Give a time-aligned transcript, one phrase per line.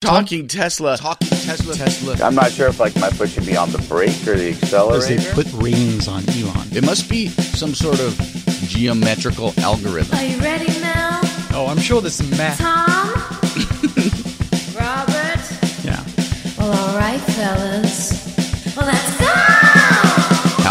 [0.00, 0.96] Talking Tesla.
[0.96, 1.74] Talking Tesla.
[1.74, 2.14] Tesla.
[2.24, 5.08] I'm not sure if like my foot should be on the brake or the accelerator.
[5.08, 6.68] Because they put reins on Elon.
[6.70, 8.16] It must be some sort of
[8.68, 10.16] geometrical algorithm.
[10.16, 11.18] Are you ready, Mel?
[11.52, 12.58] Oh, I'm sure there's some math.
[12.58, 13.08] Tom?
[14.78, 15.84] Robert?
[15.84, 16.04] Yeah.
[16.56, 18.76] Well, all right, fellas.
[18.76, 19.47] Well, let's go!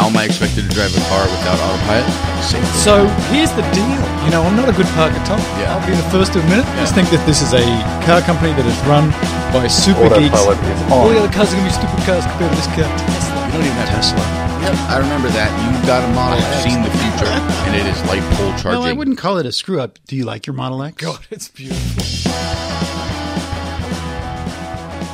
[0.08, 2.08] How am I expected to drive a car without autopilot?
[2.40, 2.64] Same.
[2.80, 4.00] So here's the deal.
[4.23, 5.36] You know, I'm not a good parker, Tom.
[5.60, 5.76] Yeah.
[5.76, 6.66] I'll be the first to admit it.
[6.80, 7.68] I just think that this is a
[8.08, 9.12] car company that is run
[9.52, 10.32] by super geeks.
[10.32, 12.72] Autopilot is All the other cars are going to be stupid cars compared to this
[12.72, 12.88] car.
[12.88, 13.36] Tesla.
[13.36, 14.23] You don't even have Tesla.
[14.64, 15.52] Yep, I remember that.
[15.59, 17.28] You got a Model X, seen the future,
[17.67, 18.80] and it is light pole charging.
[18.80, 20.00] No, I wouldn't call it a screw up.
[20.08, 21.03] Do you like your Model X?
[21.03, 22.31] God, it's beautiful.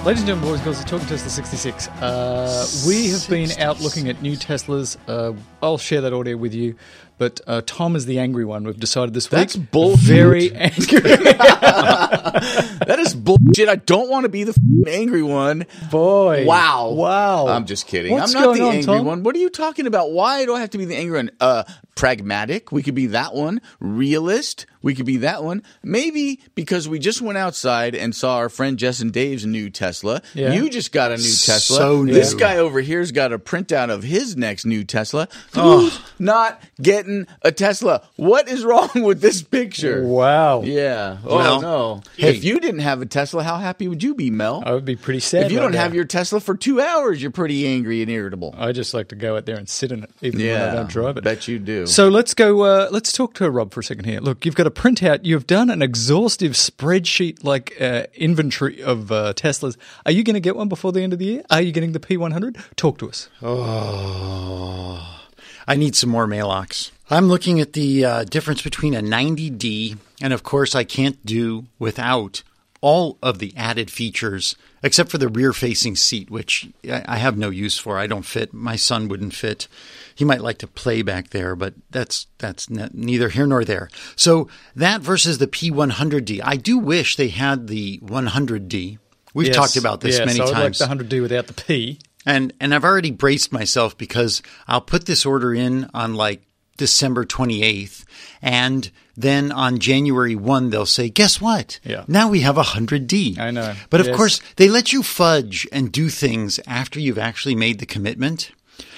[0.05, 1.87] Ladies and gentlemen, boys and girls, it's Talking Tesla 66.
[1.87, 4.97] Uh, we have been out looking at new Teslas.
[5.07, 6.75] Uh, I'll share that audio with you.
[7.23, 8.65] But uh, Tom is the angry one.
[8.65, 9.63] We've decided this That's week.
[9.63, 10.05] That's bullshit.
[10.05, 10.99] Very angry.
[10.99, 13.69] that is bullshit.
[13.69, 14.53] I don't want to be the
[14.89, 15.65] angry one.
[15.89, 16.43] Boy.
[16.45, 16.89] Wow.
[16.89, 17.47] Wow.
[17.47, 18.11] I'm just kidding.
[18.11, 19.05] What's I'm not the on, angry Tom?
[19.05, 19.23] one.
[19.23, 20.11] What are you talking about?
[20.11, 21.31] Why do I have to be the angry one?
[21.39, 21.63] Uh,
[21.95, 22.73] pragmatic.
[22.73, 23.61] We could be that one.
[23.79, 24.65] Realist.
[24.81, 25.63] We could be that one.
[25.81, 30.21] Maybe because we just went outside and saw our friend Jess and Dave's new Tesla.
[30.33, 30.51] Yeah.
[30.51, 31.77] You just got a new Tesla.
[31.77, 35.29] So This guy over here's got a printout of his next new Tesla.
[35.53, 38.01] Who's not getting a Tesla?
[38.15, 40.03] What is wrong with this picture?
[40.05, 40.61] Wow.
[40.63, 41.17] Yeah.
[41.25, 42.01] Oh Well, no.
[42.17, 42.29] hey.
[42.35, 44.63] if you didn't have a Tesla, how happy would you be, Mel?
[44.65, 45.45] I would be pretty sad.
[45.45, 48.53] if you right don't have your Tesla for two hours, you're pretty angry and irritable.
[48.57, 50.75] I just like to go out there and sit in it, even yeah, when I
[50.75, 51.23] don't drive it.
[51.23, 51.85] Bet you do.
[51.87, 52.61] So let's go.
[52.61, 54.19] Uh, let's talk to Rob for a second here.
[54.19, 55.19] Look, you've got a printout.
[55.23, 59.77] You've done an exhaustive spreadsheet like uh, inventory of uh, Teslas.
[60.05, 61.43] Are you going to get one before the end of the year?
[61.49, 62.75] Are you getting the P100?
[62.75, 63.29] Talk to us.
[63.41, 65.19] Oh,
[65.67, 66.91] I need some more Maalox.
[67.13, 71.65] I'm looking at the uh, difference between a 90D, and of course, I can't do
[71.79, 72.43] without
[72.81, 77.49] all of the added features except for the rear facing seat, which I have no
[77.49, 77.97] use for.
[77.97, 78.53] I don't fit.
[78.53, 79.69] My son wouldn't fit.
[80.13, 83.89] He might like to play back there, but that's that's ne- neither here nor there.
[84.17, 86.41] So that versus the P100D.
[86.43, 88.97] I do wish they had the 100D.
[89.33, 89.55] We've Yes.
[89.55, 90.79] talked about this yes, many I would times.
[90.81, 91.99] like the 100D without the P.
[92.25, 96.43] And and I've already braced myself because I'll put this order in on like
[96.77, 98.03] December 28th
[98.41, 101.79] and then on January 1 they'll say, "Guess what?
[101.83, 102.03] Yeah.
[102.07, 103.73] Now we have a 100D." I know.
[103.89, 104.15] But of Yes.
[104.15, 108.49] course, they let you fudge and do things after you've actually made the commitment.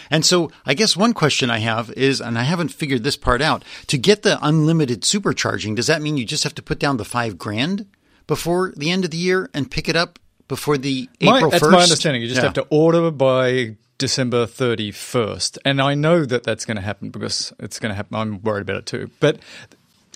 [0.09, 3.41] And so I guess one question I have is, and I haven't figured this part
[3.41, 6.97] out, to get the unlimited supercharging, does that mean you just have to put down
[6.97, 7.85] the five grand
[8.27, 11.59] before the end of the year and pick it up before the My- April 1st?
[11.61, 12.21] that's my understanding.
[12.21, 12.43] You just Yeah.
[12.45, 15.57] have to order by December 31st.
[15.63, 18.15] And I know that that's going to happen because it's going to happen.
[18.15, 19.09] I'm worried about it too.
[19.19, 19.39] But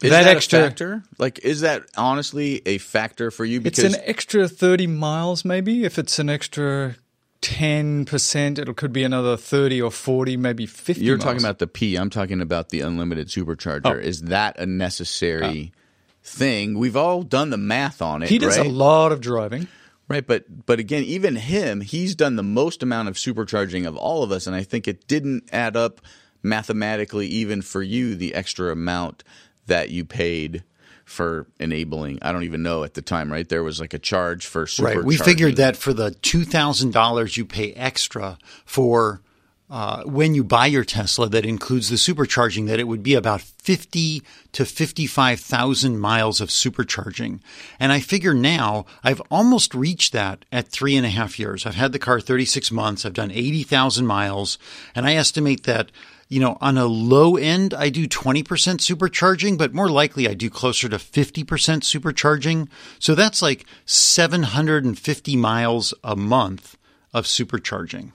[0.02, 0.60] is that, that, extra.
[0.60, 1.04] a factor?
[1.18, 3.60] Like, is that honestly a factor for you?
[3.60, 5.84] Because It's an extra 30 miles, maybe.
[5.84, 6.96] If it's an extra
[7.42, 11.24] 10%, it could be another 30 or 40, maybe 50 you're miles.
[11.24, 11.96] talking about the P.
[11.96, 13.82] I'm talking about the unlimited supercharger.
[13.86, 13.94] Oh.
[13.94, 15.80] Is that a necessary ah.
[16.24, 16.78] thing?
[16.78, 18.30] We've all done the math on it.
[18.30, 18.68] He does right?
[18.68, 19.68] a lot of driving.
[20.10, 24.24] Right, but but again, even him, he's done the most amount of supercharging of all
[24.24, 26.02] of us, and I think it didn't add up
[26.42, 29.24] mathematically, even for you, the extra amount
[29.68, 30.64] that you paid
[31.06, 32.20] for enabling.
[32.24, 33.48] I don't even know at the time, right?
[33.48, 34.96] There was like a charge for supercharging.
[34.96, 35.04] Right.
[35.04, 39.22] We figured that for the two thousand dollars you pay extra for
[39.70, 43.42] uh, when you buy your Tesla, that includes the supercharging, that it would be about
[43.42, 47.40] fifty to fifty-five thousand miles of supercharging.
[47.80, 51.66] And I figure now I've almost reached that at three and a half years.
[51.66, 53.06] I've had the car thirty-six months.
[53.06, 54.58] I've done eighty thousand miles,
[54.96, 55.92] and I estimate that.
[56.32, 60.48] You know, on a low end, I do 20% supercharging, but more likely I do
[60.48, 62.68] closer to 50% supercharging.
[63.00, 66.78] So that's like 750 miles a month
[67.16, 68.12] of supercharging.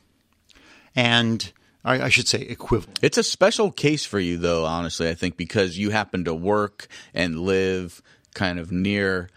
[0.97, 1.53] And
[1.85, 3.01] I, should say equivalent.
[3.03, 4.65] It's a special case for you, though.
[4.65, 8.01] Honestly, I think because you happen to work and live
[8.33, 9.29] kind of near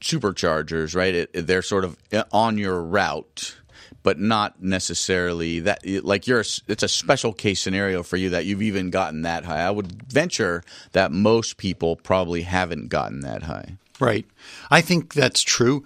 [0.00, 1.14] superchargers, right?
[1.14, 3.56] It, they're sort of uh, on your route,
[4.02, 5.84] but not necessarily that.
[5.86, 9.60] Like you're, it's a special case scenario for you that you've even gotten that high.
[9.60, 13.76] I would venture that most people probably haven't gotten that high.
[14.02, 14.26] Right.
[14.68, 15.84] I think that's true.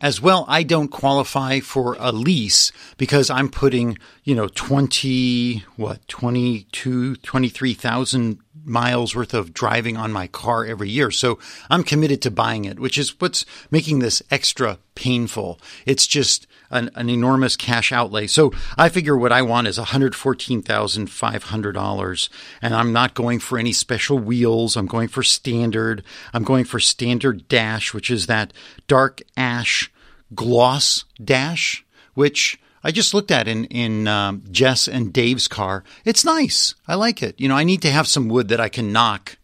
[0.00, 6.08] As well, I don't qualify for a lease because I'm putting, you know, 20, what,
[6.08, 11.10] 22, 23,000 miles worth of driving on my car every year.
[11.10, 11.38] So
[11.68, 15.60] I'm committed to buying it, which is what's making this extra painful.
[15.84, 18.26] It's just an, an enormous cash outlay.
[18.26, 22.28] So I figure what I want is $114,500
[22.62, 24.76] and I'm not going for any special wheels.
[24.76, 26.02] I'm going for standard.
[26.32, 28.52] I'm going for standard dash, which is that
[28.86, 29.90] dark ash
[30.34, 31.84] gloss dash,
[32.14, 35.84] which I just looked at in in um, Jess and Dave's car.
[36.04, 36.74] It's nice.
[36.86, 37.38] I like it.
[37.40, 39.36] You know, I need to have some wood that I can knock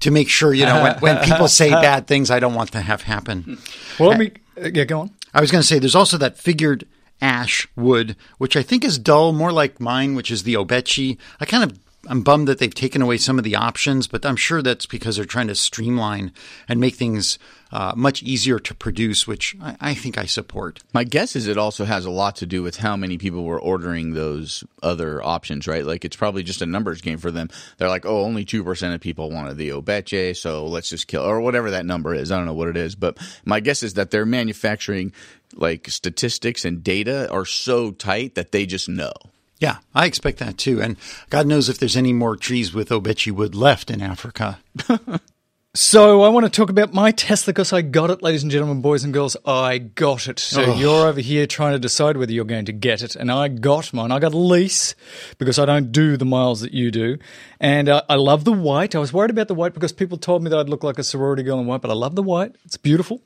[0.00, 0.52] to make sure.
[0.52, 3.58] You know, when, when people say bad things, I don't want to have happen.
[3.98, 4.32] Well, let me.
[4.62, 5.10] uh, Yeah, go on.
[5.34, 6.86] I was going to say there's also that figured
[7.20, 11.16] ash wood, which I think is dull, more like mine, which is the obeche.
[11.40, 14.36] I kind of I'm bummed that they've taken away some of the options, but I'm
[14.36, 16.32] sure that's because they're trying to streamline
[16.68, 17.38] and make things
[17.72, 20.80] uh, much easier to produce, which I, I think I support.
[20.92, 23.60] My guess is it also has a lot to do with how many people were
[23.60, 25.84] ordering those other options, right?
[25.84, 27.48] Like it's probably just a numbers game for them.
[27.78, 31.40] They're like, oh, only 2% of people wanted the Obeche, so let's just kill, or
[31.40, 32.30] whatever that number is.
[32.30, 35.12] I don't know what it is, but my guess is that they're manufacturing
[35.54, 39.12] like statistics and data are so tight that they just know.
[39.58, 40.82] Yeah, I expect that too.
[40.82, 40.96] And
[41.30, 44.58] God knows if there's any more trees with obeche wood left in Africa.
[45.74, 48.82] So I want to talk about my Tesla because I got it, ladies and gentlemen,
[48.82, 49.38] boys and girls.
[49.46, 50.38] I got it.
[50.38, 53.48] So you're over here trying to decide whether you're going to get it, and I
[53.48, 54.12] got mine.
[54.12, 54.94] I got a lease
[55.38, 57.16] because I don't do the miles that you do,
[57.58, 58.94] and uh, I love the white.
[58.94, 61.02] I was worried about the white because people told me that I'd look like a
[61.02, 62.54] sorority girl in white, but I love the white.
[62.66, 63.22] It's beautiful.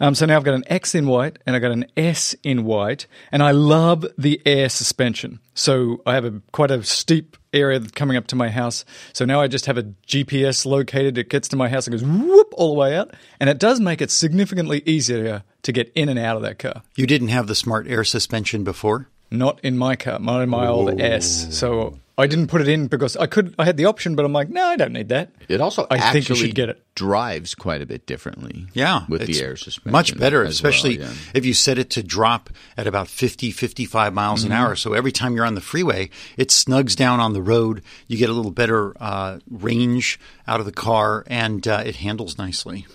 [0.00, 2.64] Um, so now I've got an X in white and I got an S in
[2.64, 5.40] white, and I love the air suspension.
[5.54, 8.84] So I have a quite a steep area coming up to my house.
[9.12, 11.18] So now I just have a GPS located.
[11.18, 13.14] It gets to my house and goes whoop all the way out.
[13.38, 16.82] And it does make it significantly easier to get in and out of that car.
[16.96, 19.08] You didn't have the smart air suspension before?
[19.30, 21.56] Not in my car, not in my old S.
[21.56, 23.54] So I didn't put it in because I could.
[23.58, 25.30] I had the option, but I'm like, no, I don't need that.
[25.48, 26.82] It also I actually think you should get it.
[26.94, 28.66] drives quite a bit differently.
[28.74, 29.06] Yeah.
[29.08, 29.92] with it's the air suspension.
[29.92, 31.14] Much better, especially well, yeah.
[31.34, 34.52] if you set it to drop at about 50, 55 miles Mm-hmm.
[34.52, 34.76] an hour.
[34.76, 37.82] So every time you're on the freeway, it snugs down on the road.
[38.08, 42.36] You get a little better uh, range out of the car, and uh, it handles
[42.36, 42.86] nicely.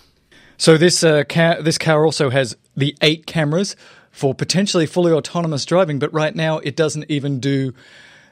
[0.58, 3.76] So this uh, car, this car also has the eight cameras
[4.12, 7.74] for potentially fully autonomous driving, but right now it doesn't even do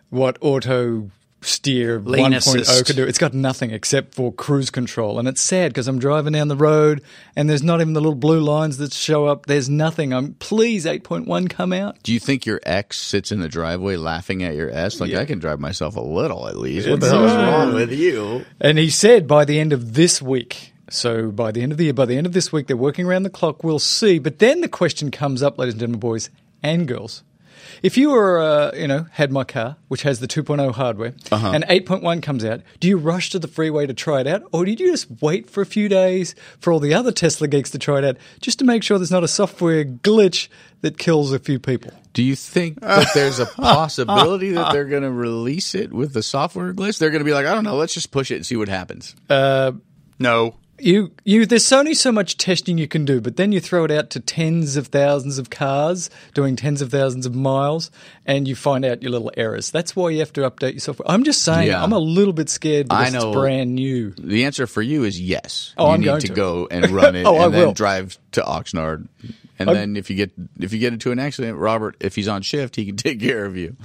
[0.10, 1.10] what auto
[1.42, 2.86] steer Lane 1.0 assist.
[2.86, 3.06] could do.
[3.06, 6.56] It's got nothing except for cruise control, and it's sad because I'm driving down the
[6.56, 7.04] road
[7.36, 9.46] and there's not even the little blue lines that show up.
[9.46, 10.14] There's nothing.
[10.14, 12.02] I'm please 8.1 come out.
[12.04, 15.00] Do you think your ex sits in the driveway laughing at your S?
[15.00, 15.20] Like Yeah.
[15.20, 16.90] I can drive myself a little at least.
[16.90, 18.46] What the hell is wrong with you?
[18.60, 21.86] And he said by the end of this week, so by the end of the
[21.86, 23.64] year, by the end of this week, they're working around the clock.
[23.64, 24.20] We'll see.
[24.20, 26.30] But then the question comes up, ladies and gentlemen, boys
[26.62, 27.24] and girls.
[27.84, 31.14] If you were, uh, you know, had my car, which has the 2.0 hardware,
[31.54, 34.44] and 8.1 comes out, do you rush to the freeway to try it out?
[34.52, 37.70] Or did you just wait for a few days for all the other Tesla geeks
[37.72, 40.48] to try it out just to make sure there's not a software glitch
[40.82, 41.92] that kills a few people?
[42.14, 46.24] Do you think that there's a possibility that they're going to release it with the
[46.24, 46.98] software glitch?
[46.98, 48.70] They're going to be like, I don't know, let's just push it and see what
[48.70, 49.16] happens.
[50.18, 50.56] No.
[50.78, 53.92] You, you, there's only so much testing you can do, but then you throw it
[53.92, 57.90] out to tens of thousands of cars doing tens of thousands of miles,
[58.26, 59.72] and you find out your little errors.
[59.72, 61.10] That's why you have to update your software.
[61.10, 61.82] I'm just saying, Yeah.
[61.82, 63.30] I'm a little bit scared because I know.
[63.30, 64.12] it's brand new.
[64.18, 65.74] The answer for you is yes.
[65.78, 66.34] Oh, you I'm need going to, to.
[66.34, 67.74] go and run it Oh, I and then will.
[67.74, 69.08] drive to Oxnard.
[69.58, 72.42] And then if you get if you get into an accident, Robert, if he's on
[72.42, 73.76] shift, he can take care of you.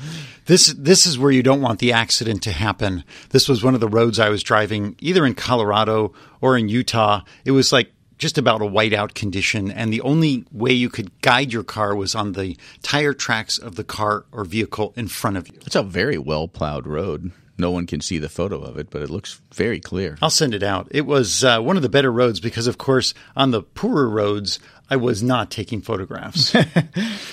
[0.47, 3.05] This this is where you don't want the accident to happen.
[3.31, 7.23] This was one of the roads I was driving either in Colorado or in Utah.
[7.45, 11.53] It was like just about a whiteout condition and the only way you could guide
[11.53, 15.49] your car was on the tire tracks of the car or vehicle in front of
[15.49, 15.59] you.
[15.65, 17.33] It's a very well plowed road.
[17.61, 20.17] No one can see the photo of it, but it looks very clear.
[20.23, 20.89] I'll send it out.
[20.93, 24.59] It was uh, one of the better roads because of course on the poorer roads
[24.91, 26.55] I was not taking photographs.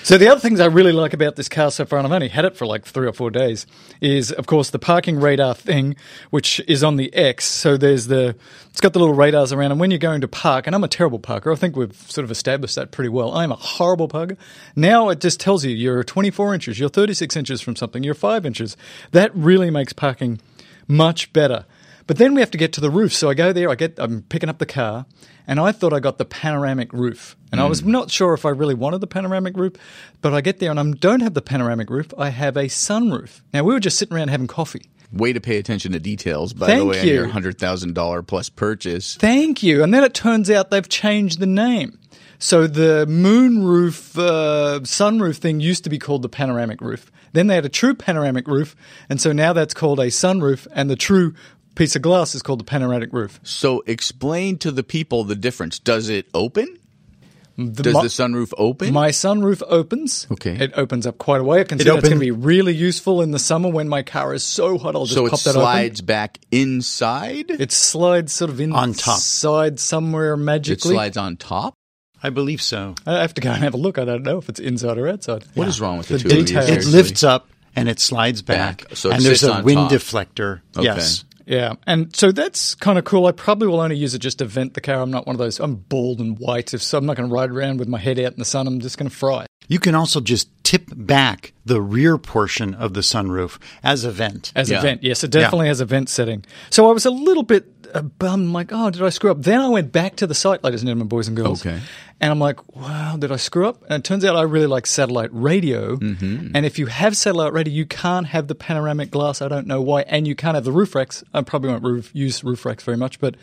[0.07, 2.29] So the other things I really like about this car so far, and I've only
[2.29, 3.67] had it for like three or four days,
[3.99, 5.97] is of course the parking radar thing,
[6.29, 7.43] which is on the X.
[7.43, 8.37] So there's the
[8.69, 10.87] it's got the little radars around, and when you're going to park, and I'm a
[10.87, 11.51] terrible parker.
[11.51, 13.33] I think we've sort of established that pretty well.
[13.33, 14.37] I'm a horrible parker.
[14.77, 18.45] Now it just tells you you're 24 inches, you're 36 inches from something, you're five
[18.45, 18.77] inches.
[19.11, 20.39] That really makes parking
[20.87, 21.65] much better.
[22.05, 23.13] But then we have to get to the roof.
[23.13, 25.05] So I go there, I get I'm picking up the car,
[25.48, 27.36] and I thought I got the panoramic roof.
[27.51, 29.74] And I was not sure if I really wanted the panoramic roof,
[30.22, 32.13] but I get there and I don't have the panoramic roof.
[32.18, 33.42] I have a sunroof.
[33.54, 34.89] Now we were just sitting around having coffee.
[35.13, 37.13] Way to pay attention to details, by the Thank way, on you.
[37.13, 39.16] your hundred thousand dollar plus purchase.
[39.16, 39.82] Thank you.
[39.82, 41.98] And then it turns out they've changed the name.
[42.39, 47.10] So the moonroof, uh, sunroof thing used to be called the panoramic roof.
[47.34, 48.75] Then they had a true panoramic roof,
[49.10, 51.34] and so now that's called a sunroof, and the true
[51.77, 53.39] piece of glass is called the panoramic roof.
[53.43, 55.79] So explain to the people the difference.
[55.79, 56.77] Does it open?
[57.60, 58.93] The Does mo- the sunroof open?
[58.93, 60.27] My sunroof opens.
[60.31, 60.55] Okay.
[60.60, 61.62] It opens up quite a way.
[61.62, 64.34] I consider it's opened- going to be really useful in the summer when my car
[64.36, 64.96] is so hot.
[64.96, 67.50] I'll just so pop that slides back inside.
[67.50, 69.15] It slides sort of in On top.
[69.15, 70.93] inside somewhere It magically.
[70.93, 71.74] slides on top.
[72.22, 72.93] I believe so.
[73.07, 73.98] I have to go and have a look.
[73.98, 75.43] I don't know if it's inside or outside.
[75.55, 76.65] What is wrong with the, The two details.
[76.69, 76.81] of you?
[76.81, 78.96] It lifts up and it slides back, Back.
[78.98, 79.91] So it and there's a on wind top.
[79.91, 80.62] deflector.
[80.75, 80.86] Okay.
[80.86, 81.24] Yes.
[81.48, 83.25] Yeah, and so that's kind of cool.
[83.25, 85.01] I probably will only use it just to vent the car.
[85.01, 85.60] I'm not one of those.
[85.62, 88.20] I'm bald and white, if so I'm not going to ride around with my head
[88.20, 88.68] out in the sun.
[88.68, 89.46] I'm just going to fry.
[89.70, 94.51] You can also just tip back the rear portion of the sunroof as a vent.
[94.56, 94.80] As Yeah.
[94.80, 96.44] a vent, yes, it definitely has a vent setting.
[96.70, 99.41] So I was a little bit uh, bummed, like, oh, did I screw up?
[99.41, 101.65] Then I went back to the site, ladies and gentlemen, boys and girls.
[101.65, 101.79] Okay.
[102.20, 103.84] And I'm like, wow, did I screw up?
[103.84, 105.98] And it turns out I really like satellite radio.
[105.98, 106.51] Mm-hmm.
[106.56, 109.41] And if you have satellite radio, you can't have the panoramic glass.
[109.41, 110.01] I don't know why.
[110.01, 111.24] And you can't have the roof racks.
[111.34, 113.20] I probably won't roof, use roof racks very much.
[113.20, 113.36] But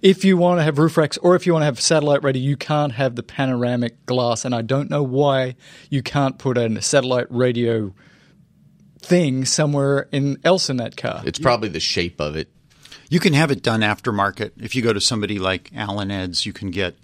[0.00, 2.40] if you want to have roof racks or if you want to have satellite radio,
[2.40, 4.44] you can't have the panoramic glass.
[4.44, 5.56] And I don't know why
[5.88, 7.92] you can't put a satellite radio
[9.00, 11.22] thing somewhere in else in that car.
[11.24, 12.48] It's probably the shape of it.
[13.10, 14.52] You can have it done aftermarket.
[14.56, 16.94] If you go to somebody like Al & Ed's, you can get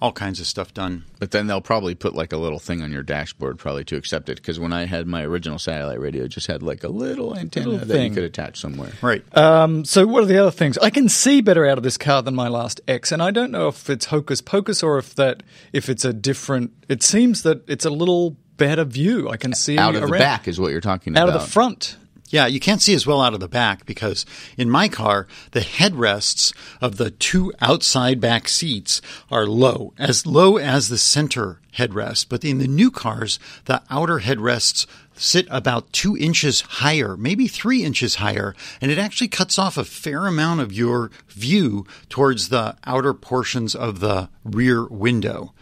[0.00, 1.04] all kinds of stuff done.
[1.20, 4.28] But then they'll probably put like a little thing on your dashboard probably to accept
[4.28, 4.36] it.
[4.36, 7.68] Because when I had my original satellite radio, it just had like a little antenna
[7.68, 8.92] Little that you could attach somewhere.
[9.00, 9.24] Right.
[9.36, 10.76] Um, so what are the other things?
[10.78, 13.52] I can see better out of this car than my last X, and I don't
[13.52, 16.72] know if it's hocus pocus or if that if it's a different.
[16.88, 19.28] It seems that it's a little better view.
[19.28, 21.34] I can see Out of the back is what you're talking out about.
[21.34, 21.96] Out of the front.
[22.32, 24.24] Yeah, you can't see as well out of the back because
[24.56, 30.56] in my car, the headrests of the two outside back seats are low, as low
[30.56, 32.30] as the center headrest.
[32.30, 37.84] But in the new cars, the outer headrests sit about two inches higher, maybe three
[37.84, 42.76] inches higher, and it actually cuts off a fair amount of your view towards the
[42.86, 45.52] outer portions of the rear window.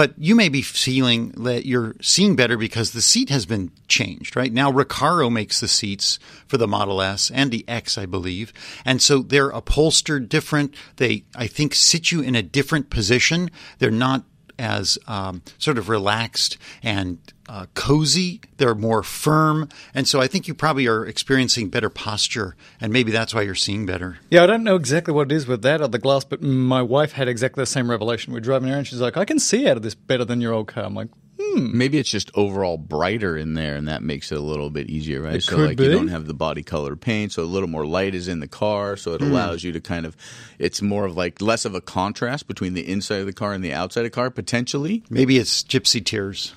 [0.00, 4.34] But you may be feeling that you're seeing better because the seat has been changed,
[4.34, 4.50] right?
[4.50, 8.50] Now Recaro makes the seats for the Model S and the X, I believe.
[8.82, 10.74] And so they're upholstered different.
[10.96, 13.50] They, I think, sit you in a different position.
[13.78, 14.24] They're not
[14.60, 18.40] as um, sort of relaxed and uh, cozy.
[18.58, 19.68] They're more firm.
[19.94, 22.54] And so I think you probably are experiencing better posture.
[22.80, 24.18] And maybe that's why you're seeing better.
[24.30, 26.82] Yeah, I don't know exactly what it is with that or the glass, but my
[26.82, 28.32] wife had exactly the same revelation.
[28.32, 30.68] We're driving around, she's like, "I can see out of this better than your old
[30.68, 31.08] car." I'm like,
[31.56, 35.22] Maybe it's just overall brighter in there, and that makes it a little bit easier,
[35.22, 35.36] right?
[35.36, 37.86] It so could like you don't have the body color paint, so a little more
[37.86, 39.24] light is in the car, so Hmm.
[39.24, 40.16] it allows you to kind of.
[40.58, 43.64] It's more of like less of a contrast between the inside of the car and
[43.64, 45.02] the outside of the car potentially.
[45.10, 46.54] Maybe it's gypsy tears.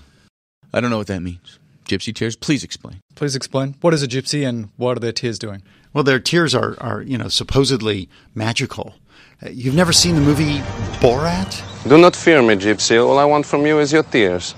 [0.73, 1.59] I don't know what that means.
[1.87, 2.35] Gypsy tears.
[2.35, 2.99] Please explain.
[3.15, 5.61] "Please explain what is a gypsy and what are their tears doing?"
[5.93, 8.95] Well, their tears are, are you know, supposedly magical.
[9.45, 10.59] Uh, You've never seen the movie
[11.01, 11.61] Borat?
[11.87, 12.97] Do not fear me, Gypsy.
[13.05, 14.55] All I want from you is your tears.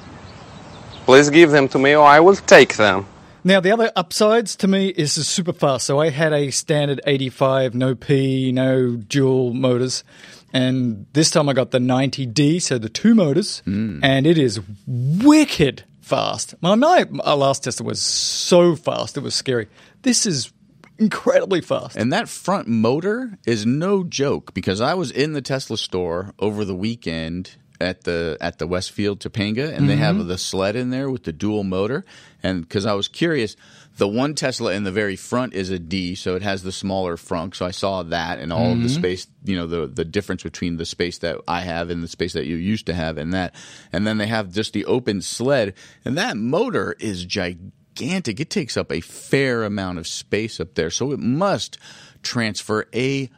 [1.06, 3.06] Please give them to me, or I will take them.
[3.44, 5.86] Now, the other upsides to me is it's super fast.
[5.86, 10.04] So I had a standard 85, no P, no dual motors.
[10.52, 14.00] And this time I got the 90D, so the two motors, hmm.
[14.04, 16.56] and it is wicked fast.
[16.62, 19.68] My, my, my last Tesla was so fast, it was scary.
[20.02, 20.52] This is
[20.98, 21.98] incredibly fast.
[21.98, 26.66] And that front motor is no joke because I was in the Tesla store over
[26.66, 30.28] the weekend at the at the Westfield Topanga, and they have mm-hmm.
[30.28, 32.06] the sled in there with the dual motor.
[32.42, 33.56] And because I was curious,
[33.98, 37.16] the one Tesla in the very front is a D, so it has the smaller
[37.16, 37.56] frunk.
[37.56, 39.00] So I saw that and all of the mm-hmm.
[39.00, 42.34] space, you know, the the difference between the space that I have and the space
[42.34, 43.56] that you used to have, and that.
[43.92, 48.40] And then they have just the open sled, and that motor is gigantic.
[48.40, 51.78] It takes up a fair amount of space up there, so it must
[52.22, 53.30] transfer a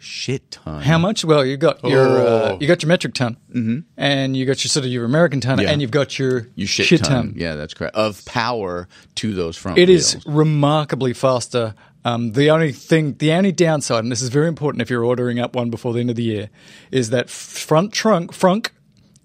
[0.00, 0.82] shit ton.
[0.82, 1.24] How much?
[1.24, 2.20] Well, you got your uh,
[2.52, 2.58] Oh.
[2.60, 3.78] you got your metric ton, mm-hmm.
[3.96, 5.70] and you got your sort of your American ton, Yeah.
[5.70, 7.08] and you've got your You shit, ton.
[7.08, 7.34] ton.
[7.36, 7.94] Yeah, that's correct.
[7.94, 10.14] Of power to those front It wheels.
[10.16, 11.74] is remarkably faster.
[12.04, 15.38] Um, the only thing, the only downside, and this is very important if you're ordering
[15.38, 16.48] up one before the end of the year,
[16.90, 18.70] is that front trunk frunk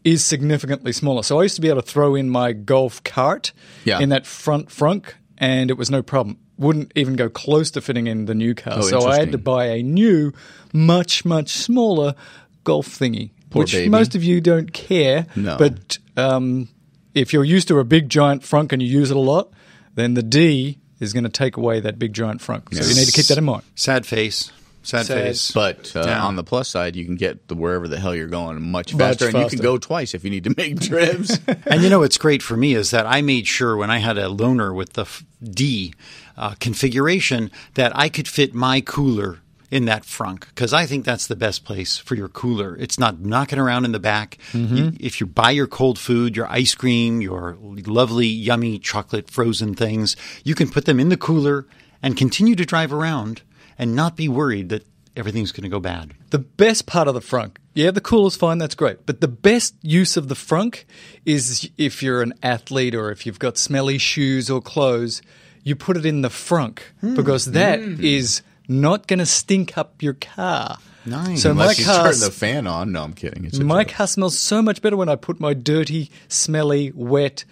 [0.03, 1.24] is significantly smaller.
[1.24, 3.53] So I used to be able to throw in my golf cart
[3.86, 4.00] Yeah.
[4.00, 6.38] in that front frunk, and it was no problem.
[6.58, 8.76] Wouldn't even go close to fitting in the new car.
[8.78, 10.32] Oh, so I had to buy a new,
[10.72, 12.16] much much smaller
[12.64, 13.90] golf thingy, Poor which baby.
[13.90, 15.28] most of you don't care.
[15.36, 15.58] No.
[15.58, 16.70] but um,
[17.14, 19.52] if you're used to a big giant frunk and you use it a lot,
[19.96, 22.74] then the D is going to take away that big giant frunk.
[22.74, 23.64] So you need to keep that in mind.
[23.76, 24.52] Sad face.
[24.82, 25.24] Sad, Sad.
[25.24, 25.52] face.
[25.52, 28.62] But uh, on the plus side, you can get the wherever the hell you're going
[28.62, 31.38] much Much faster, and you can go twice if you need to make trips.
[31.66, 34.18] and you know what's great for me is that I made sure when I had
[34.20, 35.96] a loaner with the f- D
[36.38, 39.39] uh, configuration that I could fit my cooler
[39.72, 42.77] in that frunk because I think that's the best place for your cooler.
[42.77, 44.38] It's not knocking around in the back.
[44.75, 49.74] You, if you buy your cold food, your ice cream, your lovely, yummy chocolate frozen
[49.75, 51.65] things, you can put them in the cooler
[52.01, 53.42] and continue to drive around
[53.77, 56.13] and not be worried that everything's going to go bad.
[56.30, 59.06] The best part of the frunk, yeah, the cooler's fine, that's great.
[59.06, 60.84] But the best use of the frunk
[61.25, 65.22] is if you're an athlete or if you've got smelly shoes or clothes,
[65.65, 67.15] you put it in the frunk hmm.
[67.15, 68.01] because that hmm.
[68.01, 70.77] is not going to stink up your car.
[71.05, 71.41] Nice.
[71.41, 72.93] So my Unless you car, turn the fan on.
[72.93, 73.45] No, I'm kidding.
[73.45, 73.93] It's my joke.
[73.93, 77.45] car smells so much better when I put my dirty, smelly, wet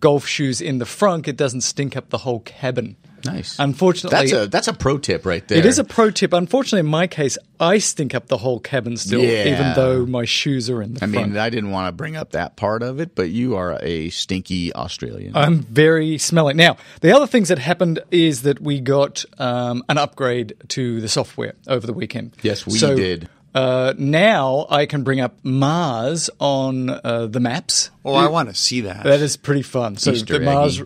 [0.00, 1.28] golf shoes in the frunk.
[1.28, 2.96] It doesn't stink up the whole cabin.
[3.24, 3.58] Nice.
[3.58, 5.58] Unfortunately, That's a that's a pro tip right there.
[5.58, 6.32] It is a pro tip.
[6.32, 9.46] Unfortunately, in my case, I stink up the whole cabin still, Yeah.
[9.54, 11.28] even though my shoes are in the I front.
[11.30, 14.10] mean, I didn't want to bring up that part of it, but you are a
[14.10, 15.36] stinky Australian.
[15.36, 16.54] I'm very smelly.
[16.54, 21.08] Now, the other things that happened is that we got um, an upgrade to the
[21.08, 22.36] software over the weekend.
[22.42, 23.28] Yes, we So, did.
[23.54, 27.90] Uh, now I can bring up Mars on uh, the maps.
[28.04, 29.04] Oh, I want to see that.
[29.04, 29.96] That is pretty fun.
[29.96, 30.44] So Easter the eggy.
[30.44, 30.82] Mars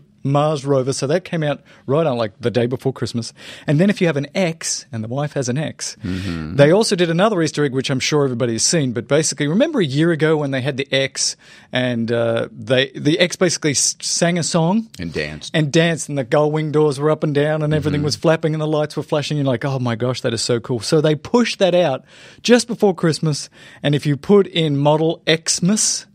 [0.65, 0.93] rover.
[0.93, 3.33] So that came out right on like the day before Christmas.
[3.67, 6.57] And then if you have an X and the wife has an X, Mm-hmm.
[6.57, 8.93] they also did another Easter egg, which I'm sure everybody has seen.
[8.93, 11.37] But basically, remember a year ago when they had the X
[11.73, 15.51] and uh, they the X basically sang a song and danced.
[15.55, 17.75] and danced, and the gull wing doors were up and down, and Mm-hmm.
[17.75, 19.37] everything was flapping, and the lights were flashing.
[19.37, 20.81] You're like, oh my gosh, that is so cool.
[20.81, 22.05] So they pushed that out
[22.43, 23.49] just before Christmas,
[23.83, 26.07] and if you put in Model Xmas,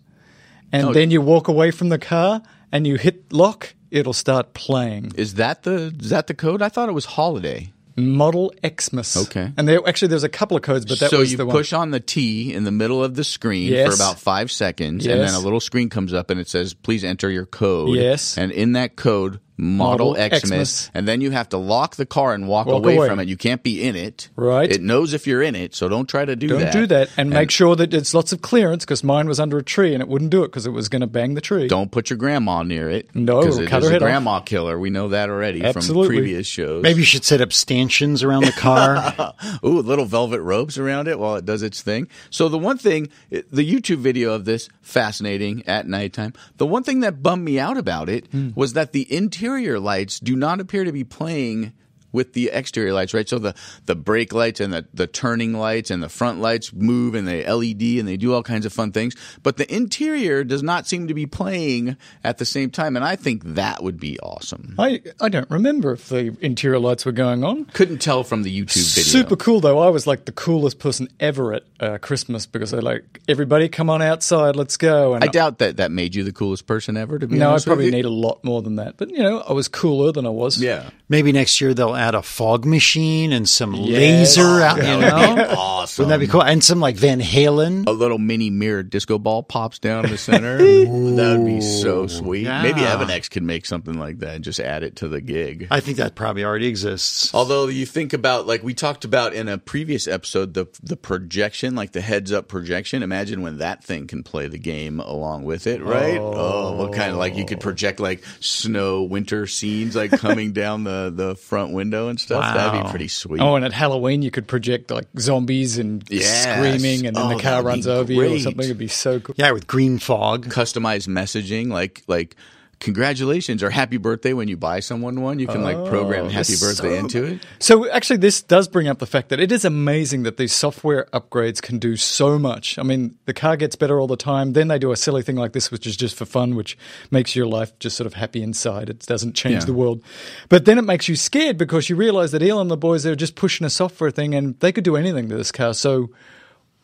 [0.71, 0.93] and Oh.
[0.93, 2.41] then you walk away from the car
[2.71, 5.11] and you hit lock, it'll start playing.
[5.15, 6.61] is that the is that the code?
[6.61, 7.71] I thought it was holiday.
[7.95, 9.15] Model Xmas.
[9.15, 9.51] Okay.
[9.55, 11.71] And there actually there's a couple of codes, but that so was you the push
[11.73, 11.81] one.
[11.81, 15.33] on the T in the middle of the screen for about five seconds, and then
[15.33, 18.35] a little screen comes up and it says, "Please enter your code." Yes.
[18.37, 20.91] and in that code, Model, Model Xmas, Xmas.
[20.95, 23.07] and then you have to lock the car and walk, Walk away, away.
[23.07, 23.27] from it.
[23.27, 24.29] You can't be in it.
[24.35, 24.71] Right.
[24.71, 26.53] It knows if you're in it, so don't try to do that.
[26.53, 26.73] Don't that.
[26.73, 29.63] do that, and, make sure that it's lots of clearance because mine was under a
[29.63, 31.67] tree and it wouldn't do it because it was going to bang the tree.
[31.67, 33.13] Don't put your grandma near it.
[33.15, 34.07] No, because it'll cut is her a head off.
[34.07, 34.79] grandma killer.
[34.79, 36.07] We know that already Absolutely.
[36.07, 36.81] from previous shows.
[36.81, 39.33] Maybe you should set up stanchions around the car.
[39.63, 42.07] Ooh, little velvet ropes around it while it does its thing.
[42.31, 46.33] So the one thing, the YouTube video of this, fascinating at nighttime.
[46.57, 48.49] The one thing that bummed me out about it Hmm.
[48.55, 49.42] was that the interior
[49.79, 51.73] lights do not appear to be playing
[52.13, 53.27] with the exterior lights, right?
[53.27, 57.15] So the, the brake lights and the, the turning lights and the front lights move
[57.15, 59.15] and they LED and they do all kinds of fun things.
[59.41, 62.95] But the interior does not seem to be playing at the same time.
[62.95, 64.75] And I think that would be awesome.
[64.79, 67.65] I, I don't remember if the interior lights were going on.
[67.65, 69.03] Couldn't tell from the YouTube video.
[69.03, 69.79] Super cool though.
[69.79, 73.89] I was like the coolest person ever at uh, Christmas because they're like, everybody come
[73.89, 75.15] on outside, let's go.
[75.15, 77.49] And I doubt that that made you the coolest person ever, to be no, I
[77.51, 77.91] honest with probably you.
[77.91, 78.97] need a lot more than that.
[78.97, 80.61] But you know, I was cooler than I was.
[80.61, 80.89] Yeah.
[81.09, 84.27] Maybe next year they'll add a fog machine and some Yes.
[84.27, 85.47] laser oh, out, you know?
[85.57, 86.03] Awesome.
[86.05, 86.43] Wouldn't that be cool?
[86.43, 87.87] And some like Van Halen.
[87.87, 90.57] A little mini mirrored disco ball pops down in the center.
[90.57, 92.43] that would be so sweet.
[92.43, 92.61] Yeah.
[92.61, 95.67] Maybe EVANNEX could make something like that and just add it to the gig.
[95.71, 97.33] I think that probably already exists.
[97.33, 101.75] Although you think about like we talked about in a previous episode the the projection
[101.75, 105.67] like the heads up projection imagine when that thing can play the game along with
[105.67, 110.11] it right oh, what kind of like you could project like snow winter scenes like
[110.11, 113.73] coming down the the front window and stuff that'd be pretty sweet Oh, and at
[113.73, 116.43] Halloween you could project like zombies and Yes.
[116.43, 118.65] screaming, and then Oh, the car runs over you or something.
[118.65, 119.35] It'd be so cool.
[119.37, 120.47] Yeah, with green fog.
[120.47, 122.35] customized messaging like like
[122.83, 126.53] congratulations or happy birthday when you buy someone one you can like oh, program happy
[126.59, 129.63] birthday so- into it So actually, this does bring up the fact that it is
[129.65, 132.77] amazing that these software upgrades can do so much.
[132.77, 134.53] I mean, the car gets better all the time.
[134.53, 136.77] Then they do a silly thing like this, which is just for fun, which
[137.09, 138.89] makes your life just sort of happy inside.
[138.89, 139.65] It doesn't change Yeah.
[139.65, 140.03] the world.
[140.49, 143.15] But then it makes you scared because you realize that Elon and the boys they're
[143.15, 145.73] just pushing a software thing, and they could do anything to this car.
[145.73, 146.09] So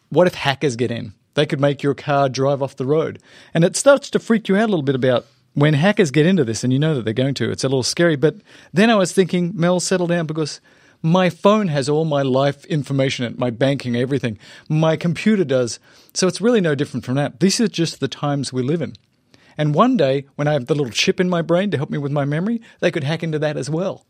[0.09, 1.13] what if hackers get in?
[1.33, 3.19] They could make your car drive off the road.
[3.53, 6.43] And it starts to freak you out a little bit about when hackers get into
[6.43, 7.51] this, and you know that they're going to.
[7.51, 8.15] It's a little scary.
[8.15, 8.35] But
[8.73, 10.62] then I was thinking, Mel, settle down because
[11.01, 14.38] my phone has all my life information in it, my banking, everything.
[14.67, 15.79] My computer does.
[16.13, 17.39] So it's really no different from that.
[17.39, 18.93] These are just the times we live in.
[19.57, 21.97] And one day, when I have the little chip in my brain to help me
[21.97, 24.05] with my memory, they could hack into that as well.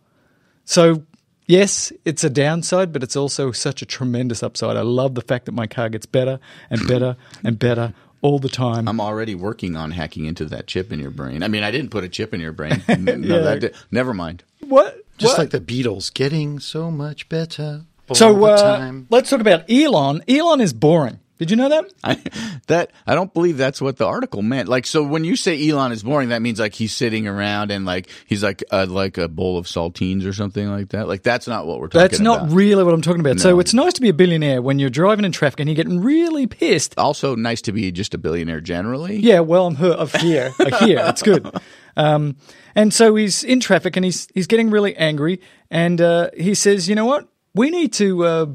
[0.63, 1.03] So,
[1.47, 4.77] yes, it's a downside, but it's also such a tremendous upside.
[4.77, 8.49] I love the fact that my car gets better and better and better all the
[8.49, 8.87] time.
[8.87, 11.89] i'm already working on hacking into that chip in your brain i mean i didn't
[11.91, 13.39] put a chip in your brain no, Yeah.
[13.43, 15.03] that did, never mind what?
[15.17, 15.39] Just What?
[15.39, 17.83] like the Beatles, getting so much better.
[18.07, 19.07] all so, the uh, time.
[19.09, 20.21] let's talk about Elon.
[20.29, 21.19] Elon is boring.
[21.39, 21.91] Did you know that?
[22.03, 22.21] I,
[22.67, 24.67] that I don't believe that's what the article meant.
[24.69, 27.85] Like, so when you say Elon is boring, that means like he's sitting around and
[27.85, 31.07] like he's like a, like a bowl of saltines or something like that.
[31.07, 32.53] Like that's not what we're talking That's not about.
[32.53, 33.39] really what I'm talking about.
[33.39, 36.01] So it's nice to be a billionaire when you're driving in traffic and you're getting
[36.01, 36.93] really pissed.
[36.97, 39.15] also nice to be just a billionaire generally.
[39.17, 40.53] Yeah, well, I'm her of here.
[40.59, 41.49] I hear it's good.
[41.95, 42.35] Um,
[42.75, 46.87] and so he's in traffic and he's he's getting really angry, and uh, he says,
[46.87, 47.27] "You know what?
[47.55, 48.45] We need to uh,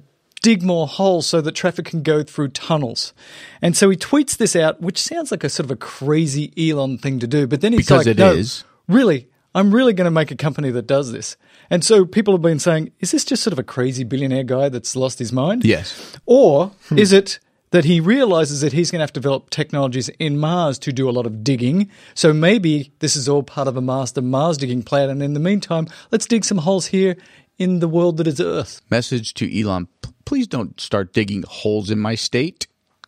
[0.45, 3.15] dig more holes so that traffic can go through tunnels.
[3.63, 6.99] And so he tweets this out, which sounds like a sort of a crazy Elon
[6.99, 7.47] thing to do.
[7.47, 8.63] But then he's Because like, it no, is.
[8.87, 11.39] really, I'm really going to make a company that does this.
[11.71, 14.69] And so people have been saying, is this just sort of a crazy billionaire guy
[14.69, 15.65] that's lost his mind?
[15.65, 16.19] Yes.
[16.27, 16.99] Or hmm.
[16.99, 20.79] is it that he realizes that he's going to have to develop technologies in Mars
[20.81, 21.91] to do a lot of digging?
[22.13, 25.09] So maybe this is all part of a master Mars digging plan.
[25.09, 27.17] And in the meantime, let's dig some holes here
[27.57, 28.83] in the world that is Earth.
[28.91, 29.89] Message to Elon:
[30.25, 32.67] Please don't start digging holes in my state.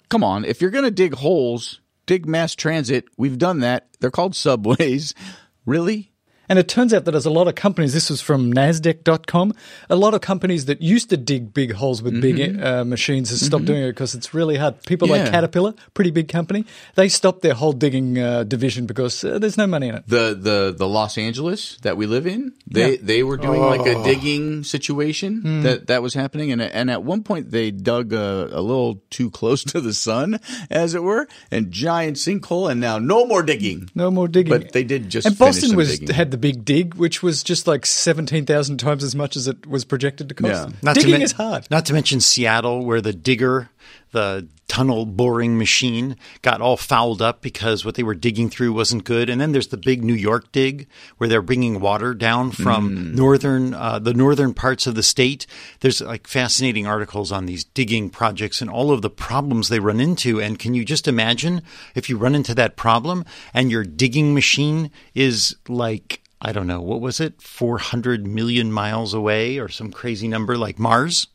[0.08, 3.06] Come on, if you're going to dig holes, dig mass transit.
[3.16, 3.88] We've done that.
[4.00, 5.14] They're called subways.
[5.66, 6.12] Really?
[6.48, 9.52] And it turns out that there's a lot of companies, this was from NASDAQ.com,
[9.90, 13.40] a lot of companies that used to dig big holes with big uh, machines has
[13.44, 14.82] stopped doing it because it's really hard.
[14.84, 19.38] People like Caterpillar, pretty big company, they stopped their whole digging uh, division because uh,
[19.38, 20.04] there's no money in it.
[20.06, 22.96] The the the Los Angeles that we live in, they Yeah.
[23.02, 24.00] they were doing like Oh.
[24.00, 25.62] a digging situation Hmm.
[25.62, 29.30] that that was happening, and and at one point they dug a, a little too
[29.30, 30.38] close to the sun,
[30.70, 33.90] as it were, and giant sinkhole, and now no more digging.
[33.94, 34.50] No more digging.
[34.52, 36.14] But they did just and finish Boston some was digging.
[36.14, 39.66] had the big dig, which was just like seventeen thousand times as much as it
[39.66, 40.68] was projected to cost.
[40.68, 40.76] Yeah.
[40.82, 41.66] Not to digging men- is hard.
[41.70, 43.70] Not to mention Seattle, where the digger,
[44.12, 49.04] the tunnel boring machine, got all fouled up because what they were digging through wasn't
[49.04, 49.30] good.
[49.30, 53.74] And then there's the big New York dig, where they're bringing water down from northern,
[53.74, 55.46] uh, the northern parts of the state.
[55.80, 60.00] There's like fascinating articles on these digging projects and all of the problems they run
[60.00, 60.40] into.
[60.40, 61.62] And can you just imagine
[61.94, 66.80] if you run into that problem and your digging machine is like I don't know,
[66.80, 67.40] what was it?
[67.40, 71.28] 400 million miles away or some crazy number like Mars?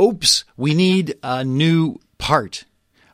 [0.00, 2.64] Oops, we need a new part.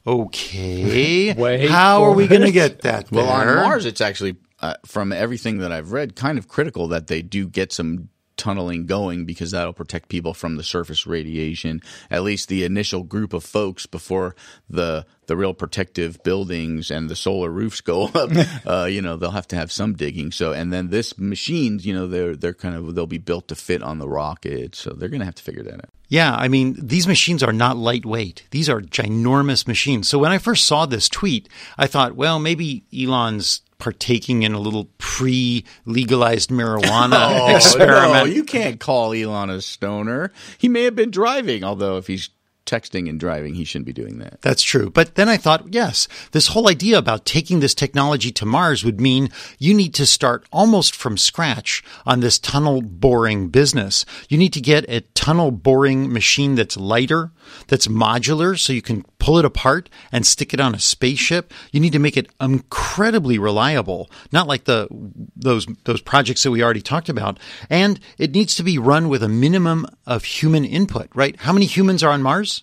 [0.07, 1.33] Okay.
[1.37, 3.47] Wait How are we going to get that Well, on?
[3.47, 7.49] Mars, it's actually, uh, from everything that I've read, kind of critical that they do
[7.49, 11.81] get some tunneling going because that'll protect people from the surface radiation.
[12.11, 14.35] At least the initial group of folks before
[14.69, 18.31] the the real protective buildings and the solar roofs go up.
[18.67, 20.31] uh, you know, they'll have to have some digging.
[20.31, 23.55] So, and then this machines, you know, they're they're kind of they'll be built to
[23.55, 24.75] fit on the rocket.
[24.75, 25.91] So they're going to have to figure that out.
[26.09, 28.45] Yeah, I mean, these machines are not lightweight.
[28.53, 30.09] These are ginormous machines.
[30.09, 34.59] So when I first saw this tweet, I thought, well, maybe Elon's partaking in a
[34.59, 38.13] little pre-legalized marijuana oh, experiment.
[38.13, 40.33] No, you can't call Elon a stoner.
[40.59, 42.31] He may have been driving, although if he's
[42.67, 44.43] texting and driving, he shouldn't be doing that.
[44.43, 44.91] That's true.
[44.91, 49.01] But then I thought, yes, this whole idea about taking this technology to Mars would
[49.01, 54.05] mean you need to start almost from scratch on this tunnel boring business.
[54.29, 57.33] You need to get a tunnel boring machine that's lighter,
[57.69, 61.53] that's modular, so you can pull it apart and stick it on a spaceship.
[61.73, 64.89] You need to make it incredibly reliable, not like the
[65.37, 67.39] those those projects that we already talked about.
[67.71, 71.37] And it needs to be run with a minimum of human input, right?
[71.37, 72.56] How many humans are on Mars?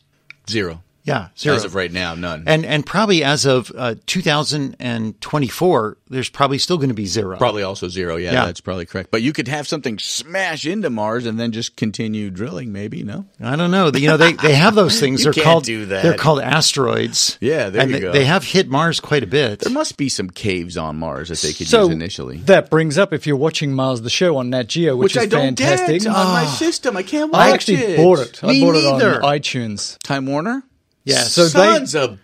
[0.49, 0.83] Zero.
[1.05, 1.55] Yeah, zero.
[1.55, 2.43] As of right now, none.
[2.47, 7.37] And and probably as of uh, 2024, there's probably still going to be zero.
[7.37, 8.15] Probably also zero.
[8.15, 8.45] Yeah, Yeah.
[8.45, 9.11] that's probably correct.
[9.11, 12.71] But you could have something smash into Mars and then just continue drilling.
[12.71, 13.25] Maybe no.
[13.41, 13.91] I don't know.
[13.93, 15.13] You know, they, they have those things.
[15.23, 16.03] You they're can't called do that.
[16.03, 17.37] They're called asteroids.
[17.39, 18.11] Yeah, there and you they, go.
[18.11, 19.59] They have hit Mars quite a bit.
[19.59, 22.37] There must be some caves on Mars that they could So use initially.
[22.39, 25.23] that brings up if you're watching Mars the show on Nat Geo, which, Which is
[25.23, 26.01] I don't fantastic.
[26.01, 26.97] get on my system.
[26.97, 27.43] I can't watch it.
[27.43, 27.97] I actually it.
[27.97, 28.43] bought it.
[28.43, 29.13] I Me bought neither.
[29.19, 29.97] it on iTunes.
[30.03, 30.63] Time Warner.
[31.03, 31.33] Yes.
[31.33, 32.19] So they- Sons of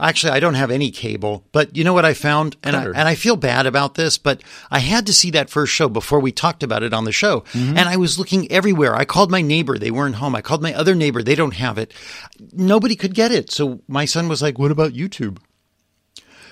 [0.00, 3.08] Actually, I don't have any cable, but you know what I found, and I, and
[3.08, 6.30] I feel bad about this, but I had to see that first show before we
[6.30, 7.76] talked about it on the show, Mm-hmm.
[7.76, 8.94] and I was looking everywhere.
[8.94, 10.36] I called my neighbor; they weren't home.
[10.36, 11.92] I called my other neighbor; they don't have it.
[12.52, 15.38] Nobody could get it, so my son was like, "What about YouTube?"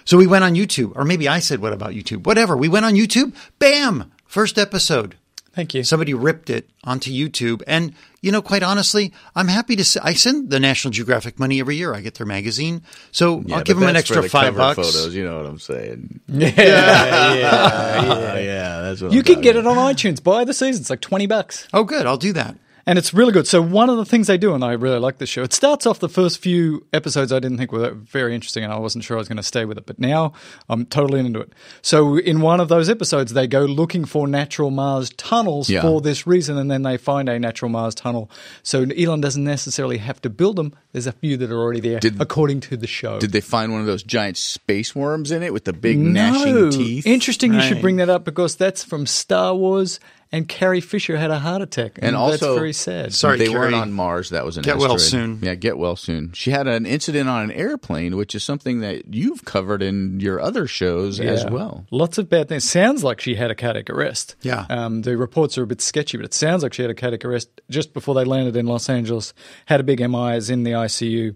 [0.05, 2.57] So we went on YouTube, or maybe I said, "What about YouTube?" Whatever.
[2.57, 3.33] We went on YouTube.
[3.61, 4.11] Bam!
[4.25, 5.15] First episode.
[5.57, 5.83] Thank you.
[5.85, 7.63] Somebody ripped it onto YouTube.
[7.67, 11.61] And, you know, quite honestly, I'm happy to say, I send the National Geographic money
[11.61, 11.95] every year.
[11.95, 12.83] I get their magazine.
[13.11, 14.77] So Yeah, I'll give them an that's for extra the five cover bucks.
[14.93, 16.21] Photos, you know what I'm saying?
[16.29, 19.73] yeah, yeah, Yeah, yeah, that's what You I'm can get about.
[19.73, 20.23] it on iTunes.
[20.23, 20.83] Buy the season.
[20.83, 21.67] It's like 20 bucks.
[21.73, 22.05] Oh, good.
[22.07, 22.55] I'll do that.
[22.89, 23.49] And it's really good.
[23.49, 25.87] So one of the things they do, and I really like this show, it starts
[25.87, 29.17] off the first few episodes I didn't think were very interesting, and I wasn't sure
[29.17, 29.87] I was going to stay with it.
[29.87, 30.35] But now
[30.69, 31.53] I'm totally into it.
[31.83, 35.83] So in one of those episodes, they go looking for natural Mars tunnels Yeah.
[35.83, 38.31] for this reason, and then they find a natural Mars tunnel.
[38.63, 40.73] So Elon doesn't necessarily have to build them.
[40.93, 43.19] There's a few that are already there, Did- according to the show.
[43.19, 46.71] Did they find one of those giant space worms in it with the big gnashing
[46.71, 47.05] teeth?
[47.05, 49.99] Interesting you should bring that up because that's from Star Wars
[50.33, 53.15] and Carrie Fisher had a heart attack, and, And that's also- very sad.
[53.15, 53.59] Sorry, they Carrie.
[53.61, 54.31] weren't on Mars.
[54.31, 55.01] That was an Get well asteroid.
[55.23, 55.39] soon.
[55.43, 56.33] Yeah, get well soon.
[56.35, 60.41] She had an incident on an airplane, which is something that you've covered in your
[60.41, 61.87] other shows as well.
[61.91, 62.65] Lots of bad things.
[62.65, 64.35] Sounds like she had a cardiac arrest.
[64.43, 64.67] Yeah.
[64.69, 67.25] Um, the reports are a bit sketchy, but it sounds like she had a cardiac
[67.25, 69.33] arrest just before they landed in Los Angeles.
[69.67, 71.35] Had a big MI, is in the ICU,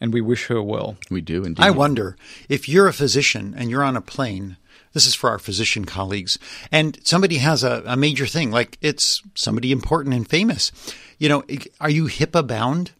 [0.00, 0.96] and we wish her well.
[1.10, 1.62] We do indeed.
[1.64, 2.16] I wonder
[2.48, 4.56] if you're a physician and you're on a plane.
[4.92, 6.38] This is for our physician colleagues,
[6.70, 10.70] and somebody has a, a major thing, like it's somebody important and famous.
[11.18, 11.44] You know,
[11.80, 12.92] are you HIPAA bound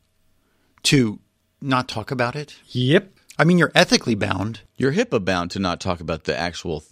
[0.84, 1.18] to
[1.60, 2.56] not talk about it?
[2.68, 3.08] Yep.
[3.38, 4.60] I mean, you're ethically bound.
[4.76, 6.84] You're HIPAA bound to not talk about the actual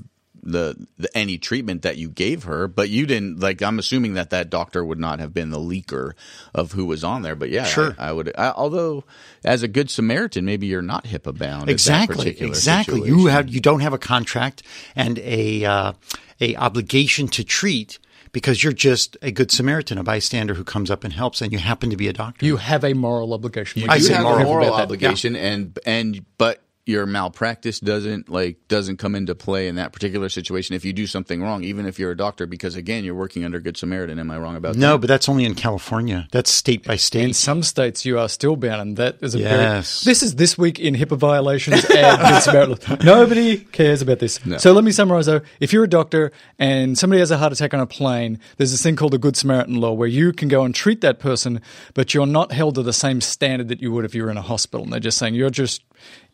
[0.43, 3.63] the, the any treatment that you gave her, but you didn't like.
[3.63, 6.13] I'm assuming that that doctor would not have been the leaker
[6.55, 7.35] of who was on there.
[7.37, 7.95] But yeah, Sure.
[7.99, 8.33] I, I would.
[8.39, 9.05] I, although,
[9.45, 11.63] as a good Samaritan, maybe you're not HIPAA bound.
[11.63, 13.03] at that Exactly, particular exactly.
[13.09, 14.63] You have you don't have a contract
[14.97, 15.93] and a uh,
[16.41, 17.99] a obligation to treat
[18.33, 21.59] because you're just a good Samaritan, a bystander who comes up and helps, and you
[21.59, 22.47] happen to be a doctor.
[22.47, 23.83] You have a moral obligation.
[23.83, 24.39] You I do say have moral.
[24.41, 24.83] a moral About that.
[24.85, 30.29] obligation, and and but your malpractice doesn't like doesn't come into play in that particular
[30.29, 33.45] situation if you do something wrong, even if you're a doctor, because again, you're working
[33.45, 34.19] under Good Samaritan.
[34.19, 34.87] Am I wrong about no, that?
[34.87, 36.27] No but that's only in California.
[36.33, 39.39] That's state by state In some states, you are still bound, and that is a
[39.39, 40.03] Yes.
[40.03, 40.11] very.
[40.11, 42.99] This is this week in HIPAA violations and Good Samaritan.
[43.05, 44.41] Nobody cares about this.
[44.59, 45.43] So let me summarize though.
[45.61, 48.83] If you're a doctor and somebody has a heart attack on a plane, there's this
[48.83, 51.61] thing called the Good Samaritan law where you can go and treat that person,
[51.95, 54.37] but you're not held to the same standard that you would if you were in
[54.37, 54.85] a hospital.
[54.85, 55.83] And they're just saying you're just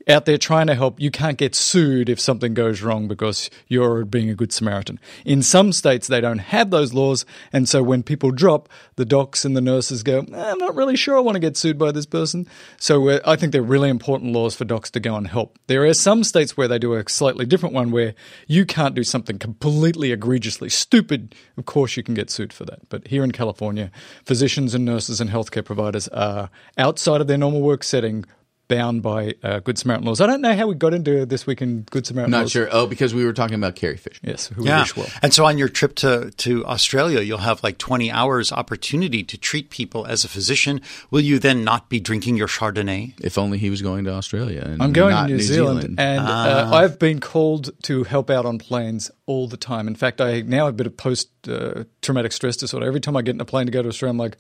[0.09, 1.01] out there trying to help.
[1.01, 5.01] You can't get sued if something goes wrong because you're being a good Samaritan.
[5.25, 7.25] In some states, they don't have those laws.
[7.53, 10.97] And so when people drop, the docs and the nurses go, "Eh, I'm not really
[10.97, 12.47] sure I want to get sued by this person.
[12.79, 15.59] So I think they're really important laws for docs to go and help.
[15.67, 18.15] There are some states where they do a slightly different one where
[18.47, 21.35] you can't do something completely egregiously stupid.
[21.57, 22.89] Of course, you can get sued for that.
[22.89, 23.91] But here in California,
[24.25, 28.25] physicians and nurses and healthcare providers are outside of their normal work setting
[28.69, 30.21] bound by uh, Good Samaritan laws.
[30.21, 32.53] I don't know how we got into this week in Good Samaritan I'm not laws.
[32.53, 32.69] sure.
[32.73, 34.21] Oh, because we were talking about Carrie Fisher.
[34.23, 34.81] Yes, who we Yeah.
[34.81, 35.07] wish well.
[35.23, 39.39] And so on your trip to, to Australia, you'll have like 20 hours opportunity to
[39.39, 40.81] treat people as a physician.
[41.11, 43.15] Will you then not be drinking your Chardonnay?
[43.21, 44.63] If only he was going to Australia.
[44.65, 48.47] And I'm going not to New, Zealand, and uh, I've been called to help out
[48.47, 49.87] on planes all the time.
[49.89, 52.87] In fact, I now have a bit of post uh, traumatic stress disorder.
[52.87, 54.37] Every time I get in a plane to go to Australia, I'm like,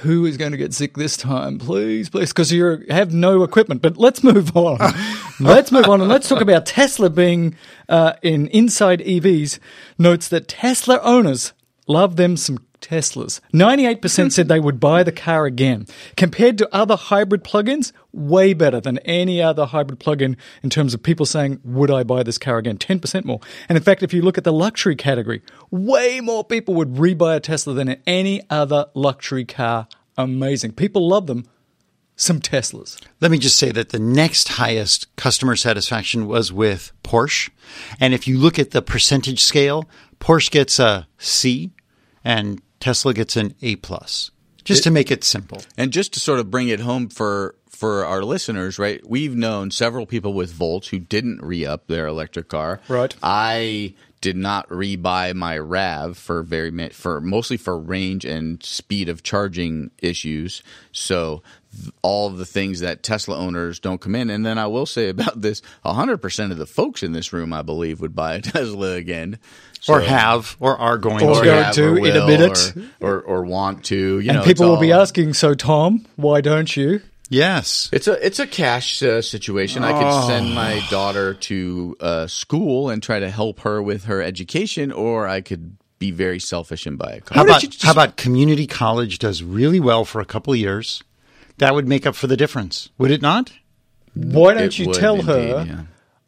[0.00, 1.58] "Who is going to get sick this time?
[1.58, 3.82] Please, please," because you have no equipment.
[3.82, 4.78] But let's move on.
[5.40, 7.56] let's move on, and let's talk about Tesla being
[7.88, 9.58] uh, in Inside EVs.
[9.98, 11.52] Notes that Tesla owners
[11.86, 13.40] love them some Teslas.
[13.54, 15.86] 98% said they would buy the car again.
[16.16, 21.02] Compared to other hybrid plugins, way better than any other hybrid plug-in in terms of
[21.02, 22.76] people saying, would I buy this car again?
[22.76, 23.40] 10% more.
[23.68, 27.36] And in fact, if you look at the luxury category, way more people would rebuy
[27.36, 29.88] a Tesla than any other luxury car.
[30.18, 30.72] Amazing.
[30.72, 31.46] People love them.
[32.14, 33.02] Some Teslas.
[33.20, 37.50] Let me just say that the next highest customer satisfaction was with Porsche.
[37.98, 39.88] And if you look at the percentage scale,
[40.20, 41.72] Porsche gets a C
[42.22, 44.32] and Tesla gets an A plus.
[44.64, 45.62] Just to make it simple.
[45.76, 49.00] And just to sort of bring it home for for our listeners, right?
[49.08, 52.80] We've known several people with Volts who didn't re-up their electric car.
[52.88, 53.14] Right.
[53.22, 59.90] I did not rebuy my RAV4 very for mostly for range and speed of charging
[60.00, 60.62] issues.
[60.92, 61.42] So
[61.78, 64.30] th- all of the things that Tesla owners don't come in.
[64.30, 67.60] And then I will say about this, 100% of the folks in this room I
[67.62, 69.38] believe would buy a Tesla again.
[69.88, 71.44] or have or are going Or to.
[71.44, 72.74] go to or in a minute.
[73.00, 76.06] or, or or want to, you And know, people it's will be asking, so Tom,
[76.16, 77.02] why don't you?
[77.32, 77.88] Yes.
[77.92, 79.82] It's a it's a cash uh, situation.
[79.84, 84.20] I could send my daughter to uh, school and try to help her with her
[84.22, 87.36] education, or I could be very selfish and buy a car.
[87.36, 91.02] How about just- how about community college does really well for a couple of years?
[91.58, 93.52] That would make up for the difference, would it not?
[94.14, 95.80] Why don't It you would tell her, yeah.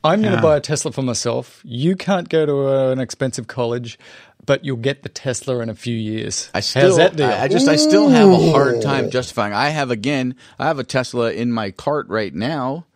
[0.04, 0.40] I'm going to Yeah.
[0.42, 1.60] buy a Tesla for myself.
[1.64, 3.98] You can't go to uh, an expensive college,
[4.44, 6.50] but you'll get the Tesla in a few years.
[6.54, 7.26] I still, How's that deal?
[7.26, 9.52] I, I just, I still have a hard time justifying.
[9.52, 12.86] I have again, I have a Tesla in my cart right now,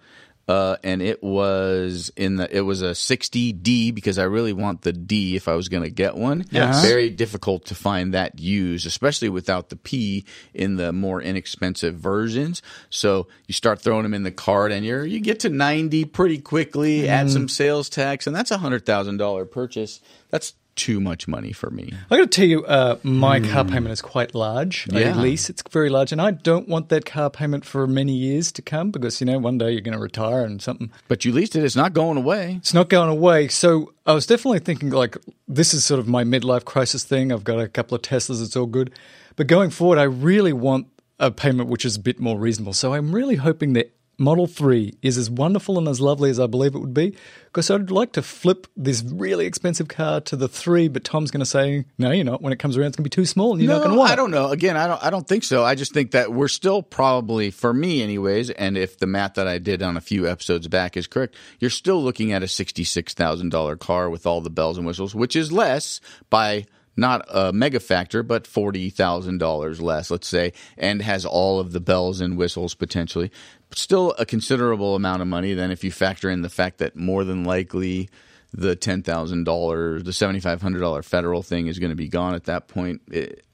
[0.48, 4.94] uh, and it was in the, it was a 60D because I really want the
[4.94, 6.44] D if I was going to get one.
[6.50, 6.82] Yes.
[6.82, 12.62] very difficult to find that used, especially without the P in the more inexpensive versions.
[12.88, 16.38] So you start throwing them in the cart, and you're you get to 90 pretty
[16.38, 17.08] quickly.
[17.08, 20.00] Add some sales tax, and that's a hundred thousand dollar purchase.
[20.30, 21.92] That's too much money for me.
[22.10, 24.86] I got to tell you, uh, my car payment is quite large.
[24.92, 25.20] I Yeah.
[25.20, 28.62] lease; it's very large, and I don't want that car payment for many years to
[28.62, 30.90] come because you know one day you're going to retire and something.
[31.08, 32.54] But you leased it; it's not going away.
[32.56, 33.48] It's not going away.
[33.48, 37.32] So I was definitely thinking like this is sort of my midlife crisis thing.
[37.32, 38.42] I've got a couple of Teslas.
[38.42, 38.90] It's all good,
[39.36, 40.86] but going forward, I really want
[41.18, 42.72] a payment which is a bit more reasonable.
[42.72, 43.92] So I'm really hoping that.
[44.20, 47.70] Model 3 is as wonderful and as lovely as I believe it would be because
[47.70, 51.46] I'd like to flip this really expensive car to the 3 but Tom's going to
[51.46, 53.62] say no you're not when it comes around it's going to be too small and
[53.62, 54.16] you're not going to want I it.
[54.16, 54.48] don't know.
[54.48, 55.02] Again, I don't.
[55.04, 55.64] I don't think so.
[55.64, 58.50] I just think that we're still probably, for me, anyways.
[58.50, 61.70] And if the math that I did on a few episodes back is correct, you're
[61.70, 65.36] still looking at a sixty-six thousand dollar car with all the bells and whistles, which
[65.36, 71.00] is less by not a mega factor, but forty thousand dollars less, let's say, and
[71.02, 73.30] has all of the bells and whistles potentially.
[73.72, 75.54] Still a considerable amount of money.
[75.54, 78.08] Then, if you factor in the fact that more than likely
[78.52, 82.08] the ten thousand dollars, the seventy five hundred dollar federal thing is going to be
[82.08, 83.02] gone at that point.
[83.10, 83.44] It,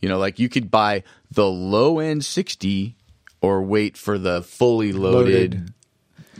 [0.00, 2.96] you know, like you could buy the low end sixty
[3.40, 5.74] or wait for the fully loaded, Loaded.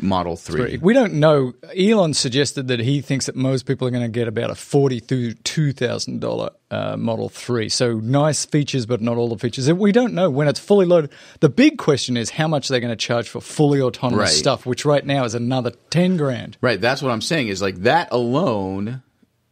[0.01, 0.79] Model Three.
[0.79, 1.55] We don't know.
[1.77, 5.01] Elon suggested that he thinks that most people are going to get about a forty
[5.01, 7.69] to two thousand dollar uh, Model Three.
[7.69, 9.73] So nice features, but not all the features.
[9.73, 11.11] We don't know when it's fully loaded.
[11.41, 14.39] The big question is how much they're going to charge for fully autonomous Right.
[14.39, 16.57] stuff, which right now is another ten grand.
[16.61, 16.81] Right.
[16.81, 17.49] That's what I'm saying.
[17.49, 19.03] Is like that alone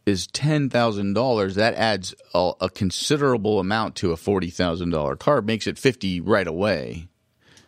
[0.05, 1.55] is ten thousand dollars.
[1.55, 5.41] That adds a, a considerable amount to a forty thousand dollar car.
[5.41, 7.07] Makes it fifty right away.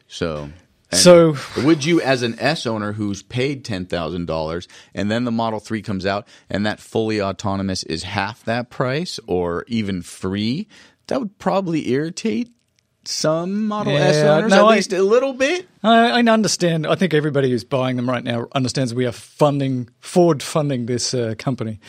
[0.07, 0.49] So.
[0.91, 5.25] And So- would you, as an S owner who's paid ten thousand dollars, and then
[5.25, 10.01] the Model Three comes out, and that fully autonomous is half that price, or even
[10.01, 10.67] free?
[11.07, 12.51] That would probably irritate
[13.07, 15.67] some Model S Yeah, owners no, at I- least a little bit.
[15.83, 16.85] I, I understand.
[16.87, 21.13] I think everybody who's buying them right now understands we are funding, Ford funding this
[21.13, 21.79] uh, company.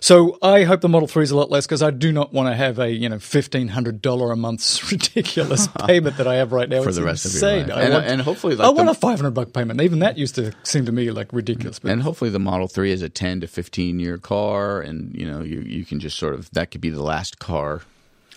[0.00, 2.48] So I hope the Model 3 is a lot less because I do not want
[2.50, 6.82] to have a, you know, $1,500 a month ridiculous payment that I have right now.
[6.82, 7.68] For It's the rest of your insane.
[7.74, 7.84] life.
[7.84, 9.80] And- want, and hopefully, I like, want the- a 500 buck payment.
[9.80, 11.78] Even that used to seem to me like ridiculous.
[11.78, 15.26] But And hopefully the Model 3 is a 10 to 15 year car and you
[15.28, 17.82] know you you can just sort of that could be the last car.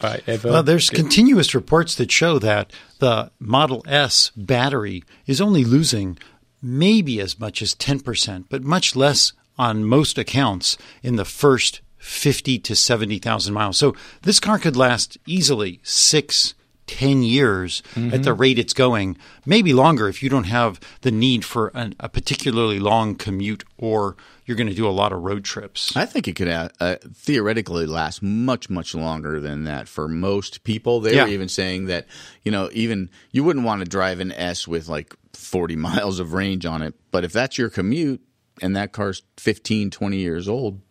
[0.01, 5.63] Right, Evo, Well, there's continuous reports that show that the Model S battery is only
[5.63, 6.17] losing
[6.61, 12.59] maybe as much as 10%, but much less on most accounts in the first 50
[12.59, 13.77] to 70,000 miles.
[13.77, 16.55] So this car could last easily six,
[16.87, 18.41] 10 years at the mm-hmm.
[18.41, 22.79] rate it's going, maybe longer if you don't have the need for an, a particularly
[22.79, 24.15] long commute or
[24.51, 25.95] you're going to do a lot of road trips.
[25.95, 30.65] I think it could uh, uh, theoretically last much much longer than that for most
[30.65, 30.99] people.
[30.99, 31.23] They Yeah.
[31.23, 32.05] were even saying that
[32.43, 36.33] you know even you wouldn't want to drive an S with like 40 miles of
[36.33, 38.19] range on it, but if that's your commute
[38.61, 40.81] and that car's 15 20 years old,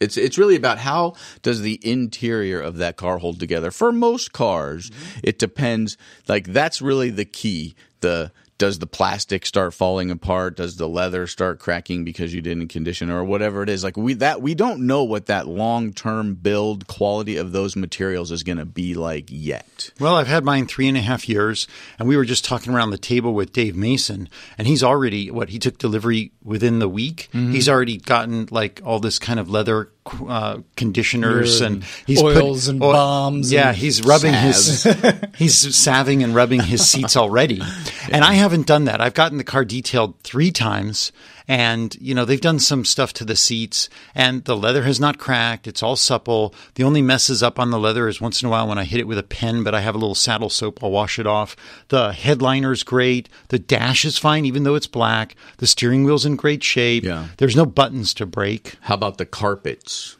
[0.00, 3.70] it's it's really about how does the interior of that car hold together.
[3.70, 4.90] For most cars,
[5.22, 5.98] it depends.
[6.26, 7.74] Like that's really the key.
[8.00, 10.58] The does the plastic start falling apart?
[10.58, 13.82] Does the leather start cracking because you didn't condition it or whatever it is?
[13.82, 18.30] Like we that we don't know what that long term build quality of those materials
[18.30, 19.88] is going to be like yet.
[19.98, 21.68] Well, I've had mine three and a half years,
[21.98, 25.48] and we were just talking around the table with Dave Mason, and he's already what
[25.48, 27.30] he took delivery within the week.
[27.32, 27.52] Mm-hmm.
[27.52, 29.90] He's already gotten like all this kind of leather
[30.26, 33.52] uh, conditioners and he's oils and bombs.
[33.52, 34.84] Yeah, and he's rubbing his
[35.36, 37.62] he's salving and rubbing his seats already,
[38.10, 39.00] and I haven't done that.
[39.00, 41.12] I've gotten the car detailed three times.
[41.50, 45.18] And, you know, they've done some stuff to the seats and the leather has not
[45.18, 45.66] cracked.
[45.66, 46.54] It's all supple.
[46.76, 49.00] The only messes up on the leather is once in a while when I hit
[49.00, 50.78] it with a pen, but I have a little saddle soap.
[50.80, 51.56] I'll wash it off.
[51.88, 53.28] The headliner's great.
[53.48, 55.34] The dash is fine, even though it's black.
[55.56, 57.02] The steering wheel's in great shape.
[57.02, 57.26] Yeah.
[57.38, 58.76] There's no buttons to break.
[58.82, 60.18] How about the carpets?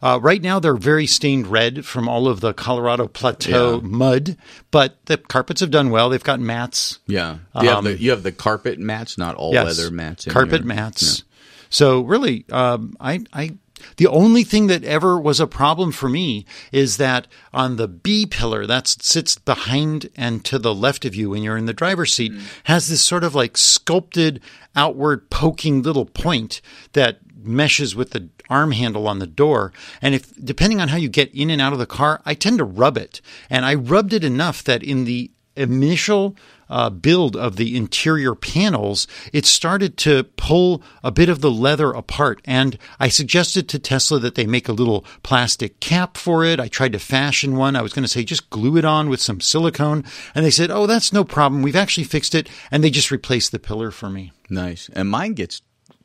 [0.00, 3.80] Uh, right now, they're very stained red from all of the Colorado Plateau Yeah.
[3.82, 4.36] mud,
[4.70, 6.08] but the carpets have done well.
[6.08, 6.98] They've got mats.
[7.06, 9.64] Yeah, you have Um, the you have the carpet mats, not all Yes.
[9.78, 10.26] leather mats.
[10.26, 11.24] In carpet mats.
[11.70, 13.50] So really, um, I, I,
[13.96, 18.24] the only thing that ever was a problem for me is that on the B
[18.24, 22.12] pillar that sits behind and to the left of you when you're in the driver's
[22.14, 22.32] seat
[22.64, 24.40] has this sort of like sculpted
[24.74, 26.60] outward poking little point
[26.94, 29.72] that meshes with the arm handle on the door.
[30.00, 32.58] And if depending on how you get in and out of the car, I tend
[32.58, 33.20] to rub it.
[33.50, 36.36] And I rubbed it enough that in the initial
[36.70, 41.92] uh, build of the interior panels, it started to pull a bit of the leather
[41.92, 42.40] apart.
[42.44, 46.60] And I suggested to Tesla that they make a little plastic cap for it.
[46.60, 47.76] I tried to fashion one.
[47.76, 50.04] I was going to say just glue it on with some silicone.
[50.34, 51.62] And they said, oh, that's no problem.
[51.62, 52.48] We've actually fixed it.
[52.70, 54.32] And they just replaced the pillar for me.
[54.50, 54.90] Nice.
[54.92, 55.62] And mine gets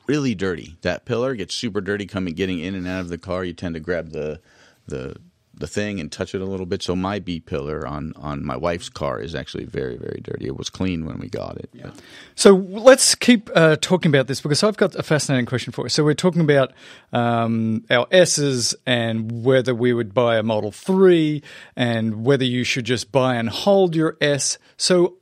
[0.07, 0.77] really dirty.
[0.81, 3.43] That pillar gets super dirty coming getting in and out of the car.
[3.43, 4.39] You tend to grab the
[4.87, 5.15] the
[5.55, 6.81] the thing and touch it a little bit.
[6.81, 10.47] So my B pillar on on my wife's car is actually very very dirty.
[10.47, 11.69] It was clean when we got it.
[11.79, 11.93] but-
[12.33, 15.89] So let's keep uh, talking about this because I've got a fascinating question for you.
[15.89, 16.73] So we're talking about
[17.13, 21.43] um, our S's and whether we would buy a Model 3
[21.75, 24.57] and whether you should just buy and hold your S.
[24.75, 25.17] So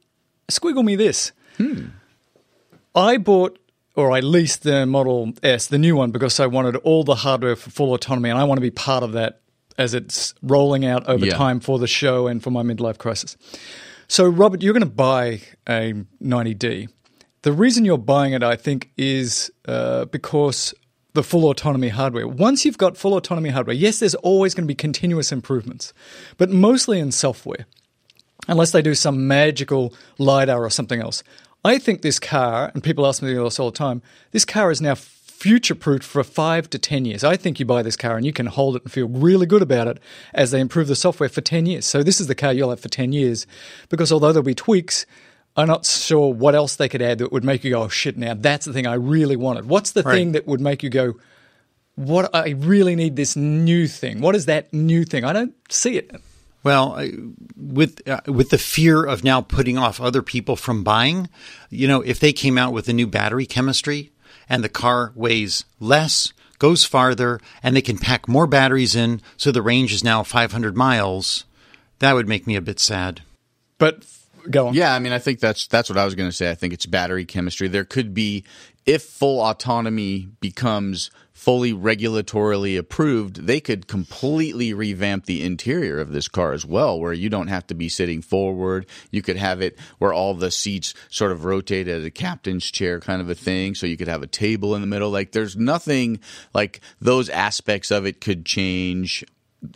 [0.49, 1.33] squiggle me this.
[2.95, 3.59] I bought
[4.01, 7.55] or I leased the Model S, the new one, because I wanted all the hardware
[7.55, 9.41] for full autonomy and I want to be part of that
[9.77, 11.35] as it's rolling out over Yeah.
[11.35, 13.37] time for the show and for my midlife crisis.
[14.07, 16.89] So, Robert, you're going to buy a 90D.
[17.43, 20.73] The reason you're buying it, I think, is uh, because
[21.13, 22.27] the full autonomy hardware.
[22.27, 25.93] Once you've got full autonomy hardware, yes, there's always going to be continuous improvements,
[26.37, 27.65] but mostly in software,
[28.47, 31.23] unless they do some magical LiDAR or something else.
[31.63, 34.01] I think this car, and people ask me this all the time,
[34.31, 37.23] this car is now future proofed for five to 10 years.
[37.23, 39.61] I think you buy this car and you can hold it and feel really good
[39.61, 39.99] about it
[40.33, 41.85] as they improve the software for 10 years.
[41.85, 43.47] So this is the car you'll have for 10 years
[43.89, 45.05] because although there'll be tweaks,
[45.55, 48.17] I'm not sure what else they could add that would make you go, oh shit,
[48.17, 49.65] now that's the thing I really wanted.
[49.65, 50.15] What's the Right.
[50.15, 51.15] thing that would make you go,
[51.95, 54.21] what I really need this new thing?
[54.21, 55.23] What is that new thing?
[55.25, 56.11] I don't see it.
[56.63, 57.03] Well,
[57.55, 61.27] with uh, with the fear of now putting off other people from buying,
[61.69, 64.11] you know, if they came out with a new battery chemistry
[64.47, 69.51] and the car weighs less, goes farther, and they can pack more batteries in, so
[69.51, 71.45] the range is now 500 miles,
[71.97, 73.21] that would make me a bit sad.
[73.79, 74.05] But
[74.49, 74.75] go on.
[74.75, 76.51] Yeah, I mean, I think that's that's what I was going to say.
[76.51, 77.67] I think it's battery chemistry.
[77.67, 78.43] There could be,
[78.85, 81.09] if full autonomy becomes
[81.41, 87.13] fully regulatorily approved, they could completely revamp the interior of this car as well, where
[87.13, 88.85] you don't have to be sitting forward.
[89.09, 92.99] You could have it where all the seats sort of rotate at a captain's chair
[92.99, 93.73] kind of a thing.
[93.73, 95.09] So you could have a table in the middle.
[95.09, 96.19] Like, there's nothing
[96.53, 99.25] like those aspects of it could change.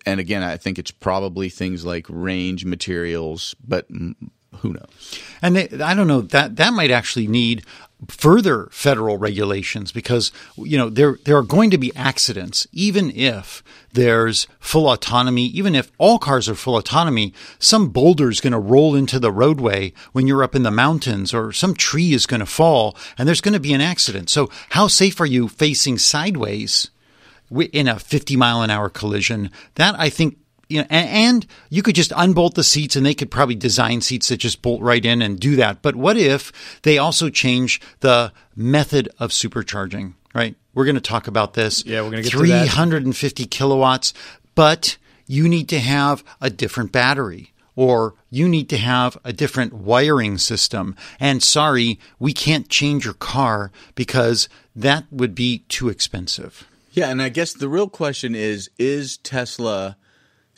[0.06, 5.20] And again, I think it's probably things like range materials, but who knows?
[5.42, 7.66] And they, I don't know that that might actually need
[8.08, 13.64] further federal regulations because you know there there are going to be accidents even if
[13.94, 18.60] there's full autonomy even if all cars are full autonomy some boulder is going to
[18.60, 22.40] roll into the roadway when you're up in the mountains or some tree is going
[22.40, 24.30] to fall and there's going to be an accident.
[24.30, 26.90] So how safe are you facing sideways
[27.52, 29.52] in a 50 mile an hour collision?
[29.76, 30.38] That i think
[30.70, 34.02] you know, a- and you could just unbolt the seats and they could probably design
[34.02, 35.82] seats that just bolt right in and do that.
[35.82, 36.52] But what if
[36.84, 40.56] they also change the method of supercharging, right?
[40.74, 41.86] We're going to talk about this.
[41.86, 42.44] Yeah, we're gonna get to that.
[42.70, 44.14] 350 kilowatts,
[44.56, 44.98] but
[45.28, 50.38] you need to have a different battery or you need to have a different wiring
[50.38, 50.96] system.
[51.20, 56.66] And sorry, we can't change your car because that would be too expensive.
[56.92, 59.98] Yeah, and I guess the real question is is Tesla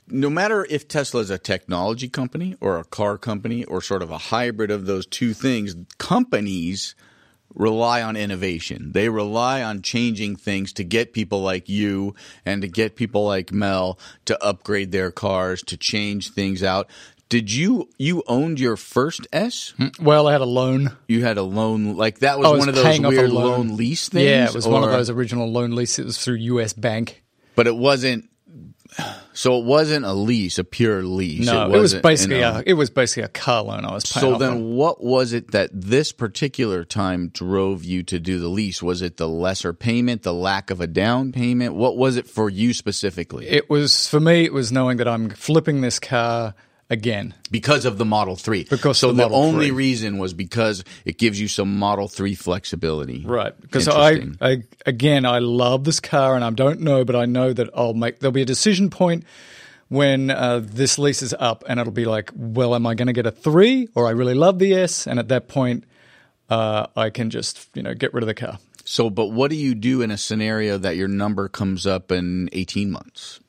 [0.08, 4.12] no matter if Tesla is a technology company or a car company or sort of
[4.12, 6.96] a hybrid of those two things, companies
[7.54, 8.92] rely on innovation.
[8.92, 13.52] They rely on changing things to get people like you and to get people like
[13.52, 16.90] Mel to upgrade their cars, to change things out.
[17.30, 19.74] Did you you owned your first S?
[19.78, 19.88] Hmm.
[20.00, 20.96] Well, I had a loan.
[21.10, 23.46] You had a loan like that was, was one of those weird loan.
[23.46, 24.26] loan lease things.
[24.26, 26.00] Yeah, it was one of those original loan leases.
[26.00, 27.24] It was through US Bank.
[27.56, 28.30] but it wasn't.
[29.38, 31.46] So it wasn't a lease, a pure lease.
[31.46, 32.56] No, it, was wasn't, basically you know.
[32.56, 34.34] a, it was basically a car loan I was paying.
[34.34, 34.74] So then, on.
[34.74, 38.82] what was it that this particular time drove you to do the lease?
[38.82, 41.76] Was it the lesser payment, the lack of a down payment?
[41.76, 43.48] What was it for you specifically?
[43.48, 44.44] it was for me.
[44.44, 46.56] It was knowing that I'm flipping this car
[46.90, 47.34] again.
[47.52, 48.64] because of the Model Three.
[48.64, 49.76] Because so the the, only 3.
[49.76, 53.26] reason was because it gives you some Model Three flexibility.
[53.26, 53.60] Right.
[53.60, 57.54] Because I, I, again, I love this car and I don't know, but I know
[57.54, 59.24] that I'll make, there'll be a decision point
[59.90, 63.14] when uh, this lease is up and it'll be like, well, am I going to
[63.14, 65.08] get a three or I really love the S?
[65.08, 65.86] And at that point,
[66.50, 68.60] uh, I can just, you know, get rid of the car.
[68.84, 72.50] So, but what do you do in a scenario that your number comes up in
[72.54, 73.42] eighteen months?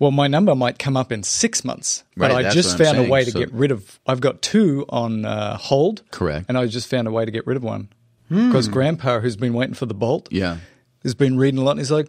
[0.00, 3.02] Well, my number might come up in six months, but Right, I just found a
[3.04, 4.00] way to So- get rid of.
[4.06, 6.46] I've got two on uh, hold, Correct.
[6.48, 7.88] and I just found a way to get rid of one
[8.28, 10.56] because Grandpa, who's been waiting for the Bolt, Yeah.
[11.04, 12.08] has been reading a lot, and he's like,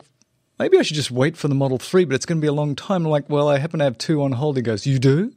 [0.57, 2.53] maybe I should just wait for the Model Three, but it's going to be a
[2.53, 3.05] long time.
[3.05, 4.55] I'm like, well, I happen to have two on hold.
[4.55, 5.33] He goes, you do?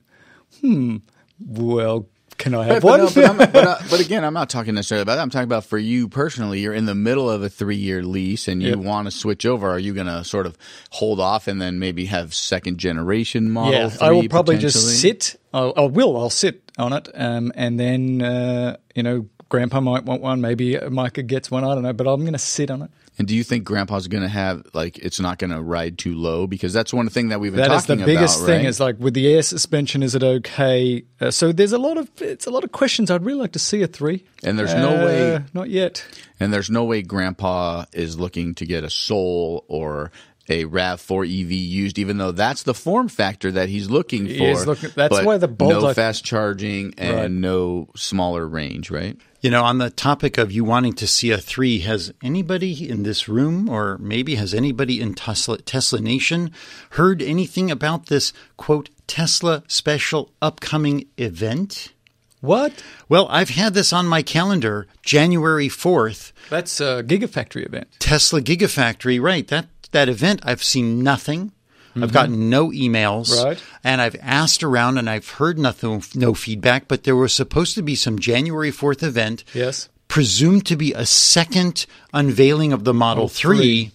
[0.60, 0.98] Hmm.
[1.44, 2.06] Well,
[2.38, 2.98] can I have But, one?
[3.00, 5.22] no, but, I'm- but, uh, but again, I'm not talking necessarily about that.
[5.22, 6.60] I'm talking about for you personally.
[6.60, 8.78] You're in the middle of a three year lease and you Yep.
[8.78, 9.68] want to switch over.
[9.70, 10.56] Are you going to sort of
[10.90, 15.00] hold off and then maybe have second generation Model yeah, 3 I will probably just
[15.00, 15.36] sit.
[15.52, 16.16] I'll, I will.
[16.16, 20.40] I'll sit on it, um, and then uh, you know Grandpa might want one.
[20.40, 21.62] Maybe Micah gets one.
[21.64, 22.90] I don't know, but I'm going to sit on it.
[23.16, 26.14] And do you think Grandpa's going to have like it's not going to ride too
[26.16, 28.58] low because that's one thing that we've been That is talking the biggest about, thing.
[28.62, 28.68] right?
[28.68, 31.04] Is like with the air suspension, is it okay?
[31.20, 33.10] Uh, so there's a lot of it's a lot of questions.
[33.12, 34.24] I'd really like to see a three.
[34.42, 36.04] And there's no Uh, way- not yet.
[36.40, 40.10] And there's no way Grandpa is looking to get a Soul or
[40.48, 44.32] a RAV4 EV used, even though that's the form factor that he's looking for.
[44.32, 47.30] He is looking- that's but why the Bolt, no I- fast charging and Right.
[47.30, 49.16] no smaller range, right?
[49.40, 53.02] You know, on the topic of you wanting to see a three, has anybody in
[53.02, 56.50] this room, or maybe has anybody in Tesla, Tesla Nation,
[56.90, 61.90] heard anything about this quote Tesla special upcoming event?
[62.40, 62.82] What?
[63.08, 67.86] Well, I've had this on my calendar, January fourth, That's a Gigafactory event.
[67.98, 69.18] Tesla Gigafactory.
[69.20, 70.42] Right, that that event.
[70.44, 71.50] I've seen nothing.
[71.96, 73.44] I've gotten no emails, Mm-hmm.
[73.46, 73.62] Right.
[73.84, 76.88] and I've asked around, and I've heard nothing, no feedback.
[76.88, 79.88] But there was supposed to be some January fourth event, Yes.
[80.08, 83.92] presumed to be a second unveiling of the Model 3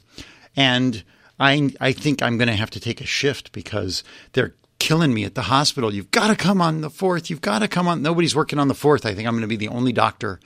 [0.56, 1.04] and
[1.40, 5.26] I I think I'm going to have to take a shift because they're killing me
[5.26, 5.94] at the hospital.
[5.94, 7.30] You've got to come on the 4th.
[7.30, 8.02] You've got to come on.
[8.02, 9.06] Nobody's working on the 4th.
[9.06, 10.40] I think I'm going to be the only doctor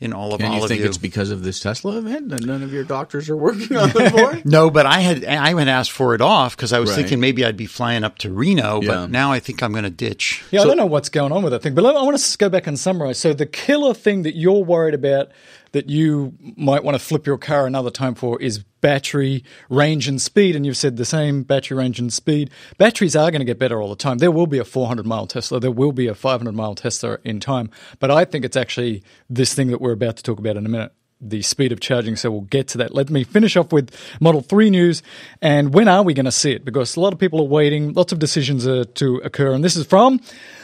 [0.00, 0.86] in all of And all you of think you.
[0.86, 4.10] it's because of this Tesla event that none of your doctors are working on the
[4.14, 4.46] board?
[4.46, 6.96] no, but I had I had asked for it off because I was Right.
[6.96, 8.88] thinking maybe I'd be flying up to Reno, Yeah.
[8.88, 10.44] but now I think I'm going to ditch.
[10.52, 12.48] Yeah, I don't know what's going on with that thing, but I want to go
[12.48, 13.18] back and summarize.
[13.18, 15.30] So the killer thing that you're worried about
[15.72, 20.20] that you might want to flip your car another time for is battery range and
[20.20, 20.56] speed.
[20.56, 22.50] And you've said the same battery range and speed.
[22.76, 24.18] Batteries are going to get better all the time.
[24.18, 25.60] There will be a 400 mile Tesla.
[25.60, 27.70] There will be a 500 mile Tesla in time.
[27.98, 30.68] But I think it's actually this thing that we're about to talk about in a
[30.68, 30.92] minute.
[31.20, 32.94] The speed of charging, so we'll get to that.
[32.94, 33.90] Let me finish off with
[34.20, 35.02] Model 3 news.
[35.42, 36.64] And when are we going to see it?
[36.64, 39.52] Because a lot of people are waiting, lots of decisions are to occur.
[39.52, 40.20] And this is from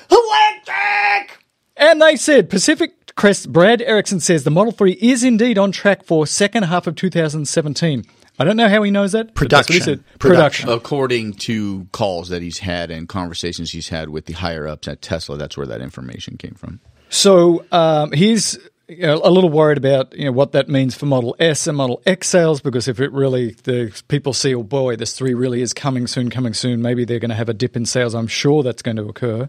[0.09, 1.31] Electrek!
[1.77, 6.05] And they said Pacific Crest Brad Erickson says the Model 3 is indeed on track
[6.05, 8.05] for second half of 2017.
[8.39, 9.35] I don't know how he knows that.
[9.35, 10.05] but that's Production.
[10.19, 10.69] Production.
[10.69, 15.01] According to calls that he's had and conversations he's had with the higher ups at
[15.01, 16.81] Tesla, that's where that information came from.
[17.11, 18.59] So um, he's
[18.89, 21.77] you know, a little worried about you know what that means for Model S and
[21.77, 25.63] Model X sales because if it really the people see oh boy this three really
[25.63, 28.27] is coming soon coming soon maybe they're going to have a dip in sales I'm
[28.27, 29.49] sure that's going to occur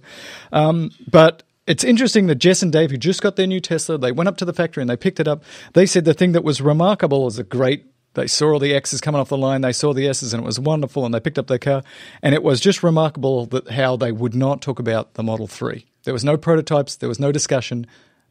[0.53, 4.11] um, but it's interesting that Jess and Dave who just got their new Tesla they
[4.11, 5.43] went up to the factory and they picked it up
[5.73, 7.85] they said the thing that was remarkable was a great
[8.15, 9.61] they saw all the X's coming off the line.
[9.61, 11.05] They saw the S's, and it was wonderful.
[11.05, 11.83] And they picked up their car,
[12.21, 15.85] and it was just remarkable that how they would not talk about the Model Three.
[16.03, 16.95] There was no prototypes.
[16.95, 17.85] There was no discussion.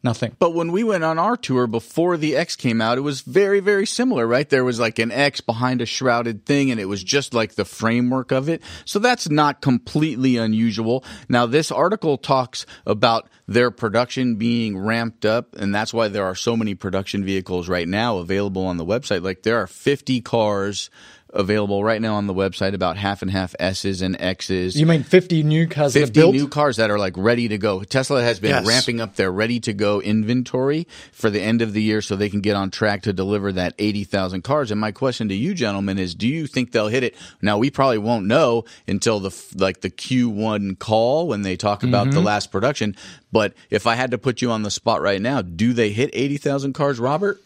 [0.05, 0.35] Nothing.
[0.37, 3.59] But when we went on our tour before the X came out, it was very,
[3.59, 4.47] very similar, right?
[4.47, 7.65] There was like an X behind a shrouded thing, and it was just like the
[7.65, 8.61] framework of it.
[8.85, 11.03] So that's not completely unusual.
[11.27, 16.35] Now, this article talks about their production being ramped up, and that's why there are
[16.35, 19.23] so many production vehicles right now available on the website.
[19.23, 20.91] Like there are 50 cars
[21.35, 24.79] available right now on the website, about half and half S's and X's.
[24.79, 26.33] You mean fifty new cars that are 50 built?
[26.35, 27.83] new cars that are like ready to go.
[27.83, 28.65] Tesla has been Yes.
[28.67, 32.29] ramping up their ready to go inventory for the end of the year so they
[32.29, 34.71] can get on track to deliver that 80,000 cars.
[34.71, 37.15] And my question to you gentlemen is do you think they'll hit it?
[37.41, 42.07] Now we probably won't know until the like the Q1 call when they talk about
[42.07, 42.15] Mm-hmm.
[42.15, 42.95] the last production,
[43.31, 46.09] but if I had to put you on the spot right now, do they hit
[46.13, 47.41] 80,000 cars, Robert?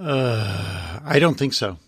[0.00, 1.78] I don't think so.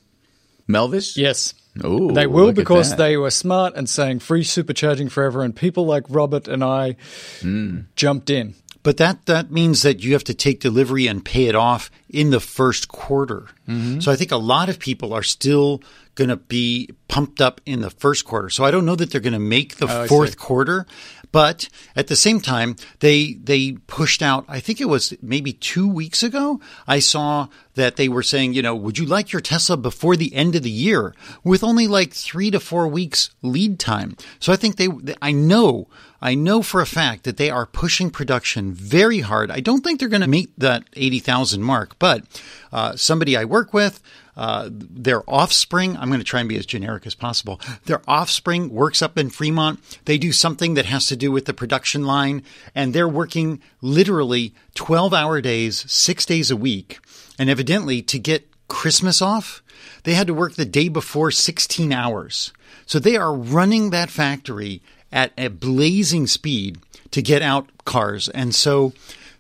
[0.69, 1.17] Melvis?
[1.17, 1.55] yes.
[1.85, 6.05] Ooh, They will because they were smart and saying free supercharging forever, and people like
[6.09, 6.95] Robert and I
[7.41, 7.81] Hmm.
[7.97, 8.55] jumped in.
[8.85, 12.31] But that, that means that you have to take delivery and pay it off in
[12.31, 13.49] the first quarter.
[13.67, 13.99] Mm-hmm.
[14.01, 15.83] So I think a lot of people are still
[16.15, 18.51] going to be pumped up in the first quarter.
[18.51, 20.87] So I don't know that they're going to make the Oh, fourth quarter,
[21.33, 24.45] but at the same time, they they pushed out.
[24.47, 26.61] I think it was maybe two weeks ago.
[26.87, 30.33] I saw that they were saying, you know, would you like your Tesla before the
[30.33, 31.13] end of the year
[31.43, 34.17] with only like three to four weeks lead time?
[34.39, 34.89] So I think they.
[35.21, 35.89] I know.
[36.25, 39.51] I know for a fact that they are pushing production very hard.
[39.51, 42.25] I don't think they're going to meet that 80,000 mark, but
[42.73, 44.01] uh, somebody I work with,
[44.35, 47.61] uh, their offspring, I'm going to try and be as generic as possible.
[47.85, 49.81] Their offspring works up in Fremont.
[50.07, 52.43] They do something that has to do with the production line,
[52.75, 57.01] and they're working literally 12 hour days, six days a week.
[57.39, 59.63] And evidently, to get Christmas off,
[60.05, 62.51] they had to work the day before 16 hours.
[62.87, 64.81] So they are running that factory
[65.15, 66.79] at a blazing speed
[67.13, 68.29] to get out cars.
[68.29, 68.93] And so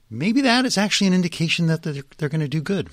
[0.08, 2.88] maybe that is actually an indication that they're, they're going to do good.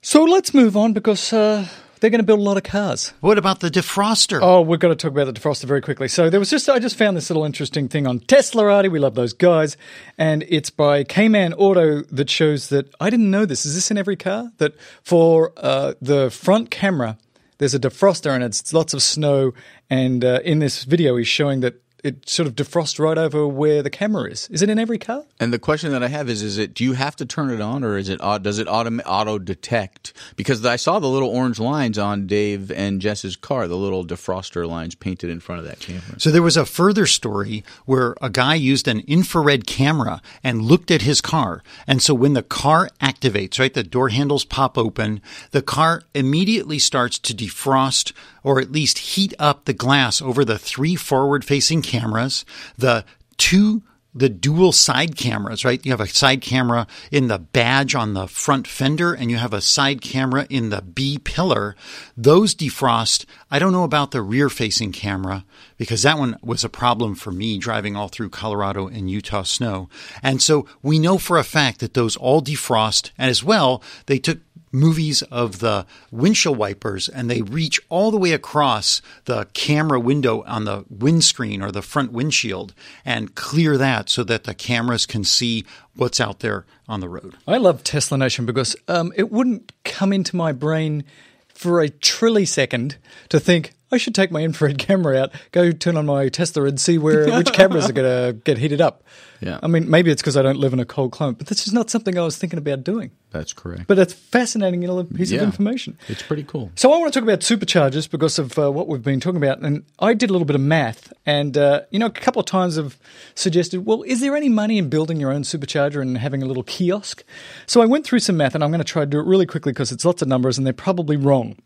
[0.00, 1.68] So let's move on because uh,
[2.00, 3.12] they're going to build a lot of cars.
[3.20, 4.40] What about the defroster?
[4.42, 6.08] Oh, we've got to talk about the defroster very quickly.
[6.08, 8.90] So there was just I just found this little interesting thing on Teslarati.
[8.90, 9.76] We love those guys,
[10.16, 13.66] and it's by K-Man Auto that shows that I didn't know this.
[13.66, 14.50] Is this in every car?
[14.56, 17.18] That for uh, the front camera,
[17.58, 19.52] there's a defroster and it's lots of snow.
[19.90, 21.74] And uh, in this video, he's showing that
[22.04, 24.48] it sort of defrosts right over where the camera is.
[24.48, 25.24] Is it in every car?
[25.38, 26.74] And the question that I have is: Is it?
[26.74, 28.20] Do you have to turn it on, or is it?
[28.42, 30.12] Does it auto auto detect?
[30.36, 34.68] Because I saw the little orange lines on Dave and Jess's car, the little defroster
[34.68, 36.18] lines painted in front of that camera.
[36.18, 40.90] So there was a further story where a guy used an infrared camera and looked
[40.90, 41.62] at his car.
[41.86, 45.20] And so when the car activates, right, the door handles pop open,
[45.50, 50.58] the car immediately starts to defrost or at least heat up the glass over the
[50.58, 52.44] three forward facing cameras,
[52.76, 53.04] the
[53.36, 53.82] two
[54.14, 55.84] the dual side cameras, right?
[55.84, 59.52] You have a side camera in the badge on the front fender and you have
[59.52, 61.76] a side camera in the B pillar.
[62.16, 63.24] Those defrost.
[63.50, 65.44] I don't know about the rear facing camera
[65.76, 69.88] because that one was a problem for me driving all through Colorado and Utah snow.
[70.22, 74.18] And so we know for a fact that those all defrost and as well, they
[74.18, 74.40] took
[74.72, 80.42] movies of the windshield wipers and they reach all the way across the camera window
[80.44, 82.72] on the windscreen or the front windshield
[83.04, 85.64] and clear that so that the cameras can see
[85.96, 87.36] what's out there on the road.
[87.46, 91.04] I love Tesla Nation because um, it wouldn't come into my brain
[91.48, 92.96] for a trilly second
[93.28, 96.80] to think I should take my infrared camera out, go turn on my Tesla and
[96.80, 99.02] see where which cameras are going to get heated up.
[99.40, 99.58] Yeah.
[99.62, 101.72] I mean, maybe it's because I don't live in a cold climate, but this is
[101.72, 103.10] not something I was thinking about doing.
[103.30, 103.86] That's correct.
[103.86, 105.96] But it's fascinating little piece of information.
[106.08, 106.72] it's pretty cool.
[106.74, 109.60] So I want to talk about superchargers because of uh, what we've been talking about,
[109.60, 112.46] and I did a little bit of math, and uh, you know, a couple of
[112.46, 112.98] times have
[113.36, 116.64] suggested, well, is there any money in building your own supercharger and having a little
[116.64, 117.22] kiosk?
[117.66, 119.46] So I went through some math, and I'm going to try to do it really
[119.46, 121.56] quickly because it's lots of numbers, and they're probably wrong.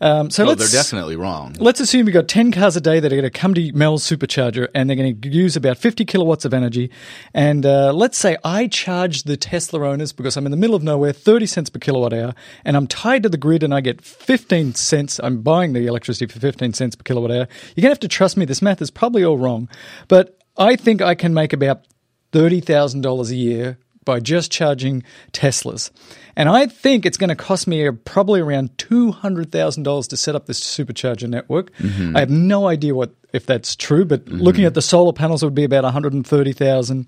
[0.00, 1.56] Um, so Oh, they're definitely wrong.
[1.58, 4.04] Let's assume you've got 10 cars a day that are going to come to Mel's
[4.08, 6.90] supercharger and they're going to use about 50 kilowatts of energy.
[7.34, 10.82] And uh, let's say I charge the Tesla owners because I'm in the middle of
[10.82, 12.34] nowhere, 30 cents per kilowatt hour,
[12.64, 15.20] and I'm tied to the grid and I get 15 cents.
[15.22, 17.48] I'm buying the electricity for 15 cents per kilowatt hour.
[17.74, 18.44] You're going to have to trust me.
[18.44, 19.68] This math is probably all wrong.
[20.08, 21.86] But I think I can make about
[22.32, 25.90] $30,000 a year by just charging Teslas.
[26.36, 30.46] And I think it's going to cost me uh, probably around $200,000 to set up
[30.46, 31.70] this supercharger network.
[32.16, 35.46] I have no idea what if that's true, but looking at the solar panels it
[35.46, 37.06] would be about 130,000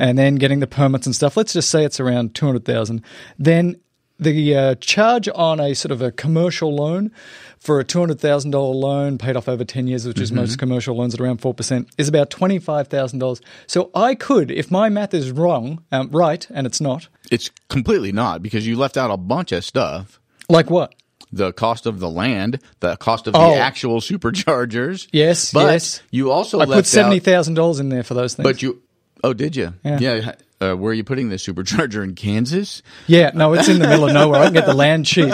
[0.00, 1.36] and then getting the permits and stuff.
[1.36, 3.02] Let's just say it's around 200,000.
[3.38, 3.76] Then
[4.18, 7.12] the uh, charge on a sort of a commercial loan
[7.60, 11.20] for a $200,000 loan paid off over 10 years, which is most commercial loans at
[11.20, 13.40] around 4%, is about $25,000.
[13.66, 18.12] So I could, if my math is wrong, um, right, and it's not, It's completely
[18.12, 20.20] not because you left out a bunch of stuff.
[20.48, 20.94] like what?
[21.30, 23.50] The cost of the land, the cost of Oh.
[23.50, 25.08] the actual superchargers.
[25.12, 26.00] Yes, but yes.
[26.10, 28.44] you also I left put seventy thousand dollars in there for those things.
[28.44, 28.80] But you,
[29.22, 29.74] oh, did you?
[29.84, 30.32] Yeah.
[30.60, 32.82] Uh, where are you putting this supercharger in Kansas?
[33.06, 34.40] yeah, no, it's in the middle of nowhere.
[34.40, 35.32] I can get the land cheap.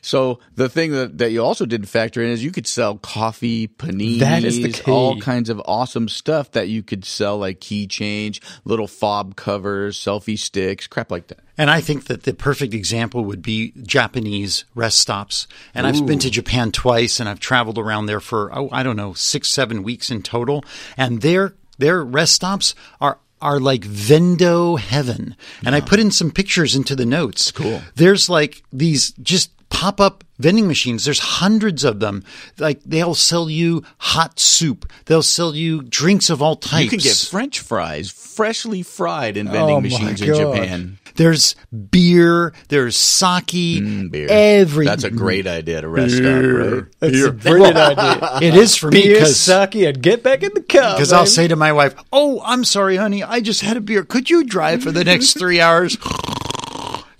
[0.00, 3.66] So the thing that, that you also didn't factor in is you could sell coffee,
[3.68, 4.90] paninis, That is the key.
[4.90, 9.98] all kinds of awesome stuff that you could sell, like key change, little fob covers,
[9.98, 11.40] selfie sticks, crap like that.
[11.58, 15.46] And I think that the perfect example would be Japanese rest stops.
[15.74, 18.96] And I've been to Japan twice and I've traveled around there for, oh, I don't
[18.96, 20.64] know, six, seven weeks in total.
[20.96, 25.36] And their, their rest stops are, are like vendo heaven.
[25.64, 27.50] And I put in some pictures into the notes.
[27.50, 27.82] Cool.
[27.94, 31.04] There's like these just pop up vending machines.
[31.04, 32.24] There's hundreds of them.
[32.58, 34.90] Like they'll sell you hot soup.
[35.06, 36.84] They'll sell you drinks of all types.
[36.84, 40.98] You can get French fries, freshly fried in oh vending Oh, machines in Japan.
[41.16, 41.54] There's
[41.90, 42.52] beer.
[42.68, 43.46] There's sake.
[43.80, 44.28] Mm, Beer.
[44.30, 46.84] Every That's a great idea to rest stop, right?
[47.02, 48.38] It's a brilliant idea.
[48.42, 50.94] It is for me Beer, because sake, and get back in the car.
[50.94, 53.22] because I'll say to my wife, "Oh, I'm sorry, honey.
[53.22, 54.04] I just had a beer.
[54.04, 55.96] Could you drive for the next three hours?"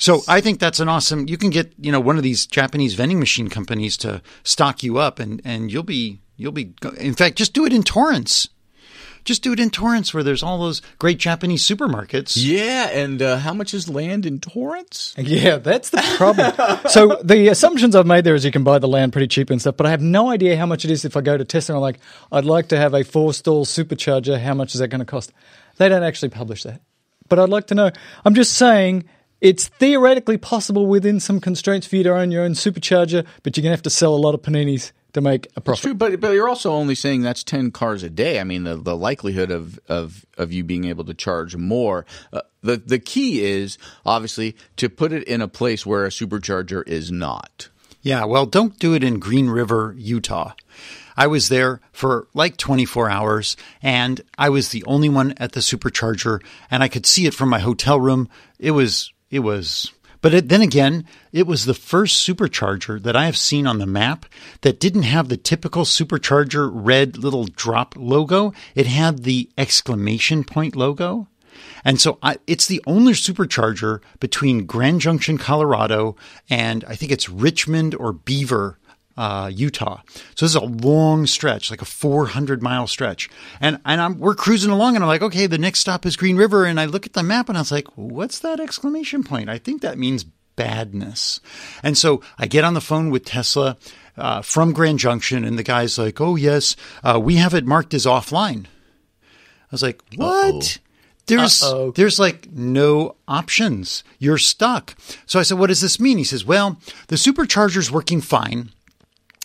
[0.00, 1.28] So I think that's an awesome.
[1.28, 4.96] You can get you know one of these Japanese vending machine companies to stock you
[4.96, 6.72] up, and and you'll be you'll be.
[6.96, 8.48] In fact, just do it in Torrance.
[9.24, 12.34] Just do it in Torrance, where there's all those great Japanese supermarkets.
[12.36, 15.14] Yeah, and uh, how much is land in Torrance?
[15.30, 16.52] Yeah, that's the problem.
[16.88, 19.60] so the assumptions I've made there is you can buy the land pretty cheap and
[19.60, 21.74] stuff, but I have no idea how much it is if I go to Tesla
[21.74, 22.00] and I'm like,
[22.32, 24.40] I'd like to have a four stall supercharger.
[24.40, 25.32] How much is that going to cost?
[25.76, 26.80] They don't actually publish that,
[27.28, 27.90] but I'd like to know.
[28.24, 29.04] I'm just saying
[29.40, 33.62] it's theoretically possible within some constraints for you to own your own supercharger, but you're
[33.62, 35.82] going to have to sell a lot of paninis to make a It's profit.
[35.82, 38.40] true, but but you're also only saying that's ten cars a day.
[38.40, 42.06] I mean, the, the likelihood of, of of you being able to charge more.
[42.32, 46.86] Uh, the the key is obviously to put it in a place where a supercharger
[46.86, 47.68] is not.
[48.02, 50.54] Yeah, well, don't do it in Green River, Utah.
[51.18, 55.60] I was there for like 24 hours and I was the only one at the
[55.60, 58.30] supercharger and I could see it from my hotel room.
[58.58, 63.24] It was, it was, but it, then again, it was the first supercharger that I
[63.26, 64.26] have seen on the map
[64.60, 68.52] that didn't have the typical supercharger red little drop logo.
[68.74, 71.28] It had the exclamation point logo.
[71.84, 76.16] And so I, it's the only supercharger between Grand Junction, Colorado,
[76.48, 78.78] and I think it's Richmond or Beaver,
[79.20, 80.00] uh, Utah.
[80.34, 83.28] So this is a long stretch, like a 400 mile stretch.
[83.60, 86.38] And, and I'm, we're cruising along and I'm like, okay, the next stop is Green
[86.38, 86.64] River.
[86.64, 89.50] And I look at the map and I was like, what's that exclamation point?
[89.50, 91.38] I think that means badness.
[91.82, 93.76] And so I get on the phone with Tesla.
[94.16, 97.94] Uh, from Grand Junction, and the guy's like, "Oh yes, uh, we have it marked
[97.94, 100.78] as offline." I was like, "What?"
[101.26, 101.92] There's Uh-oh.
[101.92, 104.04] there's like no options.
[104.18, 104.96] You're stuck.
[105.24, 108.72] So I said, "What does this mean?" He says, "Well, the supercharger's working fine."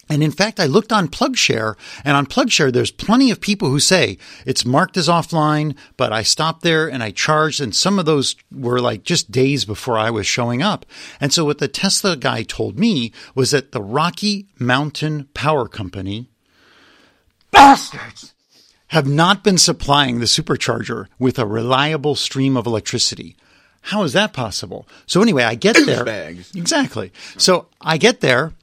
[0.07, 3.79] And in fact, I looked on PlugShare, and on PlugShare, there's plenty of people who
[3.79, 8.05] say it's marked as offline, but I stopped there and I charged, and some of
[8.05, 10.85] those were like just days before I was showing up.
[11.19, 16.29] And so what the Tesla guy told me was that the Rocky Mountain Power Company
[17.49, 18.33] bastards
[18.89, 23.35] have not been supplying the supercharger with a reliable stream of electricity.
[23.81, 24.87] How is that possible?
[25.05, 26.05] So anyway, I get there.
[26.05, 26.55] Douchebags.
[26.55, 27.11] Exactly.
[27.37, 28.53] So I get there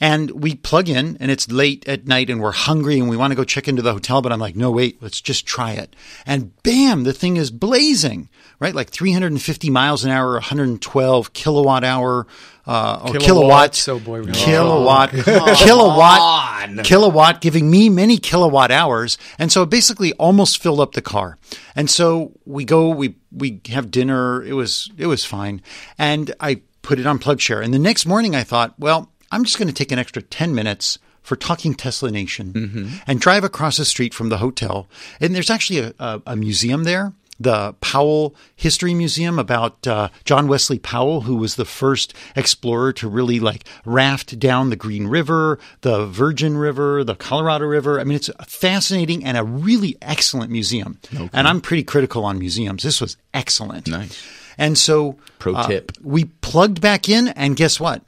[0.00, 3.30] and we plug in and it's late at night and we're hungry and we want
[3.30, 5.94] to go check into the hotel, but I'm like, no, wait, let's just try it.
[6.26, 8.28] And bam, the thing is blazing,
[8.60, 8.74] right?
[8.74, 12.26] Like 350 miles an hour, 112 kilowatt hour,
[12.66, 13.84] uh, or Kilowatts.
[13.84, 13.88] kilowatts.
[13.88, 15.10] Oh, boy, we- Kilowatt,
[15.70, 19.18] kilowatt, kilowatt, giving me many kilowatt hours.
[19.38, 21.38] And so it basically almost filled up the car.
[21.74, 24.42] And so we go, we, we have dinner.
[24.42, 25.62] It was, it was fine.
[25.98, 27.62] And I put it on PlugShare.
[27.64, 30.54] And the next morning I thought, well, I'm just going to take an extra 10
[30.54, 34.88] minutes for Talking Tesla Nation and drive across the street from the hotel.
[35.20, 40.46] And there's actually a, a, a museum there, the Powell History Museum about uh, John
[40.46, 45.58] Wesley Powell, who was the first explorer to really like raft down the Green River,
[45.82, 48.00] the Virgin River, the Colorado River.
[48.00, 50.98] I mean, it's a fascinating and a really excellent museum.
[51.32, 52.82] And I'm pretty critical on museums.
[52.82, 53.88] This was excellent.
[53.88, 54.22] Nice.
[54.58, 55.92] And so, Pro uh, tip.
[56.02, 58.02] we plugged back in, and guess what?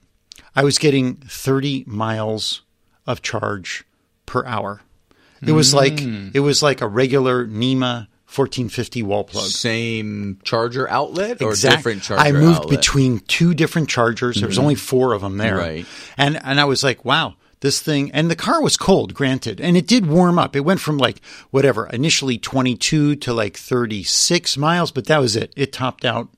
[0.55, 2.63] I was getting 30 miles
[3.07, 3.85] of charge
[4.27, 4.83] per hour.
[5.41, 6.35] It was like mm.
[6.35, 9.49] it was like a regular NEMA 1450 wall plug.
[9.49, 12.81] Same charger outlet or Exact- different charger I moved outlet?
[12.81, 14.37] between two different chargers.
[14.37, 14.63] There was mm-hmm.
[14.63, 15.87] only four of them there, Right.
[16.17, 18.11] And and I was like, wow, this thing.
[18.13, 20.55] And the car was cold, granted, and it did warm up.
[20.55, 21.21] It went from like
[21.51, 25.53] whatever initially 22 to like 36 miles, but that was it.
[25.57, 26.29] It topped out.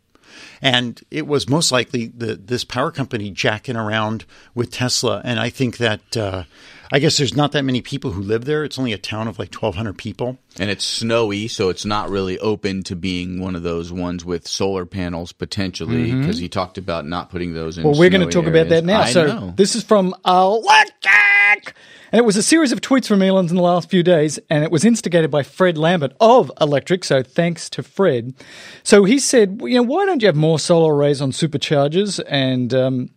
[0.62, 4.24] And it was most likely the this power company jacking around
[4.54, 5.20] with Tesla.
[5.24, 6.44] And I think that uh,
[6.92, 8.64] I guess there's not that many people who live there.
[8.64, 10.38] It's only a town of like 1,200 people.
[10.58, 14.48] and it's snowy, so it's not really open to being one of those ones with
[14.48, 16.12] solar panels potentially.
[16.12, 17.82] Because he talked about not putting those in.
[17.82, 17.90] Mm-hmm.
[17.90, 19.02] Well, we're going to talk about that now.
[19.02, 19.54] I so know.
[19.56, 21.74] this is from Electrek.
[22.12, 24.64] And it was a series of tweets from Elon in the last few days, and
[24.64, 27.04] it was instigated by Fred Lambert of Electrek.
[27.04, 28.34] So thanks to Fred.
[28.82, 32.20] So he said, you know, why don't you have more solar arrays on superchargers?
[32.26, 33.10] And um,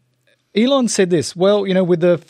[0.56, 1.36] Elon said this.
[1.36, 2.24] Well, you know, with the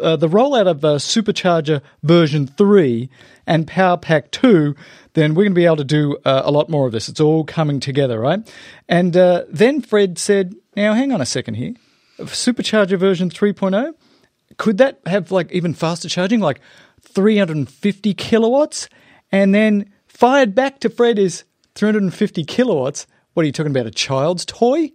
[0.00, 3.08] uh, the rollout of uh, Supercharger version three
[3.46, 4.74] and Power Pack two,
[5.12, 7.08] then we're going to be able to do uh, a lot more of this.
[7.08, 8.40] It's all coming together, right?
[8.88, 11.74] And uh, then Fred said, "Now, hang on a second here.
[12.18, 13.94] Supercharger version 3.0,
[14.62, 16.60] could that have like even faster charging, like
[17.00, 18.88] 350 kilowatts?
[19.32, 21.42] And then fired back to Fred is
[21.74, 23.08] 350 kilowatts.
[23.34, 23.86] What are you talking about?
[23.86, 24.92] A child's toy?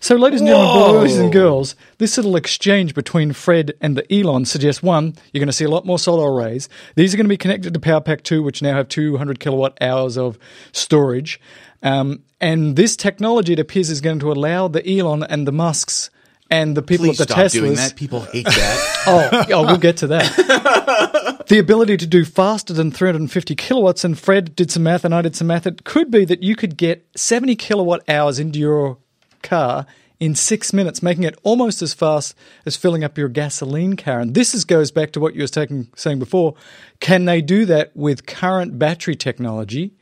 [0.00, 4.44] So, ladies and gentlemen, boys and girls, this little exchange between Fred and the Elon
[4.44, 6.68] suggests one, you're going to see a lot more solar arrays.
[6.94, 9.78] These are going to be connected to Power Pack 2, which now have 200 kilowatt
[9.80, 10.38] hours of
[10.72, 11.40] storage.
[11.82, 16.10] Um, and this technology, it appears, is going to allow the Elon and the Musks
[16.50, 17.52] and the people Please at the stop Teslas.
[17.52, 17.96] doing that.
[17.96, 18.86] People hate that.
[19.06, 21.44] Oh, oh, we'll get to that.
[21.48, 25.22] the ability to do faster than 350 kilowatts, and Fred did some math and I
[25.22, 25.66] did some math.
[25.66, 28.98] It could be that you could get 70 kilowatt hours into your
[29.42, 29.86] car
[30.20, 32.34] in six minutes, making it almost as fast
[32.66, 34.20] as filling up your gasoline car.
[34.20, 36.54] And this is, goes back to what you were taking, saying before.
[37.00, 39.94] Can they do that with current battery technology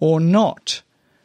[0.00, 0.82] or not?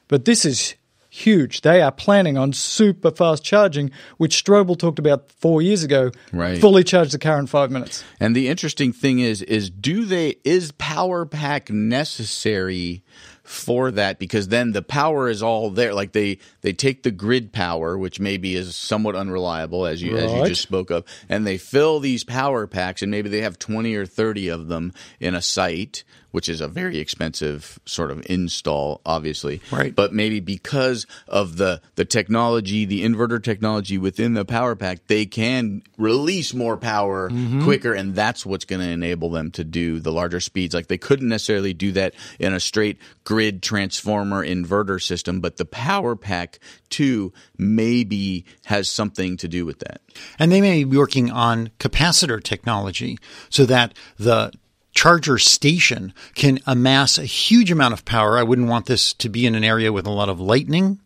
[0.10, 0.76] But this is
[1.16, 1.62] huge.
[1.62, 6.12] They are planning on super fast charging, which Straubel talked about four years ago.
[6.34, 6.60] Right.
[6.60, 8.04] Fully charge the car in five minutes.
[8.20, 13.04] And the interesting thing is, is do they is power pack necessary
[13.46, 15.94] for that because then the power is all there.
[15.94, 20.32] Like they they take the grid power, which maybe is somewhat unreliable as you as
[20.32, 23.96] you just spoke of, and they fill these power packs, and maybe they have twenty
[23.96, 26.04] or thirty of them in a site,
[26.36, 29.62] which is a very expensive sort of install, obviously.
[29.72, 29.96] Right.
[29.96, 35.26] But maybe because of the the technology, the inverter technology within the power pack, they
[35.26, 37.64] can release more power mm-hmm.
[37.64, 40.76] quicker, and that's what's going to enable them to do the larger speeds.
[40.76, 45.64] Like they couldn't necessarily do that in a straight grid transformer inverter system, but the
[45.64, 46.60] power pack
[46.90, 50.02] too maybe has something to do with that.
[50.38, 53.18] And they may be working on capacitor technology
[53.50, 54.52] so that the
[54.96, 58.38] charger station can amass a huge amount of power.
[58.38, 61.00] I wouldn't want this to be in an area with a lot of lightning.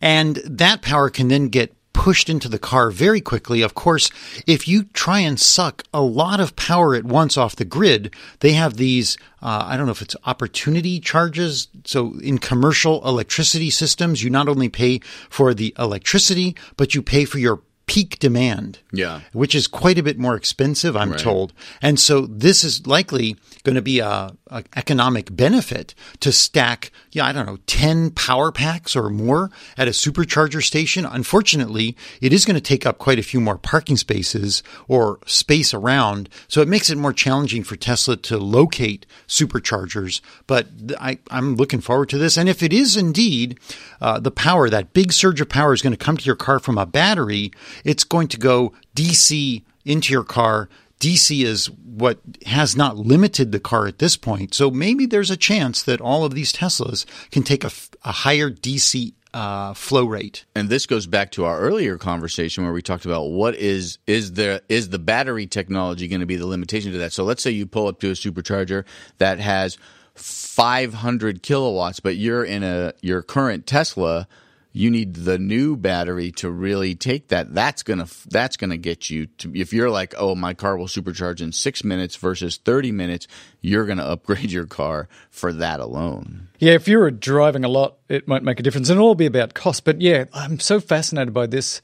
[0.00, 3.62] And that power can then get pushed into the car very quickly.
[3.62, 4.10] Of course,
[4.46, 8.52] if you try and suck a lot of power at once off the grid, they
[8.52, 11.68] have these, uh, I don't know if it's opportunity charges.
[11.84, 17.24] So in commercial electricity systems, you not only pay for the electricity, but you pay
[17.24, 18.78] for your peak demand.
[18.92, 19.22] Yeah.
[19.32, 21.52] Which is quite a bit more expensive, I'm told.
[21.82, 23.34] And so this is likely
[23.64, 24.30] going to be a,
[24.76, 29.92] economic benefit to stack, yeah, I don't know, 10 power packs or more at a
[29.92, 31.04] supercharger station.
[31.04, 35.72] Unfortunately, it is going to take up quite a few more parking spaces or space
[35.72, 36.28] around.
[36.48, 40.20] So it makes it more challenging for Tesla to locate superchargers.
[40.46, 42.36] But I, I'm looking forward to this.
[42.36, 43.58] And if it is indeed
[44.00, 46.58] uh, the power, that big surge of power is going to come to your car
[46.58, 47.52] from a battery,
[47.84, 50.68] it's going to go DC into your car.
[51.00, 54.54] DC is what has not limited the car at this point.
[54.54, 59.14] So maybe there's a chance that all of these Teslas can take a higher DC
[59.32, 60.44] uh, flow rate.
[60.54, 64.32] and this goes back to our earlier conversation where we talked about what is is
[64.32, 67.12] the is the battery technology going to be the limitation to that.
[67.12, 68.84] So let's say you pull up to a supercharger
[69.18, 69.78] that has
[70.14, 74.26] 500 kilowatts, but you're in a your current Tesla.
[74.72, 77.52] You need the new battery to really take that.
[77.54, 79.52] That's gonna that's gonna get you to.
[79.54, 83.26] If you're like, oh, my car will supercharge in six minutes versus 30 minutes,
[83.60, 86.48] you're gonna upgrade your car for that alone.
[86.60, 88.88] Yeah, if you're driving a lot, it might make a difference.
[88.90, 89.84] And it'll all be about cost.
[89.84, 91.82] But yeah, I'm so fascinated by this.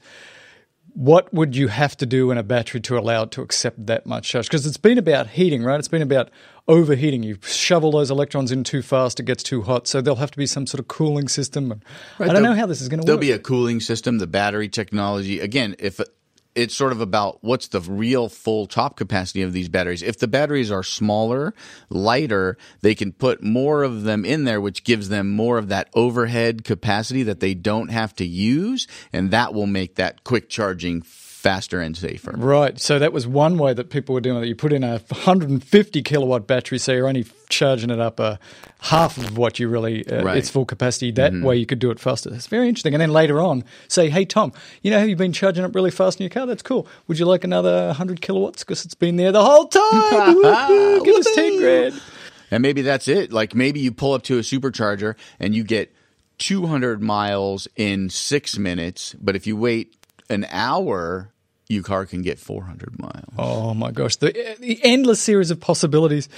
[0.93, 4.05] What would you have to do in a battery to allow it to accept that
[4.05, 4.47] much charge?
[4.47, 5.77] Because it's been about heating, right?
[5.77, 6.31] It's been about
[6.67, 7.23] overheating.
[7.23, 9.87] You shovel those electrons in too fast, it gets too hot.
[9.87, 11.71] So there'll have to be some sort of cooling system.
[11.71, 11.83] And
[12.19, 13.07] I don't know how this is going to work.
[13.07, 15.39] There'll be a cooling system, the battery technology.
[15.39, 15.99] Again, if
[16.57, 20.01] it's sort of about what's the real full top capacity of these batteries.
[20.01, 21.53] If the batteries are smaller,
[21.89, 25.87] lighter, they can put more of them in there, which gives them more of that
[25.93, 31.03] overhead capacity that they don't have to use, and that will make that quick charging
[31.37, 32.31] faster and safer.
[32.35, 32.79] Right.
[32.79, 34.47] So that was one way that people were doing it.
[34.47, 38.39] You put in a 150 kilowatt battery, so you're only charging it up a
[38.79, 40.37] half of what you really uh, Right.
[40.37, 41.11] its full capacity.
[41.11, 42.33] That way you could do it faster.
[42.33, 42.95] It's very interesting.
[42.95, 45.91] And then later on, say, hey Tom, you know how you've been charging up really
[45.91, 46.47] fast in your car?
[46.47, 46.87] That's cool.
[47.07, 50.41] Would you like another 100 kilowatts because it's been there the whole time?
[51.03, 52.01] Give us 10 grand.
[52.49, 53.31] And maybe that's it.
[53.31, 55.93] Like maybe you pull up to a supercharger and you get
[56.39, 59.93] 200 miles in six minutes, but if you wait
[60.29, 61.31] an hour,
[61.69, 63.25] your car can get 400 miles.
[63.37, 66.29] Oh my gosh, the, the endless series of possibilities.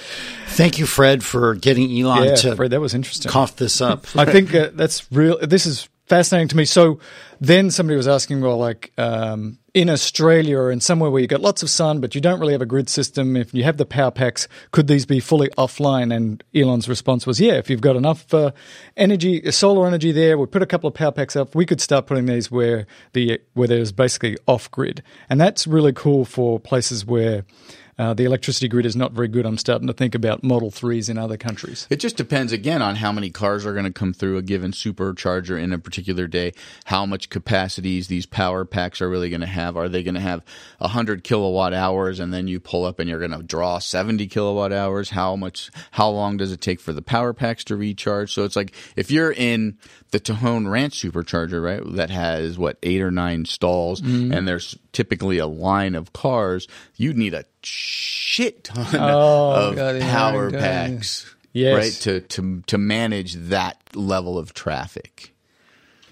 [0.48, 3.30] Thank you, Fred, for getting Elon Yeah, to Fred, that was interesting.
[3.30, 4.06] cough this up.
[4.16, 5.38] I think uh, that's real.
[5.38, 6.64] This is fascinating to me.
[6.64, 6.98] So
[7.40, 11.40] then somebody was asking, well, like um, in Australia or in somewhere where you got
[11.40, 13.36] lots of sun, but you don't really have a grid system.
[13.36, 16.14] If you have the power packs, could these be fully offline?
[16.14, 18.50] And Elon's response was, yeah, if you've got enough uh,
[18.96, 21.54] energy, solar energy there, we put a couple of power packs up.
[21.54, 25.92] We could start putting these where the where there's basically off grid, and that's really
[25.92, 27.44] cool for places where.
[28.00, 29.44] Uh, the electricity grid is not very good.
[29.44, 31.86] I'm starting to think about Model 3s in other countries.
[31.90, 34.72] It just depends again on how many cars are going to come through a given
[34.72, 36.54] supercharger in a particular day,
[36.86, 39.76] how much capacities these power packs are really going to have.
[39.76, 40.42] Are they going to have
[40.78, 44.72] 100 kilowatt hours and then you pull up and you're going to draw 70 kilowatt
[44.72, 45.10] hours?
[45.10, 48.32] How much how long does it take for the power packs to recharge?
[48.32, 49.76] So it's like if you're in
[50.10, 55.38] the Tejon Ranch supercharger, right, that has what 8 or 9 stalls and there's typically
[55.38, 56.66] a line of cars,
[56.96, 60.60] you'd need a shit ton of God, power God.
[60.60, 61.76] packs Yes.
[61.76, 65.34] right to to to manage that level of traffic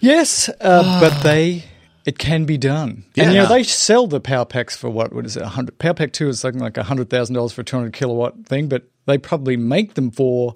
[0.01, 1.65] Yes, uh, but they
[2.05, 3.05] it can be done.
[3.17, 5.13] And you know they sell the power packs for what?
[5.13, 5.43] What is it?
[5.43, 8.47] hundred Power pack two is something like hundred thousand dollars for a two hundred kilowatt
[8.47, 10.55] thing, but they probably make them for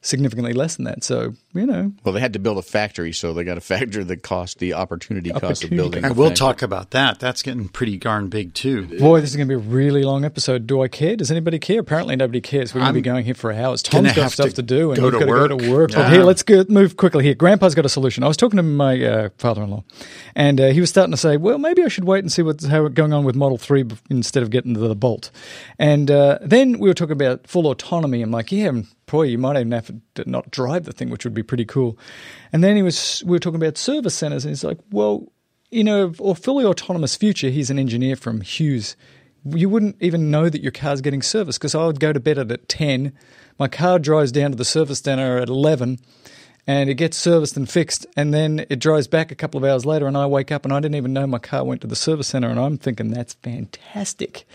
[0.00, 1.02] significantly less than that.
[1.02, 4.04] So you know, Well, they had to build a factory, so they got to factor
[4.04, 6.04] the cost, the opportunity cost of Opportunity building.
[6.04, 6.36] I a will factory.
[6.36, 7.20] talk about that.
[7.20, 8.86] That's getting pretty darn big too.
[8.98, 10.66] boy, this is going to be a really long episode.
[10.66, 11.16] Do I care?
[11.16, 11.80] Does anybody care?
[11.80, 12.74] Apparently, nobody cares.
[12.74, 13.82] We're going to be going here for hours.
[13.82, 15.56] gonna Tom's got stuff to to, do, and go you've to got to go to
[15.70, 15.90] work.
[15.90, 15.92] work.
[15.94, 17.34] But here, let's go, move quickly here.
[17.34, 18.24] Grandpa's got a solution.
[18.24, 19.84] I was talking to my uh, father-in-law,
[20.34, 22.66] and uh, he was starting to say, "Well, maybe I should wait and see what's
[22.66, 25.30] how going on with Model Three instead of getting the, the Bolt."
[25.78, 28.22] And uh, then we were talking about full autonomy.
[28.22, 28.72] I'm like, "Yeah,
[29.06, 31.98] boy, you might even have to not drive the thing, which would be pretty cool."
[32.52, 35.30] And then he was, we were talking about service centers, and he's like, "Well."
[35.70, 37.48] You know, or fully autonomous future.
[37.48, 38.94] He's an engineer from Hughes
[39.44, 42.38] you wouldn't even know that your car's getting serviced because I would go to bed
[42.38, 43.12] at, 10.
[43.58, 45.98] My car drives down to the service center at 11
[46.66, 48.06] and it gets serviced and fixed.
[48.16, 50.72] And then it drives back a couple of hours later and I wake up and
[50.72, 52.48] I didn't even know my car went to the service center.
[52.48, 54.46] And I'm thinking that's fantastic.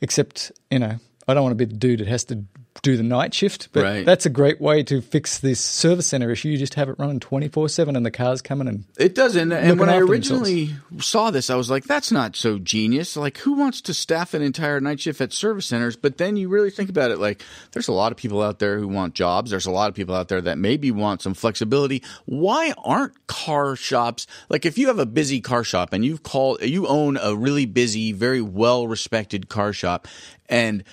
[0.00, 2.44] Except, you know, I don't want to be the dude that has to
[2.82, 4.06] do the night shift, but Right.
[4.06, 6.48] that's a great way to fix this service center issue.
[6.48, 9.50] You just have it running 24 7 and the car's coming and It doesn't.
[9.52, 10.70] And when I originally
[11.00, 13.16] saw this, I was like, that's not so genius.
[13.16, 15.96] Like, who wants to staff an entire night shift at service centers?
[15.96, 18.78] But then you really think about it, like, there's a lot of people out there
[18.78, 19.50] who want jobs.
[19.50, 22.02] There's a lot of people out there that maybe want some flexibility.
[22.26, 26.62] Why aren't car shops, like, if you have a busy car shop and you've called,
[26.62, 30.06] you own a really busy, very well respected car shop,
[30.48, 30.84] and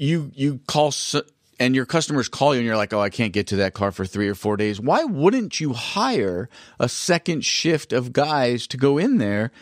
[0.00, 1.16] you, you call, s-
[1.60, 3.92] and your customers call you and you're like, oh, I can't get to that car
[3.92, 4.80] for three or four days.
[4.80, 6.48] Why wouldn't you hire
[6.80, 9.52] a second shift of guys to go in there?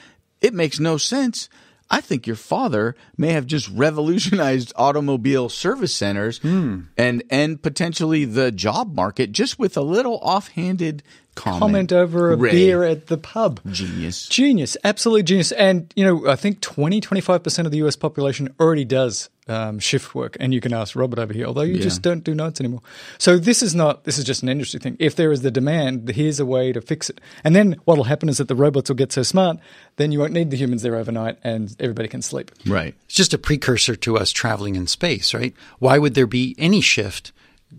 [0.41, 1.49] It makes no sense.
[1.91, 6.83] I think your father may have just revolutionized automobile service centers hmm.
[6.97, 11.03] and and potentially the job market just with a little offhanded
[11.39, 11.61] comment.
[11.61, 12.51] comment over a Ray.
[12.51, 13.61] beer at the pub.
[13.71, 14.27] Genius.
[14.29, 15.53] Genius, absolute genius.
[15.53, 20.15] And, you know, I think 20, 25% of the US population already does um, shift
[20.15, 20.37] work.
[20.41, 21.83] And you can ask Robert over here, although you Yeah.
[21.83, 22.83] just don't do nights anymore.
[23.17, 24.97] So this is not, this is just an industry thing.
[24.99, 27.19] If there is the demand, here's a way to fix it.
[27.45, 29.57] And then what'll happen is that the robots will get so smart,
[29.97, 32.51] then you won't need the humans there overnight and everybody can sleep.
[32.67, 32.95] Right.
[33.07, 35.55] It's just a precursor to us traveling in space, right?
[35.79, 37.33] Why would there be any shift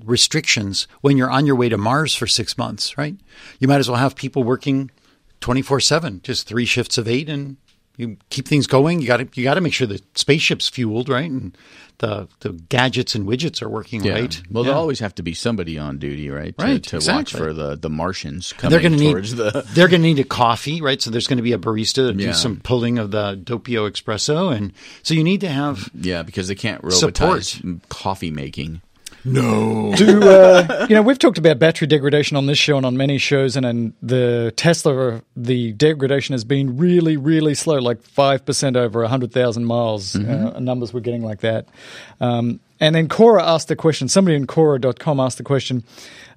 [0.05, 3.15] restrictions when you're on your way to Mars for six months, right?
[3.59, 4.91] You might as well have people working
[5.41, 7.57] 24 7, just three shifts of eight, and
[7.97, 9.01] you keep things going.
[9.01, 11.29] You got to you got to make sure the spaceship's fueled, right?
[11.29, 11.57] And
[11.97, 14.13] the the gadgets and widgets are working Yeah.
[14.13, 14.41] right.
[14.49, 14.69] Well, Yeah.
[14.69, 16.57] there'll always have to be somebody on duty, right?
[16.57, 19.65] To, Right, To watch for the, the Martians coming they're going to need the.
[19.73, 21.01] they're going to need a coffee, right?
[21.01, 22.27] So there's going to be a barista to Yeah.
[22.27, 24.71] do some pulling of the doppio espresso, and
[25.03, 27.41] so you need to have Yeah, because they can't Support.
[27.41, 28.81] robotize coffee making.
[29.25, 29.93] No.
[29.95, 31.01] Do uh, you know?
[31.01, 34.53] We've talked about battery degradation on this show and on many shows, and, and the
[34.55, 40.15] Tesla, the degradation has been really, really slow, like five percent over hundred thousand miles.
[40.15, 41.67] Uh, numbers we're getting like that.
[42.21, 44.07] Um, and then Quora asked the question.
[44.07, 45.83] Somebody in Quora.com asked the question: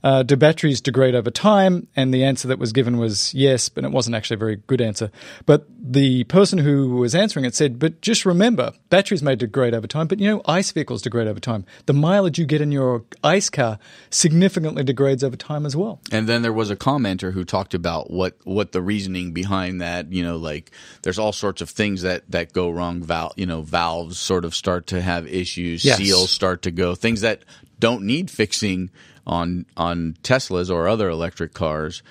[0.02, 1.86] uh, Do batteries degrade over time?
[1.94, 4.80] And the answer that was given was yes, but it wasn't actually a very good
[4.80, 5.10] answer.
[5.46, 9.86] But the person who was answering it said, "But just remember, batteries may degrade over
[9.86, 11.64] time, but you know, ICE vehicles degrade over time.
[11.86, 13.78] The mileage you get in your ICE car
[14.10, 18.10] significantly degrades over time as well." And then there was a commenter who talked about
[18.10, 20.12] what, what the reasoning behind that.
[20.12, 20.72] You know, like
[21.02, 23.02] there's all sorts of things that, that go wrong.
[23.02, 25.84] Val, you know, valves sort of start to have issues.
[25.84, 25.98] Yes.
[25.98, 26.94] Seals start to go.
[26.94, 27.42] Things that
[27.78, 28.90] don't need fixing
[29.26, 32.02] on on Teslas or other electric cars.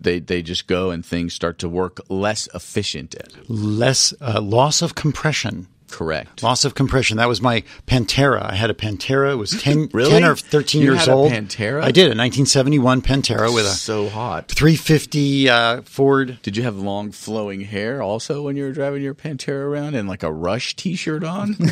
[0.00, 3.14] They they just go and things start to work less efficient.
[3.48, 5.66] less uh, loss of compression.
[5.90, 6.42] Correct.
[6.42, 7.16] Loss of compression.
[7.16, 8.42] That was my Pantera.
[8.50, 9.32] I had a Pantera.
[9.32, 10.10] It was 10, Really?
[10.10, 11.32] 10 or 13 You years old.
[11.32, 11.82] Pantera?
[11.82, 12.04] I did.
[12.04, 14.48] A 1971 Pantera with a so hot.
[14.48, 16.38] 350 uh, Ford.
[16.42, 20.08] Did you have long flowing hair also when you were driving your Pantera around and
[20.08, 21.56] like a Rush T-shirt on?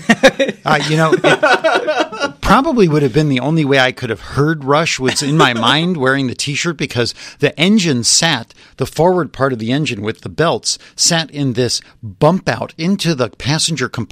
[0.67, 1.13] Uh, you know,
[2.41, 5.55] probably would have been the only way I could have heard Rush was in my
[5.55, 10.23] mind wearing the T-shirt because the engine sat, the forward part of the engine with
[10.23, 14.06] the belts sat in this bump out into the passenger compartment.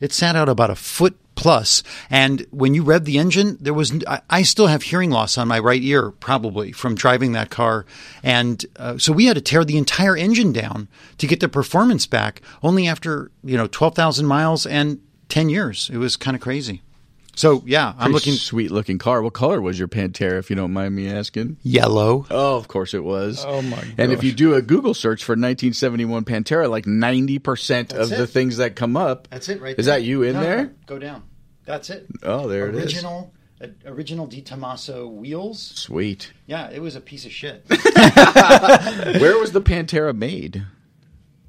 [0.00, 3.92] It sat out about a foot plus, and when you rev the engine, there was
[4.06, 7.86] I, I still have hearing loss on my right ear probably from driving that car,
[8.22, 12.06] and uh, so we had to tear the entire engine down to get the performance
[12.06, 12.40] back.
[12.62, 15.90] Only after you know twelve thousand miles and 10 years.
[15.92, 16.82] It was kind of crazy.
[17.36, 19.20] So, yeah, I'm looking sweet looking car.
[19.22, 21.56] What color was your Pantera, if you don't mind me asking?
[21.62, 22.26] yellow.
[22.30, 23.44] Oh, of course it was.
[23.46, 28.08] Oh, my And if you do a Google search for 1971 Pantera, like 90% of
[28.08, 29.28] That's the things that come up.
[29.30, 29.96] That's it right Is there.
[29.98, 30.64] that you in No, no, there?
[30.64, 30.70] no.
[30.86, 31.22] Go down.
[31.64, 32.06] That's it.
[32.22, 32.84] Oh, there it is.
[32.84, 35.60] original, uh, original De Tomaso wheels.
[35.60, 36.32] Sweet.
[36.46, 37.64] Yeah, it was a piece of shit.
[37.68, 40.64] Where was the Pantera made?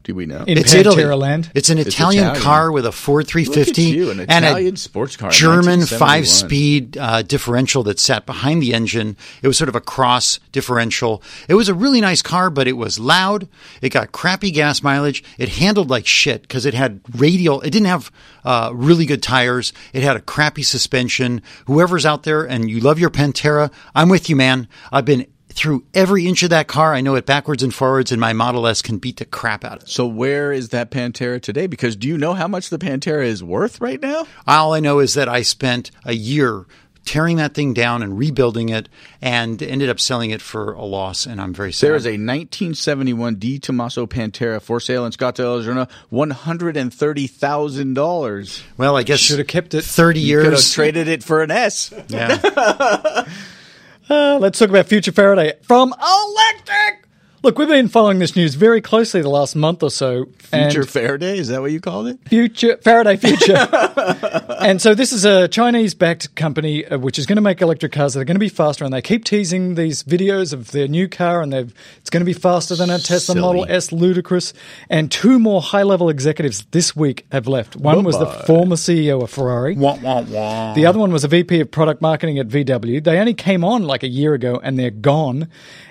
[0.06, 0.44] Do we know?
[0.46, 1.04] In It's Pantera Italy.
[1.16, 1.50] land.
[1.56, 2.44] It's an It's Italian, Italian.
[2.44, 7.82] car with a Ford 350 you, an and a sports car German five-speed uh, differential
[7.84, 9.18] that sat behind the engine.
[9.42, 11.24] It was sort of a cross differential.
[11.50, 13.48] It was a really nice car, but it was loud.
[13.82, 15.24] It got crappy gas mileage.
[15.40, 17.62] It handled like shit because it had radial.
[17.62, 18.12] It didn't have
[18.44, 19.74] uh, really good tires.
[19.92, 21.42] It had a crappy suspension.
[21.66, 24.68] Whoever's out there and you love your Pantera, I'm with you, man.
[24.92, 25.26] I've been
[25.56, 26.94] through every inch of that car.
[26.94, 29.78] I know it backwards and forwards, and my Model S can beat the crap out
[29.78, 29.90] of it.
[29.90, 31.66] So where is that Pantera today?
[31.68, 34.28] Because do you know how much the Pantera is worth right now?
[34.48, 36.66] All I know is that I spent a year
[37.06, 38.90] tearing that thing down and rebuilding it
[39.22, 41.88] and ended up selling it for a loss, and I'm very sad.
[41.88, 46.92] There is a 1971 De Tomaso Pantera for sale in Scottsdale, Arizona, one hundred and
[46.94, 48.64] thirty thousand dollars.
[48.78, 49.84] well, I guess Should have kept it.
[49.84, 50.74] 30 You could have years.
[50.74, 51.94] traded it for an S.
[52.08, 53.26] yeah.
[54.10, 57.05] Uh, let's talk about Future Faraday from Electrek.
[57.46, 60.26] Look, we've been following this news very closely the last month or so.
[60.40, 62.18] Future Faraday, is that what you called it?
[62.28, 63.54] Future Faraday Future.
[64.62, 68.16] and so this is a Chinese-backed company uh, which is going to make electric cars
[68.16, 71.08] that are going to be faster, and they keep teasing these videos of their new
[71.08, 73.42] car, and they've it's going to be faster than a Tesla Silly.
[73.42, 74.52] Model S, ludicrous.
[74.90, 77.76] And two more high-level executives this week have left.
[77.76, 79.76] One was the former CEO of Ferrari.
[79.76, 80.74] wah, wah, wah.
[80.74, 83.04] The other one was a VP of product marketing at VW.
[83.04, 85.48] They only came on like a year ago and they're gone.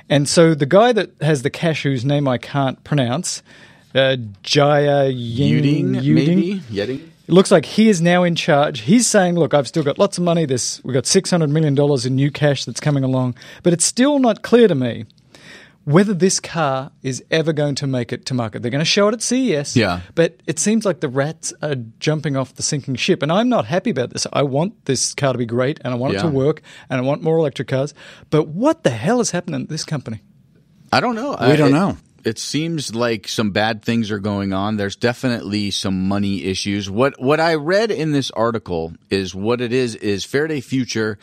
[0.09, 3.43] And so the guy that has the cash, whose name I can't pronounce,
[3.95, 6.61] uh, Jaya Ying, Yuding, maybe?
[6.71, 7.09] Yeding?
[7.27, 8.81] It looks like he is now in charge.
[8.81, 10.45] He's saying, "Look, I've still got lots of money.
[10.45, 13.87] This we've got six hundred million dollars in new cash that's coming along, but it's
[13.87, 15.07] still not clear to me
[15.85, 18.63] whether this car is ever going to make it to market.
[18.63, 20.01] They're going to show it at CES, Yeah.
[20.15, 23.67] but it seems like the rats are jumping off the sinking ship, and I'm not
[23.67, 24.27] happy about this.
[24.33, 27.03] I want this car to be great, and I want it to work, and I
[27.03, 27.95] want more electric cars.
[28.31, 30.23] But what the hell is happening at this company?
[30.93, 31.37] I don't know.
[31.41, 31.97] We don't it, know.
[32.25, 34.77] It seems like some bad things are going on.
[34.77, 36.89] There's definitely some money issues.
[36.89, 41.19] What what I read in this article is what it is is Faraday Future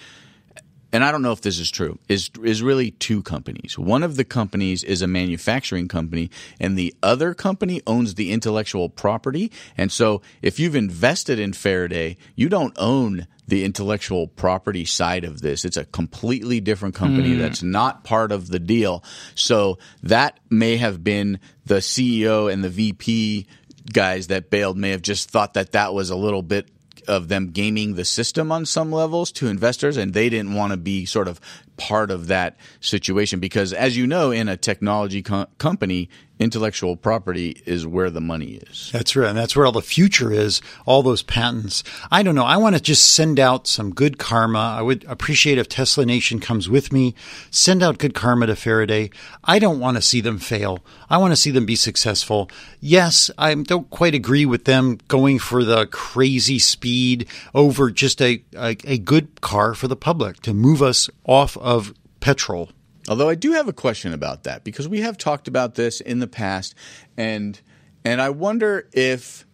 [0.94, 3.78] and I don't know if this is true, is is really two companies.
[3.78, 6.30] One of the companies is a manufacturing company,
[6.60, 9.52] and the other company owns the intellectual property.
[9.78, 15.42] And so, if you've invested in Faraday, you don't own the intellectual property side of
[15.42, 15.66] this.
[15.66, 17.40] It's a completely different company hmm.
[17.40, 19.04] that's not part of the deal.
[19.36, 23.48] So that may have been the CEO and the VP
[23.92, 26.70] guys that bailed may have just thought that that was a little bit
[27.08, 30.78] of them gaming the system on some levels to investors and they didn't want to
[30.78, 31.40] be sort of
[31.78, 36.10] part of that situation because as you know in a technology co- company
[36.42, 39.30] intellectual property is where the money is That's right.
[39.30, 41.84] And that's where all the future is, all those patents.
[42.10, 42.46] I don't know.
[42.46, 44.76] I want to just send out some good karma.
[44.78, 47.16] I would appreciate if Tesla Nation comes with me.
[47.50, 49.10] Send out good karma to Faraday.
[49.44, 50.80] I don't want to see them fail.
[51.10, 52.50] I want to see them be successful.
[52.80, 58.44] Yes, I don't quite agree with them going for the crazy speed over just a,
[58.56, 62.72] a, a good car for the public to move us off of petrol.
[63.12, 66.20] Although I do have a question about that because we have talked about this in
[66.20, 66.76] the past,
[67.18, 67.60] and
[68.06, 69.46] and I wonder if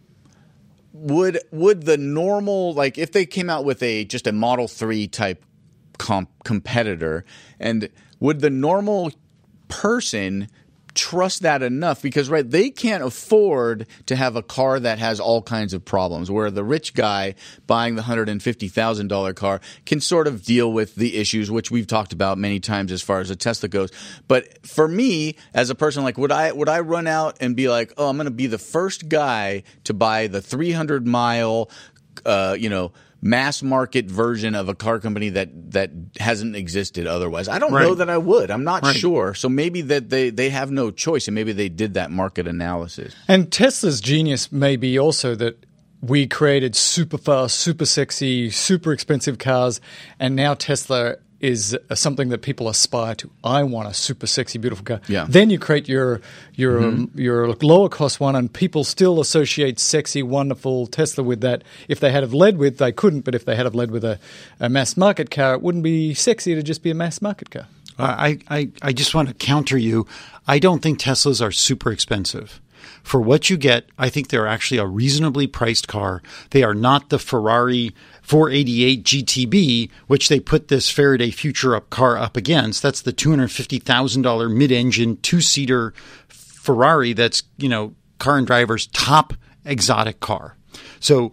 [0.92, 5.08] would would the normal like if they came out with a just a Model Three
[5.08, 5.44] type
[5.98, 7.24] comp- competitor,
[7.58, 7.88] and
[8.20, 9.10] would the normal
[9.66, 10.46] person
[10.98, 15.40] trust that enough because right they can't afford to have a car that has all
[15.40, 17.36] kinds of problems where the rich guy
[17.68, 22.36] buying the $150,000 car can sort of deal with the issues which we've talked about
[22.36, 23.92] many times as far as a Tesla goes.
[24.26, 27.68] But for me as a person like would I would I run out and be
[27.68, 31.70] like oh I'm going to be the first guy to buy the 300 mile
[32.26, 32.90] uh, you know
[33.20, 35.90] mass market version of a car company that that
[36.20, 37.48] hasn't existed otherwise.
[37.48, 38.50] I don't know that I would.
[38.50, 38.94] I'm not Right.
[38.96, 39.34] sure.
[39.34, 43.14] So maybe that they they have no choice and maybe they did that market analysis.
[43.26, 45.64] And Tesla's genius may be also that
[46.00, 49.80] we created super fast, super sexy, super expensive cars,
[50.20, 53.30] and now Tesla is something that people aspire to.
[53.44, 55.00] I want a super sexy, beautiful car.
[55.08, 55.26] Yeah.
[55.28, 56.20] Then you create your
[56.54, 57.18] your mm-hmm.
[57.18, 61.62] your lower cost one, and people still associate sexy, wonderful Tesla with that.
[61.86, 63.20] If they had have led with, they couldn't.
[63.20, 64.18] But if they had have led with a,
[64.58, 67.66] a mass market car, it wouldn't be sexy to just be a mass market car.
[68.00, 70.06] I, I, I just want to counter you.
[70.46, 72.60] I don't think Teslas are super expensive.
[73.02, 76.22] For what you get, I think they're actually a reasonably priced car.
[76.50, 82.16] They are not the Ferrari 488 GTB, which they put this Faraday Future Up car
[82.18, 82.82] up against.
[82.82, 85.94] That's the $250,000 mid engine, two seater
[86.28, 89.32] Ferrari that's, you know, car and driver's top
[89.64, 90.56] exotic car.
[91.00, 91.32] So,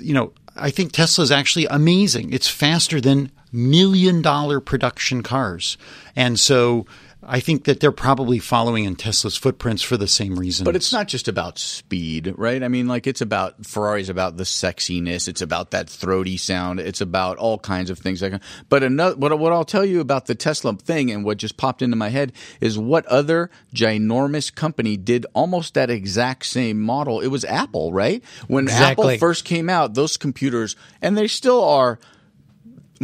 [0.00, 2.32] you know, I think Tesla is actually amazing.
[2.32, 5.76] It's faster than million dollar production cars.
[6.16, 6.86] And so
[7.26, 10.64] I think that they're probably following in Tesla's footprints for the same reason.
[10.64, 12.62] But it's not just about speed, right?
[12.62, 15.28] I mean, like it's about Ferrari's about the sexiness.
[15.28, 16.80] It's about that throaty sound.
[16.80, 18.22] It's about all kinds of things.
[18.22, 21.56] Like, but another, what, what I'll tell you about the Tesla thing and what just
[21.56, 27.20] popped into my head is what other ginormous company did almost that exact same model.
[27.20, 28.22] It was Apple, right?
[28.48, 29.14] When Exactly.
[29.14, 31.98] Apple first came out, those computers, and they still are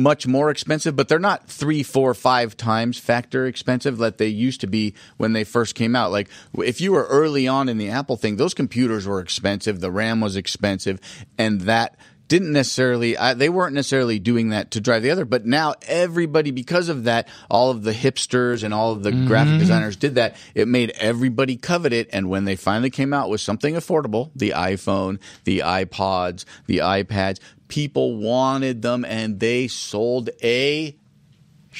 [0.02, 4.60] much more expensive, but they're not three, four, five times factor expensive that they used
[4.62, 6.10] to be when they first came out.
[6.10, 6.28] Like
[6.58, 10.20] if you were early on in the Apple thing, those computers were expensive, the RAM
[10.20, 11.00] was expensive,
[11.38, 11.96] and that
[12.30, 16.52] didn't necessarily I, they weren't necessarily doing that to drive the other but now everybody
[16.52, 19.58] because of that all of the hipsters and all of the graphic mm-hmm.
[19.58, 20.36] designers did that.
[20.54, 24.50] It made everybody covet it and when they finally came out with something affordable the
[24.50, 30.96] iphone the ipods the ipads people wanted them and they sold a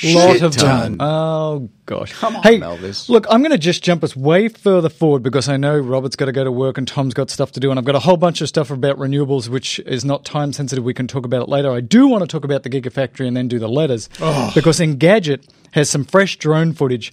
[0.05, 0.97] lot of them.
[1.01, 2.13] Oh gosh!
[2.13, 3.09] Come on, hey, Elvis.
[3.09, 6.27] Look, I'm going to just jump us way further forward because I know Robert's got
[6.27, 8.17] to go to work and Tom's got stuff to do, and I've got a whole
[8.17, 10.85] bunch of stuff about renewables, which is not time sensitive.
[10.85, 11.71] We can talk about it later.
[11.73, 14.09] I do want to talk about the Gigafactory and then do the letters
[14.55, 17.13] because Engadget has some fresh drone footage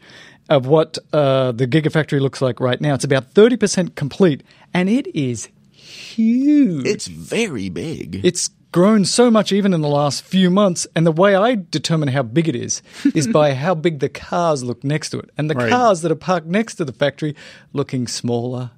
[0.50, 2.94] of what uh, the Gigafactory looks like right now.
[2.94, 4.44] It's about 30% complete,
[4.74, 6.86] and it is huge.
[6.88, 10.86] it's very big It's grown so much even in the last few months.
[10.96, 12.84] And the way I determine how big it is
[13.16, 15.32] is by how big the cars look next to it.
[15.36, 15.70] And the Right.
[15.70, 17.36] cars that are parked next to the factory
[17.74, 18.70] looking smaller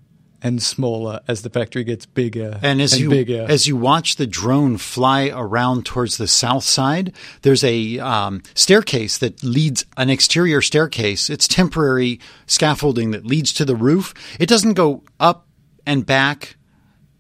[0.42, 3.46] and smaller as the factory gets bigger And as you bigger.
[3.50, 9.18] as you watch the drone fly around towards the south side, there's a um, staircase
[9.18, 11.30] that leads an exterior staircase.
[11.30, 14.14] It's temporary scaffolding that leads to the roof.
[14.40, 15.46] It doesn't go up
[15.86, 16.56] and back.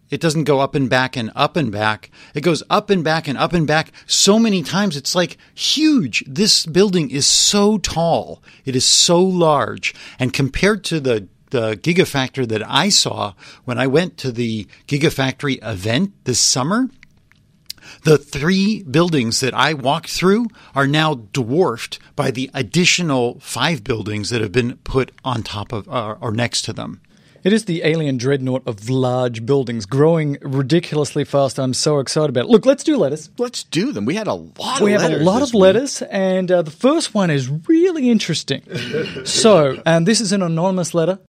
[0.09, 2.09] It doesn't go up and back and up and back.
[2.33, 4.97] It goes up and back and up and back so many times.
[4.97, 6.23] It's like huge.
[6.27, 8.41] This building is so tall.
[8.65, 9.93] It is so large.
[10.17, 13.33] And compared to the the Gigafactory that I saw
[13.65, 16.89] when I went to the Gigafactory event this summer,
[18.03, 24.29] the three buildings that I walked through are now dwarfed by the additional five buildings
[24.29, 27.01] that have been put on top of uh, or next to them.
[27.43, 31.59] It is the alien dreadnought of large buildings growing ridiculously fast.
[31.59, 32.49] I'm so excited about it.
[32.49, 33.29] Look, let's do letters.
[33.37, 35.61] let's do them we had a lot We of have a letters lot of week.
[35.61, 38.61] letters, and uh, the first one is really interesting.
[39.25, 41.19] so, and this is an anonymous letter.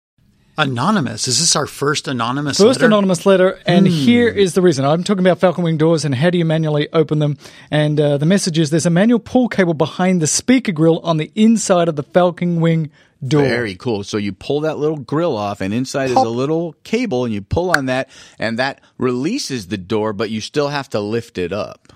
[0.58, 1.26] Anonymous.
[1.26, 2.86] Is this our first anonymous First letter?
[2.86, 4.84] anonymous letter, and here is the reason.
[4.84, 7.38] I'm talking about Falcon Wing doors and how do you manually open them.
[7.70, 11.16] And uh, the message is there's a manual pull cable behind the speaker grill on
[11.16, 12.90] the inside of the Falcon Wing
[13.26, 13.42] door.
[13.42, 14.04] Very cool.
[14.04, 17.42] So you pull that little grill off, and inside is a little cable, and you
[17.42, 21.52] pull on that, and that releases the door, but you still have to lift it
[21.52, 21.92] up.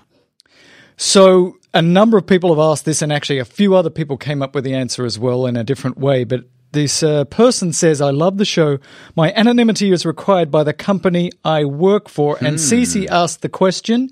[0.97, 4.41] So a number of people have asked this, and actually a few other people came
[4.41, 6.23] up with the answer as well in a different way.
[6.23, 8.79] But this uh, person says, "I love the show.
[9.15, 14.11] My anonymity is required by the company I work for." And Cece asked the question.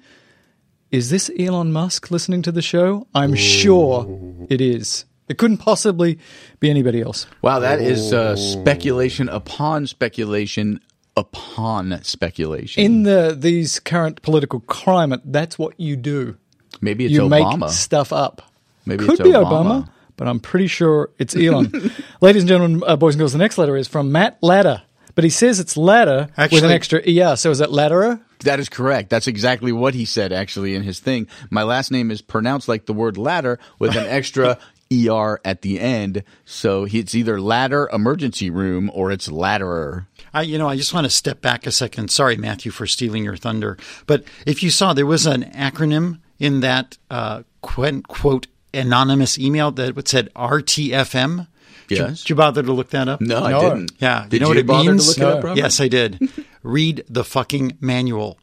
[0.91, 3.07] Is this Elon Musk listening to the show?
[3.15, 5.05] I'm sure it is.
[5.27, 6.19] It couldn't possibly
[6.59, 7.27] be anybody else.
[7.41, 10.79] Wow, that is uh, speculation upon speculation
[11.15, 12.83] upon speculation.
[12.83, 16.37] In the these current political climate, that's what you do.
[16.81, 17.59] Maybe it's you Obama.
[17.61, 18.41] make stuff up.
[18.85, 19.85] Maybe Could it's be Obama.
[19.85, 21.71] Obama, but I'm pretty sure it's Elon.
[22.21, 24.83] Ladies and gentlemen, uh, boys and girls, the next letter is from Matt Ladder.
[25.15, 27.35] But he says it's ladder with an extra ER.
[27.35, 28.19] So is that ladderer?
[28.39, 29.09] That is correct.
[29.09, 31.27] That's exactly what he said actually in his thing.
[31.49, 34.57] My last name is pronounced like the word ladder with an extra
[34.91, 36.23] ER at the end.
[36.45, 40.07] So it's either ladder emergency room or it's ladderer.
[40.33, 42.09] I, you know, I just want to step back a second.
[42.09, 43.77] Sorry, Matthew, for stealing your thunder.
[44.07, 49.71] But if you saw, there was an acronym in that uh, quote, quote anonymous email
[49.71, 51.47] that said RTFM.
[51.87, 52.21] Did you- Yes.
[52.21, 53.19] Did you bother to look that up?
[53.21, 53.91] No, I didn't.
[53.99, 54.25] Yeah.
[54.27, 55.13] Did you know what it bother means?
[55.15, 56.29] to look it up, Yes, I did.
[56.63, 58.39] Read the fucking manual.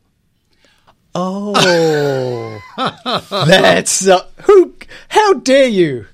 [1.14, 2.60] Oh,
[3.46, 4.74] that's uh, who?
[5.08, 6.06] How dare you?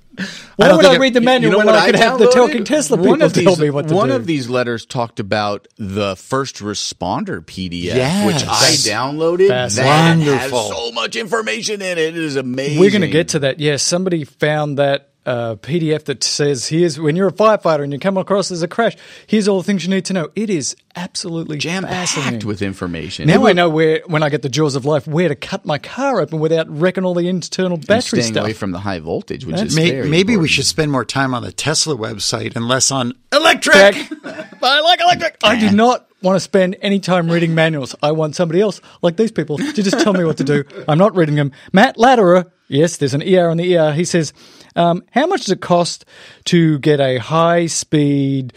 [0.56, 2.30] Why don't would I it- read the You manual know when I could have the
[2.30, 3.94] talking Tesla people one of tell these, me what to do?
[3.94, 4.14] one do?
[4.16, 8.26] of these letters talked about the first responder PDF, Yes.
[8.26, 9.48] which I downloaded.
[9.48, 10.26] That Fascinating.
[10.34, 10.72] has Wonderful.
[10.86, 11.98] so much information in it.
[11.98, 12.78] It is amazing.
[12.80, 13.60] We're going to get to that.
[13.60, 17.98] Yes, somebody found that uh, PDF that says here's when you're a firefighter and you
[17.98, 18.96] come across as a crash.
[19.26, 20.28] Here's all the things you need to know.
[20.36, 23.26] It is absolutely jam packed with information.
[23.26, 25.78] Now I know where, when I get the jaws of life, where to cut my
[25.78, 28.44] car open without wrecking all the internal And battery staying stuff.
[28.44, 31.04] away from the high voltage, which That's- is May, very maybe we should spend more
[31.04, 34.22] time on the Tesla website and less on Electrek.
[34.22, 35.36] Back- I like Electrek.
[35.42, 37.94] I do not want to spend any time reading manuals.
[38.02, 40.64] I want somebody else, like these people, to just tell me what to do.
[40.88, 41.52] I'm not reading them.
[41.72, 43.92] Matt Ladderer, Yes, there's an ER on the ER.
[43.92, 44.32] He says,
[44.76, 46.04] um, How much does it cost
[46.46, 48.52] to get a high speed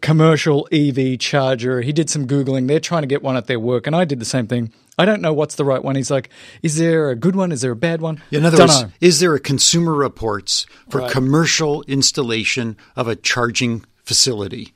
[0.00, 1.80] commercial EV charger?
[1.80, 2.68] He did some Googling.
[2.68, 4.72] They're trying to get one at their work, and I did the same thing.
[4.98, 5.96] I don't know what's the right one.
[5.96, 6.28] He's like,
[6.62, 7.52] Is there a good one?
[7.52, 8.22] Is there a bad one?
[8.30, 14.74] In other words, is there a Consumer Reports for commercial installation of a charging facility?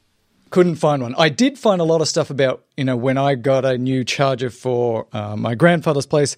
[0.54, 1.16] couldn't find one.
[1.18, 4.04] I did find a lot of stuff about you know when I got a new
[4.04, 6.36] charger for uh, my grandfather's place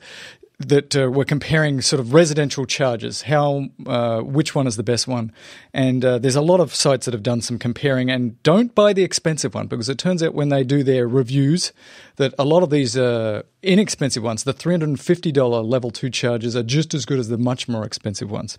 [0.58, 5.06] that uh, were comparing sort of residential charges, how uh, which one is the best
[5.06, 5.30] one,
[5.74, 8.10] and uh, there's a lot of sites that have done some comparing.
[8.10, 11.72] And don't buy the expensive one because it turns out when they do their reviews
[12.16, 15.90] that a lot of these uh, inexpensive ones, the three hundred and fifty dollar level
[15.90, 18.58] two chargers, are just as good as the much more expensive ones.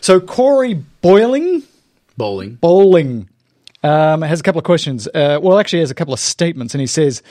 [0.00, 1.62] So Corey Boiling.
[2.16, 2.56] Bowling.
[2.56, 3.28] Bowling
[3.82, 5.08] um, has a couple of questions.
[5.08, 7.22] Uh, well, actually, has a couple of statements, and he says,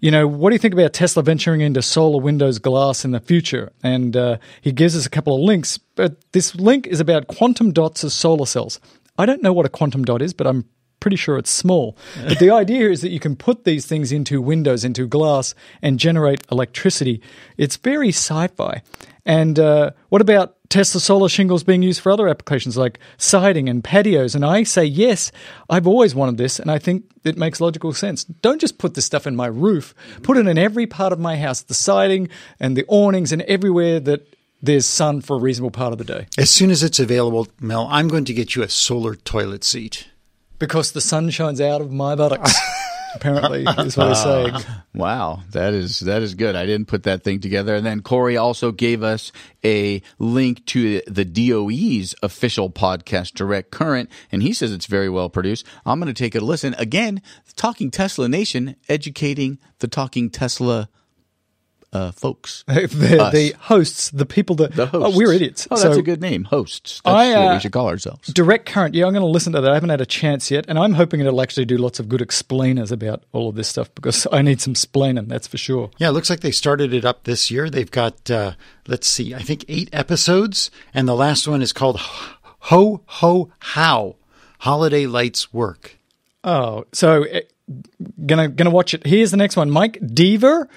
[0.00, 3.20] "You know, what do you think about Tesla venturing into solar windows glass in the
[3.20, 5.78] future?" And uh, he gives us a couple of links.
[5.94, 8.80] But this link is about quantum dots as solar cells.
[9.18, 10.64] I don't know what a quantum dot is, but I'm
[11.00, 11.96] pretty sure it's small.
[12.28, 15.98] But the idea is that you can put these things into windows, into glass, and
[15.98, 17.22] generate electricity.
[17.56, 18.82] It's very sci-fi.
[19.24, 23.84] And uh, what about Tesla solar shingles being used for other applications like siding and
[23.84, 24.34] patios?
[24.34, 25.32] And I say yes.
[25.68, 28.24] I've always wanted this, and I think it makes logical sense.
[28.24, 29.94] Don't just put this stuff in my roof.
[30.22, 32.28] Put it in every part of my house, the siding
[32.58, 34.26] and the awnings, and everywhere that
[34.62, 36.26] there's sun for a reasonable part of the day.
[36.38, 40.08] As soon as it's available, Mel, I'm going to get you a solar toilet seat.
[40.58, 42.54] Because the sun shines out of my buttocks.
[43.14, 44.54] Apparently, is what he's saying.
[44.94, 46.56] Wow, that is that is good.
[46.56, 47.74] I didn't put that thing together.
[47.74, 49.32] And then Corey also gave us
[49.64, 55.28] a link to the DOE's official podcast, Direct Current, and he says it's very well
[55.28, 55.66] produced.
[55.84, 57.22] I'm going to take a listen again.
[57.56, 60.88] Talking Tesla Nation, educating the Talking Tesla
[61.92, 62.64] uh, folks.
[62.68, 65.14] the, the hosts, the people that The hosts.
[65.14, 65.66] oh, we're idiots.
[65.70, 67.00] Oh, that's So a good name, hosts.
[67.04, 68.28] That's I, what uh, we should call ourselves.
[68.32, 69.70] Direct current, yeah, I'm going to listen to that.
[69.70, 72.20] I haven't had a chance yet, and I'm hoping it'll actually do lots of good
[72.22, 75.90] explainers about all of this stuff because I need some splaining, that's for sure.
[75.98, 77.68] Yeah, it looks like they started it up this year.
[77.68, 78.52] They've got, uh,
[78.86, 84.16] let's see, I think eight episodes, and the last one is called Ho Ho How
[84.60, 85.96] Holiday Lights Work.
[86.44, 87.40] Oh, so eh,
[88.26, 89.06] gonna gonna watch it.
[89.06, 90.68] Here's the next one, Mike Deaver,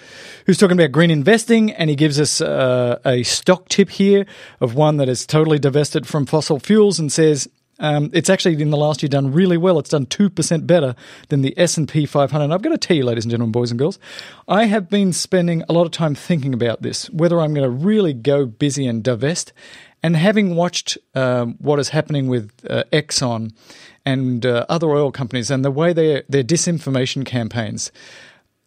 [0.46, 4.26] who's talking about green investing, and he gives us uh, a stock tip here
[4.60, 7.50] of one that is totally divested from fossil fuels, and says.
[7.80, 9.80] Um, it's actually in the last year done really well.
[9.80, 10.96] It's done two percent better
[11.30, 12.54] than the S and P 500.
[12.54, 13.98] I've got to tell you, ladies and gentlemen, boys and girls,
[14.48, 17.86] I have been spending a lot of time thinking about this, whether I'm going to
[17.86, 19.54] really go busy and divest.
[20.04, 23.54] And having watched um, what is happening with uh, Exxon
[24.06, 27.92] and uh, other oil companies and the way their their disinformation campaigns,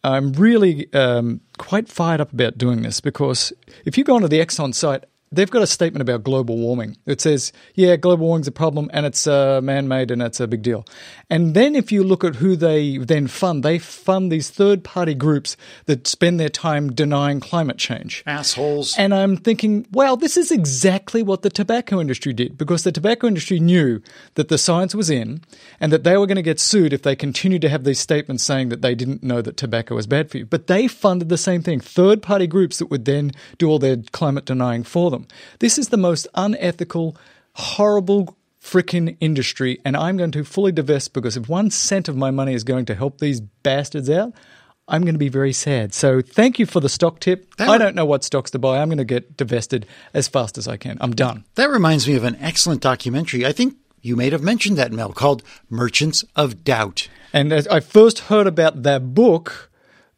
[0.02, 3.52] I'm really um, quite fired up about doing this because
[3.84, 5.04] if you go onto the Exxon site,
[5.36, 6.96] they've got a statement about global warming.
[7.06, 10.46] It says, yeah, global warming's a problem and it's uh, man made and it's a
[10.46, 10.84] big deal.
[11.30, 15.14] And then if you look at who they then fund, they fund these third party
[15.14, 18.22] groups that spend their time denying climate change.
[18.26, 18.96] Assholes.
[18.98, 23.26] And I'm thinking, well, this is exactly what the tobacco industry did because the tobacco
[23.26, 24.00] industry knew
[24.34, 25.42] that the science was in
[25.80, 28.42] and that they were going to get sued if they continued to have these statements
[28.42, 30.46] saying that they didn't know that tobacco was bad for you.
[30.46, 33.98] But they funded the same thing third party groups that would then do all their
[34.12, 35.25] climate denying for them.
[35.58, 37.16] This is the most unethical,
[37.54, 42.30] horrible freaking industry, and I'm going to fully divest because if one cent of my
[42.30, 44.32] money is going to help these bastards out,
[44.88, 45.94] I'm going to be very sad.
[45.94, 47.54] So thank you for the stock tip.
[47.56, 48.78] That I don't know what stocks to buy.
[48.78, 50.96] I'm going to get divested as fast as I can.
[51.00, 51.44] I'm done.
[51.56, 53.44] That reminds me of an excellent documentary.
[53.44, 57.08] I think you may have mentioned that, Mel, called Merchants of Doubt.
[57.32, 59.70] And as I first heard about that book,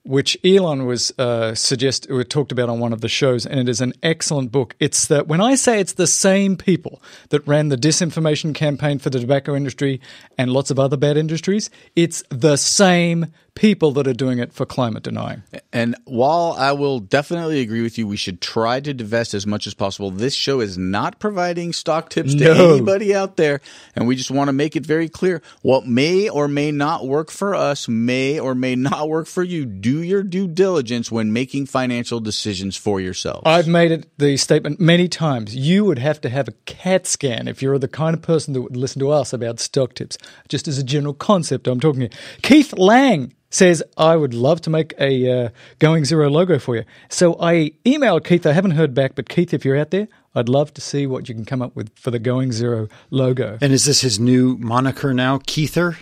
[0.09, 3.69] which Elon was uh, suggest or talked about on one of the shows, and it
[3.69, 4.75] is an excellent book.
[4.81, 9.11] It's that when I say it's the same people that ran the disinformation campaign for
[9.11, 10.01] the tobacco industry
[10.39, 13.27] and lots of other bad industries, it's the same
[13.59, 15.43] people that are doing it for climate denying.
[15.73, 19.67] And while I will definitely agree with you, we should try to divest as much
[19.67, 20.13] as possible.
[20.13, 22.75] This show is not providing stock tips to No.
[22.75, 23.61] anybody out there.
[23.97, 27.33] And we just want to make it very clear what may or may not work
[27.33, 29.67] for us, may or may not work for you.
[29.67, 33.43] Do your due diligence when making financial decisions for yourself.
[33.45, 35.57] I've made it the statement many times.
[35.57, 38.63] You would have to have a CAT scan if you're the kind of person that
[38.63, 40.17] would listen to us about stock tips.
[40.49, 42.11] Just as a general concept, I'm talking here.
[42.43, 45.49] Keith Lang says, I would love to make a uh,
[45.79, 46.85] Going Zero logo for you.
[47.09, 48.47] So I emailed Keith.
[48.47, 51.29] I haven't heard back, but Keith, if you're out there, I'd love to see what
[51.29, 53.59] you can come up with for the Going Zero logo.
[53.61, 55.97] And is this his new moniker now, Keither?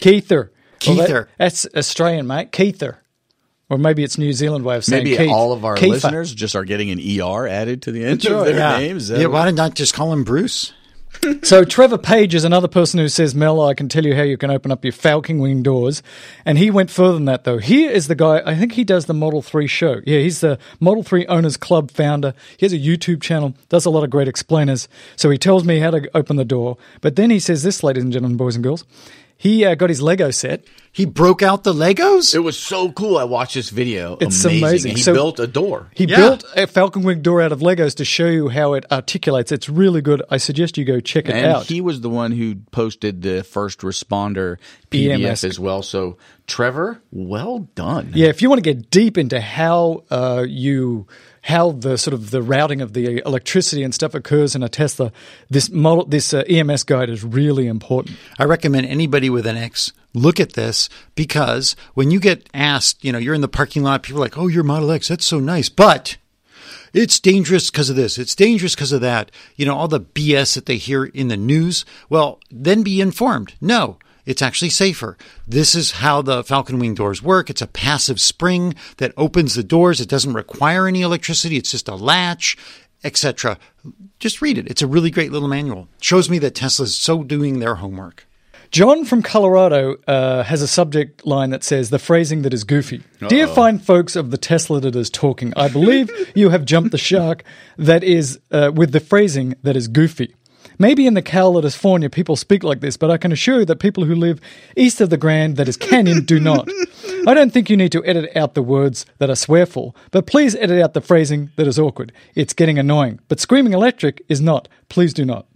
[0.00, 0.50] Keither.
[0.86, 1.26] Well, that- Keither.
[1.36, 2.52] that's Australian, mate.
[2.52, 2.96] Keither.
[3.70, 5.10] Or maybe it's New Zealand way of saying it.
[5.10, 5.30] Maybe Keith.
[5.30, 5.90] all of our Kiefer.
[5.90, 8.78] listeners just are getting an ER added to the end of their yeah.
[8.78, 9.10] names.
[9.10, 10.72] Yeah, why not just call him Bruce?
[11.42, 14.36] So Trevor Page is another person who says, Mel, I can tell you how you
[14.36, 16.02] can open up your Falcon Wing doors.
[16.44, 17.58] And he went further than that, though.
[17.58, 20.00] Here is the guy, I think he does the Model 3 show.
[20.06, 22.34] Yeah, he's the Model 3 Owners Club founder.
[22.56, 24.88] He has a YouTube channel, does a lot of great explainers.
[25.16, 26.76] So he tells me how to open the door.
[27.00, 28.84] But then he says this, ladies and gentlemen, boys and girls.
[29.40, 30.64] He uh, got his Lego set.
[30.90, 32.34] He broke out the Legos?
[32.34, 33.18] It was so cool.
[33.18, 34.16] I watched this video.
[34.20, 34.64] It's amazing.
[34.64, 34.96] amazing.
[34.96, 35.90] He So- built a door.
[35.94, 36.16] He Yeah.
[36.16, 39.52] built a Falcon Wing door out of Legos to show you how it articulates.
[39.52, 40.22] It's really good.
[40.28, 41.66] I suggest you go check it And out.
[41.66, 44.56] he was the one who posted the first responder
[44.90, 45.44] PDF EMS.
[45.44, 45.82] as well.
[45.82, 46.16] So,
[46.48, 48.10] Trevor, well done.
[48.16, 51.06] Yeah, if you want to get deep into how uh, you
[51.48, 55.10] how the sort of the routing of the electricity and stuff occurs in a Tesla,
[55.48, 58.18] this model, this uh, EMS guide is really important.
[58.38, 63.12] I recommend anybody with an X look at this because when you get asked, you
[63.12, 65.40] know, you're in the parking lot, people are like, oh, your Model X, that's so
[65.40, 65.70] nice.
[65.70, 66.18] But
[66.92, 68.18] it's dangerous because of this.
[68.18, 69.30] It's dangerous because of that.
[69.56, 71.86] You know, all the BS that they hear in the news.
[72.10, 73.54] Well, then be informed.
[73.58, 73.98] No,
[74.28, 75.16] it's actually safer.
[75.46, 77.48] This is how the Falcon Wing doors work.
[77.48, 80.02] It's a passive spring that opens the doors.
[80.02, 81.56] It doesn't require any electricity.
[81.56, 82.54] It's just a latch,
[83.02, 83.58] etc.
[84.18, 84.68] Just read it.
[84.68, 85.88] It's a really great little manual.
[85.96, 88.26] It Shows me that Tesla's so doing their homework.
[88.70, 93.02] John from Colorado uh, has a subject line that says the phrasing that is goofy.
[93.26, 96.98] Dear fine folks of the Tesla that is talking, I believe you have jumped the
[96.98, 97.44] shark
[97.78, 100.34] that is uh, with the phrasing that is goofy.
[100.78, 104.04] Maybe in the California people speak like this, but I can assure you that people
[104.04, 104.40] who live
[104.76, 106.68] east of the Grand, that is Canyon, do not.
[107.26, 110.54] I don't think you need to edit out the words that are swearful, but please
[110.56, 112.12] edit out the phrasing that is awkward.
[112.34, 113.18] It's getting annoying.
[113.28, 114.68] But screaming electric is not.
[114.88, 115.46] Please do not.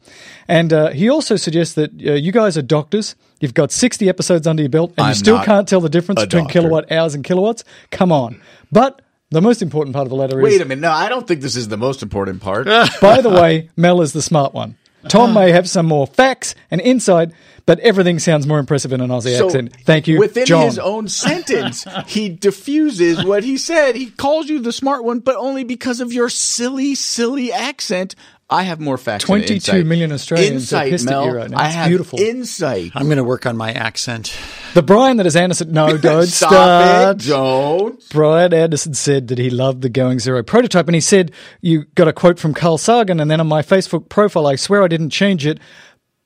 [0.49, 3.15] And uh, he also suggests that uh, you guys are doctors.
[3.40, 6.20] You've got 60 episodes under your belt, and you I'm still can't tell the difference
[6.23, 6.61] between doctor.
[6.61, 7.65] kilowatt hours and kilowatts.
[7.90, 8.40] Come on.
[8.73, 9.01] But
[9.31, 10.82] the most important part of the letter is Wait a minute.
[10.82, 12.66] No, I don't think this is the most important part.
[13.01, 14.77] by the way, Mel is the smart one.
[15.09, 15.41] Tom uh-huh.
[15.41, 17.31] may have some more facts and insight,
[17.66, 19.77] but everything sounds more impressive in an Aussie So, accent.
[19.85, 20.65] Thank you, Within John.
[20.65, 23.95] his own sentence, he diffuses what he said.
[23.95, 28.15] He calls you the smart one, but only because of your silly, silly accent.
[28.53, 29.24] I have more facts.
[29.24, 29.87] and 22 insight.
[29.87, 31.59] million Australians are insight, pissed at you right now.
[31.59, 32.20] I have beautiful.
[32.20, 32.93] insight.
[32.95, 34.37] I'm going to work on my accent.
[34.74, 35.73] the Brian that is Anderson.
[35.73, 37.16] No, don't Stop start.
[37.23, 37.29] it!
[37.29, 38.09] Don't.
[38.11, 42.09] Brian Anderson said that he loved the Going Zero prototype, and he said you got
[42.09, 45.11] a quote from Carl Sagan, and then on my Facebook profile, I swear I didn't
[45.11, 45.59] change it,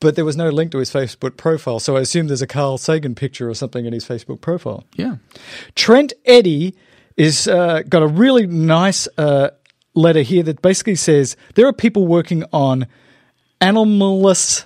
[0.01, 2.77] but there was no link to his Facebook profile, so I assume there's a Carl
[2.79, 4.85] Sagan picture or something in his Facebook profile.
[4.97, 5.17] Yeah.
[5.75, 6.75] Trent Eddy
[7.17, 9.51] is uh, got a really nice uh,
[9.97, 12.87] letter here that basically says there are people working on
[13.61, 14.65] animalless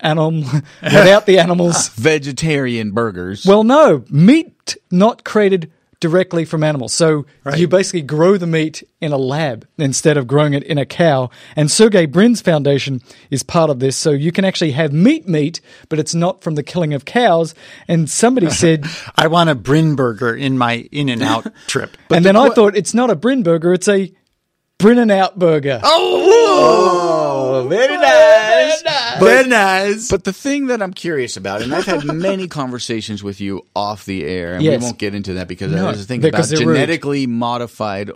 [0.00, 0.42] animal
[0.82, 1.88] without the animals.
[1.94, 3.44] Vegetarian burgers.
[3.44, 6.92] Well, no, meat not created directly from animals.
[6.92, 7.24] So
[7.56, 11.30] you basically grow the meat in a lab instead of growing it in a cow.
[11.56, 13.00] And Sergey Brin's foundation
[13.30, 13.96] is part of this.
[13.96, 17.54] So you can actually have meat meat, but it's not from the killing of cows.
[17.88, 18.84] And somebody said,
[19.16, 21.96] I want a Brin burger in my In and Out trip.
[22.10, 24.12] and then I thought it's not a Brin burger, it's a
[24.78, 25.80] Brin and Out burger.
[25.82, 28.82] oh, oh, oh, oh very nice.
[29.18, 30.10] Very nice.
[30.10, 34.04] But the thing that I'm curious about, and I've had many conversations with you off
[34.04, 34.80] the air, and Yes.
[34.80, 36.74] we won't get into that because No, there's a thing about they're rude.
[36.74, 38.10] genetically modified,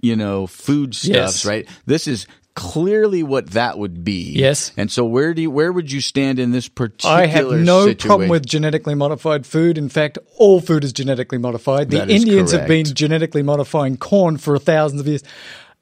[0.00, 1.44] you know, food stuffs, Yes.
[1.44, 1.68] right?
[1.84, 4.32] This is clearly what that would be.
[4.34, 4.72] Yes.
[4.78, 7.84] And so where do you, where would you stand in this particular I have no
[7.88, 8.08] situation?
[8.08, 9.76] problem with genetically modified food.
[9.76, 11.90] In fact, all food is genetically modified.
[11.90, 15.22] The That is Indians have been genetically modifying corn for thousands of years.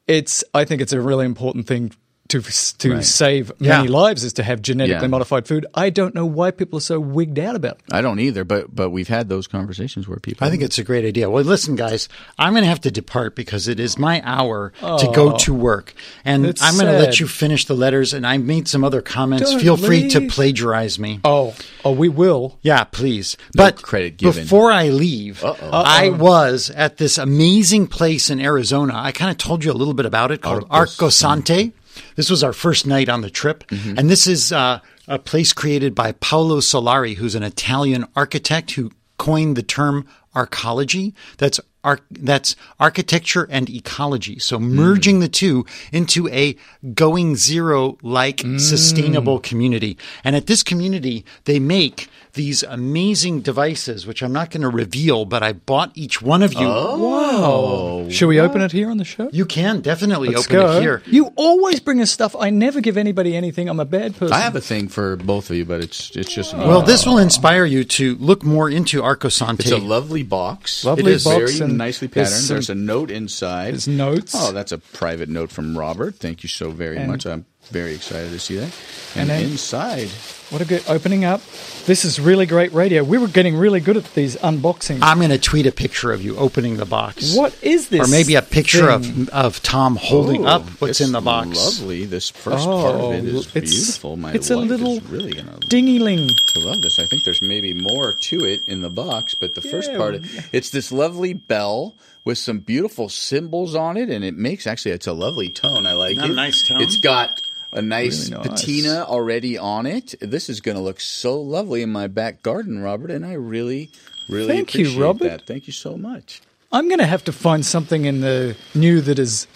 [0.06, 1.93] It's I think it's a really important thing
[2.28, 3.90] to to save many Yeah.
[3.90, 5.09] lives is to have genetically Yeah.
[5.09, 5.66] modified food.
[5.74, 7.92] I don't know why people are so wigged out about it.
[7.92, 10.84] I don't either, but but we've had those conversations where people I think it's a
[10.84, 11.28] great idea.
[11.28, 15.10] Well, listen, guys, I'm going to have to depart because it is my hour to
[15.14, 15.38] go oh.
[15.38, 15.94] to work.
[16.24, 18.14] And I'm going to let you finish the letters.
[18.14, 19.51] And I made some other comments.
[19.51, 21.20] Don't Feel free to plagiarize me.
[21.24, 22.59] Oh, oh, we will.
[22.62, 23.36] Yeah, please.
[23.55, 24.44] No but credit given.
[24.44, 28.94] before I leave, I was at this amazing place in Arizona.
[28.96, 31.72] I kind of told you a little bit about it called Arcosanti.
[32.16, 33.66] This was our first night on the trip.
[33.69, 33.99] Mm-hmm.
[33.99, 38.91] And this is uh, a place created by Paolo Soleri, who's an Italian architect who
[39.19, 41.15] coined the term arcology.
[41.39, 44.39] That's arch- that's architecture and ecology.
[44.39, 44.62] So Mm.
[44.70, 46.56] merging the two into a
[46.94, 48.59] going zero like Mm.
[48.61, 49.97] sustainable community.
[50.24, 55.24] And at this community, they make these amazing devices, which I'm not going to reveal,
[55.24, 56.66] but I bought each one of you.
[56.66, 58.06] Wow.
[58.11, 59.28] Should we open it here on the show?
[59.32, 60.77] You can definitely Let's open go.
[60.77, 61.02] it here.
[61.06, 62.35] You always bring us stuff.
[62.39, 63.69] I never give anybody anything.
[63.69, 64.32] I'm a bad person.
[64.32, 66.65] I have a thing for both of you, but it's it's just me.
[66.66, 69.61] Well, this will inspire you to look more into Arcosanti.
[69.61, 70.85] it's a lovely box.
[70.85, 72.44] Lovely it is box very nicely there's patterned.
[72.46, 73.72] some- There's a note inside.
[73.72, 74.34] there's notes.
[74.36, 76.16] Oh, that's a private note from Robert.
[76.16, 77.26] Thank you so very And- much.
[77.26, 78.73] I'm very excited to see that.
[79.16, 80.09] And And, then- inside,
[80.51, 81.41] What a good opening up.
[81.86, 83.03] This is really great radio.
[83.03, 84.99] We were getting really good at these unboxings.
[85.03, 87.35] I'm going to tweet a picture of you opening the box.
[87.35, 88.07] what is this?
[88.07, 89.23] Or maybe a picture thing?
[89.23, 91.57] of of Tom holding Oh, up what's in the box.
[91.81, 92.05] Lovely.
[92.05, 94.16] This first part of it Oh, it's- beautiful.
[94.16, 96.28] My it's a little really gonna dingy-ling.
[96.28, 96.99] to love this.
[96.99, 100.20] I think there's maybe more to it in the box, but the first part,
[100.53, 105.07] it's this lovely bell with some beautiful symbols on it, and it makes actually it's
[105.07, 105.86] a lovely tone.
[105.86, 106.28] I like A it.
[106.35, 106.81] nice tone.
[106.81, 107.41] It's got
[107.74, 108.60] a nice, Really nice.
[108.62, 110.14] patina already on it.
[110.20, 113.90] This is going to look so lovely in my back garden, Robert, and I really,
[114.28, 115.28] really Thank you, Robert.
[115.28, 115.46] that.
[115.46, 116.40] Thank you so much.
[116.72, 119.46] I'm going to have to find something in the new that is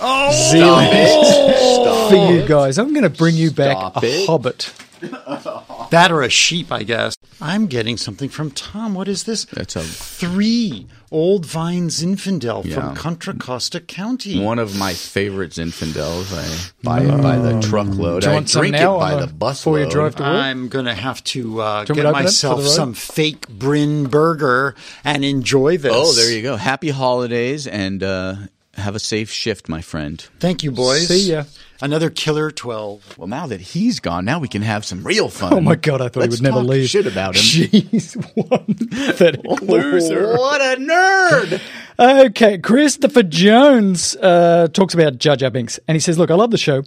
[0.00, 0.30] oh!
[0.32, 2.78] Stop zealous for you guys.
[2.78, 4.26] I'm going to bring you back Stop a it.
[4.26, 4.72] hobbit.
[5.90, 7.14] That or a sheep, I guess.
[7.40, 8.94] I'm getting something from Tom.
[8.94, 9.44] What is this?
[9.44, 12.74] That's a- three old vine Zinfandel Yeah.
[12.74, 14.40] from Contra Costa County.
[14.40, 16.32] One of my favorite Zinfandels.
[16.36, 18.22] I buy it by the truckload.
[18.22, 19.50] Do you I want some drink now it by on the the- busload.
[19.58, 20.32] before you drive to work?
[20.32, 22.94] I'm going to have to uh, get want me to open it for myself some
[22.94, 24.74] fake Brin burger
[25.04, 25.92] and enjoy this.
[25.94, 26.56] Oh, there you go.
[26.56, 28.34] Happy holidays and uh,
[28.74, 30.20] have a safe shift, my friend.
[30.40, 31.06] Thank you, boys.
[31.08, 31.44] See ya.
[31.84, 33.18] Another killer 12.
[33.18, 35.52] Well, now that he's gone, now we can have some real fun.
[35.52, 36.88] Oh my god, I thought Let's he would never talk leave.
[36.88, 37.42] Shit about him.
[37.42, 40.32] Jeez, one pathetic loser.
[40.34, 41.60] What a nerd!
[41.96, 46.50] Okay, Christopher Jones uh, talks about Jar Jar Binks, and he says, "Look, I love
[46.50, 46.82] the show,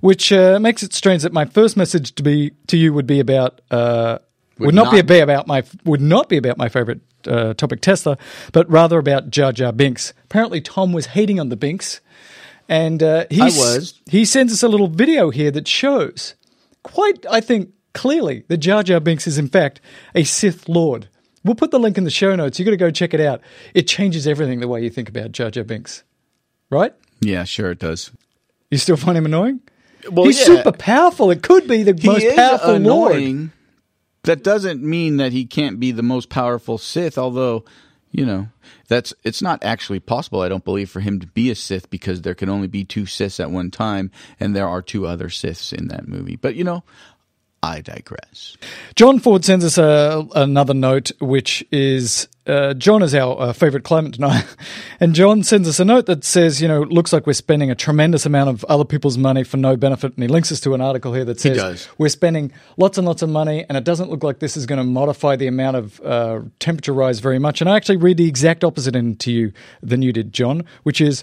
[0.00, 3.20] which uh, makes it strange that my first message to be to you would be
[3.20, 4.18] about uh,
[4.58, 7.54] would, Would not, be not- be about my would not be about my favorite uh,
[7.54, 8.18] topic Tesla,
[8.52, 10.12] but rather about Jar Jar Binks.
[10.24, 12.00] Apparently, Tom was hating on the Binks,
[12.68, 14.00] and uh, he was.
[14.06, 16.34] He sends us a little video here that shows
[16.82, 19.80] quite, I think, clearly that Jar Jar Binks is in fact
[20.14, 21.08] a Sith Lord.
[21.44, 22.58] We'll put the link in the show notes.
[22.58, 23.40] You got to go check it out.
[23.72, 26.04] It changes everything the way you think about Jar Jar Binks,
[26.70, 26.92] right?
[27.20, 28.10] Yeah, sure it does.
[28.70, 29.60] You still find him annoying?
[30.10, 30.44] Well, He's yeah.
[30.44, 31.30] super powerful.
[31.30, 33.50] It could be the He most powerful Lord.
[34.24, 37.64] That doesn't mean that he can't be the most powerful Sith, although,
[38.10, 38.48] you know,
[38.88, 42.22] that's it's not actually possible, I don't believe, for him to be a Sith because
[42.22, 44.10] there can only be two Siths at one time,
[44.40, 46.36] and there are two other Siths in that movie.
[46.36, 46.84] But you know,
[47.62, 48.56] I digress.
[48.94, 53.84] John Ford sends us a, another note, which is uh, John is our uh, favorite
[53.84, 54.44] climate denier.
[55.00, 57.76] And John sends us a note that says, you know, looks like we're spending a
[57.76, 60.14] tremendous amount of other people's money for no benefit.
[60.14, 61.56] And he links us to an article here that says
[61.98, 64.78] we're spending lots and lots of money, and it doesn't look like this is going
[64.78, 67.60] to modify the amount of uh, temperature rise very much.
[67.60, 69.52] And I actually read the exact opposite into you
[69.82, 71.22] than you did, John, which is.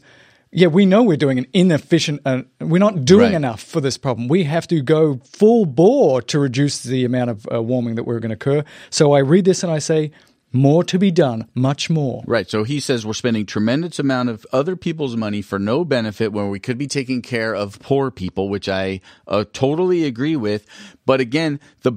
[0.52, 2.22] Yeah, we know we're doing an inefficient.
[2.26, 3.34] Uh, we're not doing Right.
[3.34, 4.28] enough for this problem.
[4.30, 8.20] We have to go full bore to reduce the amount of uh, warming that we're
[8.20, 8.64] going to occur.
[8.90, 10.12] So I read this and I say,
[10.54, 12.24] more to be done, much more.
[12.26, 12.50] Right.
[12.50, 16.50] So he says we're spending tremendous amount of other people's money for no benefit when
[16.50, 20.66] we could be taking care of poor people, which I uh, totally agree with.
[21.06, 21.94] But again, the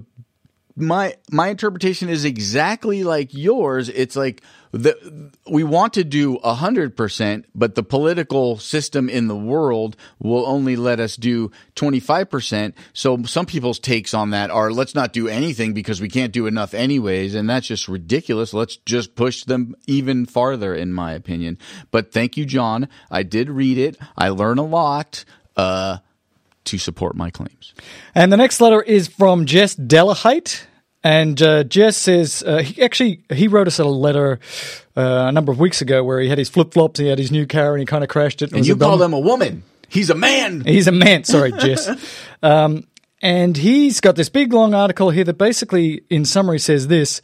[0.78, 3.88] my my interpretation is exactly like yours.
[3.88, 9.26] It's like the we want to do a hundred percent, but the political system in
[9.28, 12.74] the world will only let us do twenty five percent.
[12.92, 16.46] So some people's takes on that are let's not do anything because we can't do
[16.46, 18.54] enough anyways, and that's just ridiculous.
[18.54, 21.58] Let's just push them even farther, in my opinion.
[21.90, 22.88] But thank you, John.
[23.10, 23.98] I did read it.
[24.16, 25.24] I learn a lot.
[25.56, 25.98] Uh,
[26.68, 27.74] to support my claims.
[28.14, 30.66] And the next letter is from Jess Delahite.
[31.04, 34.40] And uh, Jess says uh, he actually he wrote us a letter
[34.96, 37.30] uh, a number of weeks ago where he had his flip flops, he had his
[37.30, 38.50] new car, and he kind of crashed it.
[38.50, 39.62] And was you call them a woman.
[39.88, 40.62] He's a man.
[40.62, 41.24] He's a man.
[41.24, 41.88] Sorry, Jess.
[42.42, 42.86] Um,
[43.22, 47.22] and he's got this big long article here that basically, in summary, says this.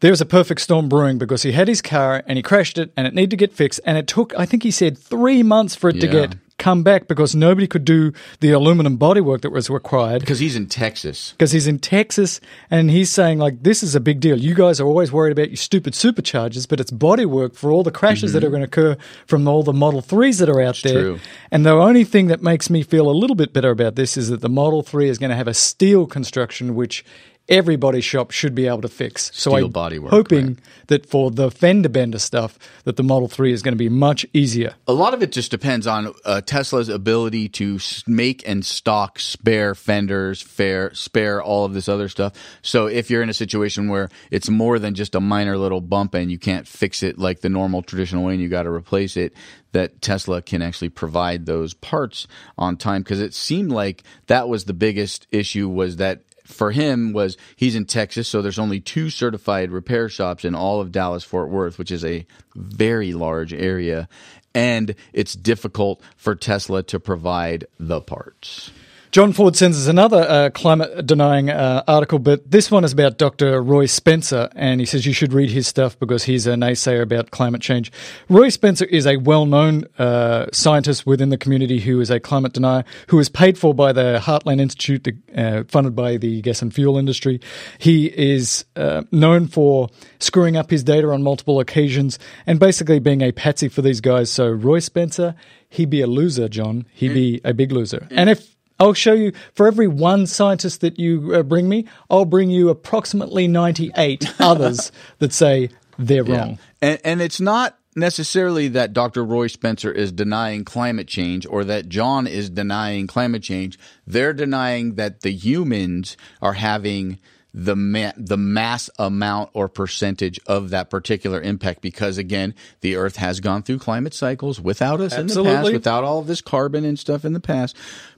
[0.00, 3.04] There's a perfect storm brewing because he had his car and he crashed it and
[3.04, 3.80] it needed to get fixed.
[3.84, 7.06] And it took, I think he said, three months for it to get come back
[7.06, 11.32] because nobody could do the aluminum bodywork that was required Because he's in Texas.
[11.32, 12.40] because he's in Texas
[12.70, 14.36] and he's saying like this is a big deal.
[14.36, 17.90] You guys are always worried about your stupid superchargers, but it's bodywork for all the
[17.90, 18.46] crashes that mm-hmm.
[18.46, 21.02] are going to occur from all the Model 3s that are out there.
[21.02, 21.20] true.
[21.50, 24.28] And the only thing that makes me feel a little bit better about this is
[24.28, 27.04] that the Model 3 is going to have a steel construction which
[27.48, 29.30] everybody's shop should be able to fix.
[29.34, 30.58] so Steel I'm bodywork, hoping right.
[30.88, 34.26] that for the fender bender stuff that the Model 3 is going to be much
[34.32, 34.74] easier.
[34.86, 39.74] A lot of it just depends on uh, Tesla's ability to make and stock spare
[39.74, 42.34] fenders, fair, spare all of this other stuff.
[42.62, 46.14] So if you're in a situation where it's more than just a minor little bump
[46.14, 49.16] and you can't fix it like the normal traditional way and you got to replace
[49.16, 49.32] it,
[49.72, 52.26] that Tesla can actually provide those parts
[52.56, 57.12] on time because it seemed like that was the biggest issue was that for him
[57.12, 61.22] was he's in Texas, so there's only two certified repair shops in all of Dallas
[61.22, 64.08] Fort Worth, which is a very large area,
[64.54, 68.70] and it's difficult for Tesla to provide the parts.
[69.10, 73.16] John Ford sends us another uh, climate denying uh, article, but this one is about
[73.16, 73.62] Dr.
[73.62, 77.30] Roy Spencer, and he says you should read his stuff because he's a naysayer about
[77.30, 77.90] climate change.
[78.28, 82.52] Roy Spencer is a well known uh, scientist within the community who is a climate
[82.52, 86.60] denier, who is paid for by the Heartland Institute, the, uh, funded by the gas
[86.60, 87.40] and fuel industry.
[87.78, 93.22] He is uh, known for screwing up his data on multiple occasions and basically being
[93.22, 94.30] a patsy for these guys.
[94.30, 95.34] So, Roy Spencer,
[95.70, 96.86] he'd be a loser, John.
[96.92, 98.06] He'd be a big loser.
[98.10, 102.24] And if I'll show you for every one scientist that you uh, bring me, I'll
[102.24, 106.58] bring you approximately 98 others that say they're wrong.
[106.80, 109.24] And, and it's not necessarily that Dr.
[109.24, 113.78] Roy Spencer is denying climate change or that John is denying climate change.
[114.06, 117.18] They're denying that the humans are having
[117.54, 123.16] the ma- the mass amount or percentage of that particular impact because again the earth
[123.16, 126.84] has gone through climate cycles without us in the past without all of this carbon
[126.84, 127.74] and stuff in the past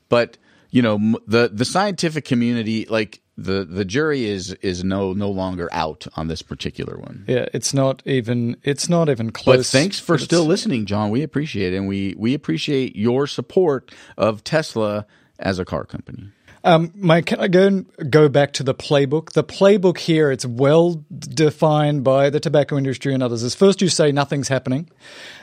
[0.09, 0.37] but
[0.71, 5.69] you know the the scientific community like the the jury is is no no longer
[5.73, 9.57] out on this particular one Yeah, it's not even it's not even close.
[9.57, 11.11] but thanks for but still listening, John.
[11.11, 15.07] We appreciate it, and we we appreciate your support of Tesla
[15.39, 16.29] as a car company.
[16.63, 19.33] Um, Mike, can I go and go back to the playbook?
[19.33, 23.43] The playbook here, it's well defined by the tobacco industry and others.
[23.43, 24.91] Is first you say nothing's happening,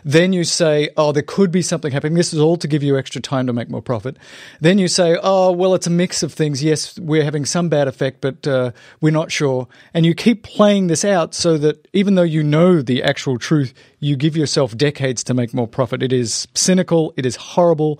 [0.06, 2.14] then you say, oh, there could be something happening.
[2.14, 4.18] This is all to give you extra time to make more profit.
[4.62, 6.64] Then you say, oh, well, it's a mix of things.
[6.64, 8.72] Yes, we're having some bad effect, but uh,
[9.02, 9.68] we're not sure.
[9.96, 13.74] And you keep playing this out so that even though you know the actual truth,
[14.00, 16.04] you give yourself decades to make more profit.
[16.04, 17.14] It is cynical.
[17.18, 18.00] It is horrible.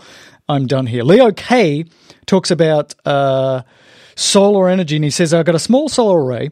[0.50, 1.04] I'm done here.
[1.04, 1.86] Leo K
[2.28, 3.64] talks about uh,
[4.16, 6.52] solar energy, and he says, I've got a small solar array,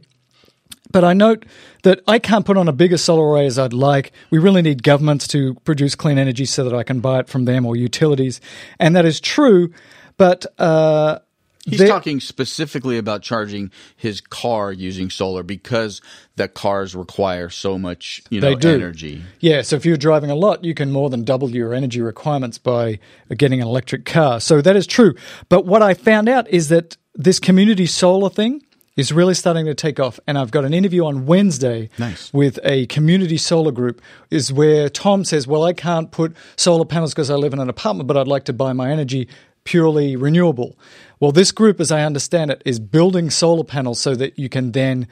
[0.92, 1.46] but I note
[1.84, 4.12] that I can't put on a bigger solar array as I'd like.
[4.32, 7.46] We really need governments to produce clean energy so that I can buy it from
[7.46, 8.42] them or utilities.
[8.80, 9.72] And that is true,
[10.18, 10.48] but.
[10.58, 11.20] Uh,
[11.66, 16.00] He's there- talking specifically about charging his car using solar because
[16.36, 18.70] the cars require so much, you know, They do.
[18.76, 19.24] energy.
[19.40, 22.58] Yeah, so if you're driving a lot, you can more than double your energy requirements
[22.60, 23.00] by
[23.36, 24.40] getting an electric car.
[24.40, 25.16] So that is true.
[25.50, 28.62] But what I found out is that this community solar thing
[28.96, 30.20] is really starting to take off.
[30.28, 32.32] And I've got an interview on Wednesday Nice.
[32.32, 34.02] with a community solar group,
[34.32, 37.70] is where Tom says, Well, I can't put solar panels because I live in an
[37.70, 39.28] apartment, but I'd like to buy my energy
[39.66, 40.78] purely renewable.
[41.20, 44.72] Well, this group, as I understand it, is building solar panels so that you can
[44.72, 45.08] then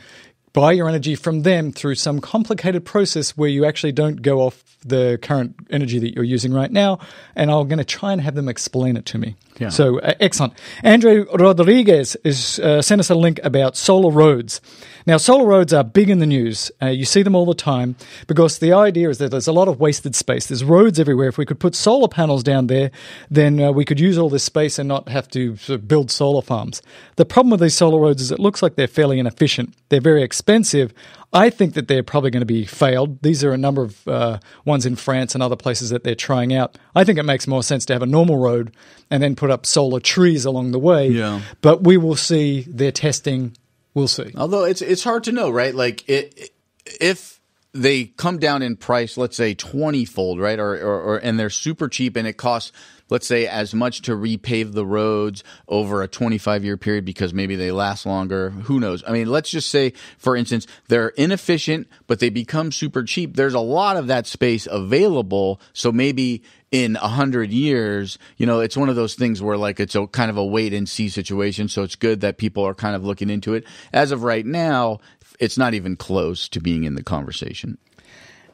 [0.54, 4.64] buy your energy from them through some complicated process where you actually don't go off
[4.86, 7.00] the current energy that you're using right now.
[7.36, 9.36] And I'm going to try and have them explain it to me.
[9.60, 9.70] Yeah.
[9.70, 10.54] So uh, excellent.
[10.84, 14.62] Andre Rodriguez is uh, sent us a link about solar roads.
[15.06, 16.72] Now, solar roads are big in the news.
[16.82, 19.68] Uh, you see them all the time because the idea is that there's a lot
[19.68, 20.48] of wasted space.
[20.48, 21.28] There's roads everywhere.
[21.28, 22.90] If we could put solar panels down there,
[23.30, 26.10] then uh, we could use all this space and not have to sort of build
[26.10, 26.82] solar farms.
[27.18, 29.74] The problem with these solar roads is it looks like they're fairly inefficient.
[29.90, 30.94] They're very expensive.
[31.34, 33.22] I think that they're probably going to be failed.
[33.24, 36.54] These are a number of uh, ones in France and other places that they're trying
[36.54, 36.78] out.
[36.96, 38.76] I think it makes more sense to have a normal road
[39.10, 41.08] and then put up solar trees along the way.
[41.08, 41.42] Yeah.
[41.62, 43.58] But we will see their testing.
[43.96, 44.32] We'll see.
[44.38, 45.74] Although it's it's hard to know, right?
[45.74, 46.52] Like it,
[46.86, 47.40] if
[47.74, 50.60] they come down in price, let's say twenty fold, right?
[50.60, 52.72] Or, or or and they're super cheap, and it costs,
[53.10, 57.34] let's say, as much to repave the roads over a twenty five year period because
[57.34, 58.50] maybe they last longer.
[58.52, 59.04] Who knows?
[59.08, 63.36] I mean, let's just say, for instance, they're inefficient, but they become super cheap.
[63.36, 68.60] There's a lot of that space available, so maybe in a hundred years, you know,
[68.60, 71.08] it's one of those things where like it's a kind of a wait and see
[71.08, 71.68] situation.
[71.68, 73.66] So it's good that people are kind of looking into it.
[73.94, 74.98] As of right now,
[75.40, 77.78] it's not even close to being in the conversation.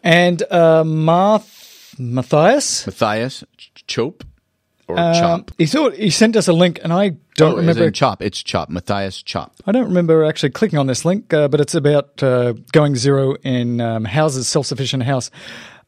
[0.04, 3.44] And uh, Marth, Matthias, Matthias
[3.88, 4.24] Chope
[4.90, 5.52] or um, Chop?
[5.58, 7.90] he thought he sent us a link, and I don't Oh, remember.
[7.92, 8.22] Chop.
[8.22, 8.70] It's Chop.
[8.70, 9.54] Matthias Chop.
[9.66, 13.36] I don't remember actually clicking on this link, uh, but it's about uh, going zero
[13.44, 15.32] in um, houses, self-sufficient house.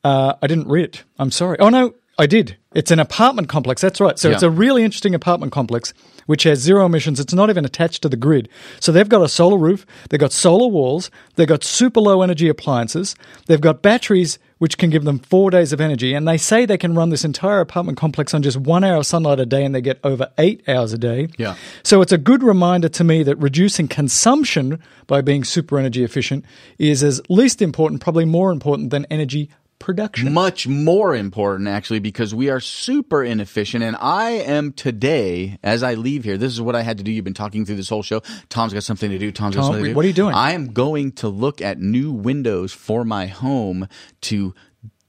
[0.04, 1.04] Uh, I didn't read it.
[1.20, 1.58] I'm sorry.
[1.60, 2.58] Oh no, I did.
[2.74, 3.82] It's an apartment complex.
[3.82, 4.18] That's right.
[4.18, 5.94] So it's a really interesting apartment complex
[6.28, 7.20] which has zero emissions.
[7.20, 8.48] It's not even attached to the grid.
[8.80, 9.86] So they've got a solar roof.
[10.10, 11.12] They've got solar walls.
[11.36, 13.16] They've got super low energy appliances.
[13.48, 16.14] They've got batteries which can give them four days of energy.
[16.14, 19.08] And they say they can run this entire apartment complex on just one hour of
[19.08, 21.30] sunlight a day and they get over eight hours a day.
[21.40, 21.56] Yeah.
[21.82, 26.46] So it's a good reminder to me that reducing consumption by being super energy efficient
[26.78, 29.50] is as least important, probably more important than energy
[29.82, 30.32] production.
[30.32, 35.94] much more important actually because we are super inefficient and i am today as i
[35.96, 38.04] leave here this is what i had to do you've been talking through this whole
[38.04, 40.34] show tom's got something to do tom's got something to do what are you doing?
[40.34, 43.88] i am going to look at new windows for my home
[44.22, 44.54] to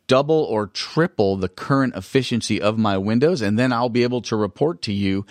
[0.08, 4.36] double or triple the current efficiency of my windows and then i'll be able to
[4.36, 5.24] report to you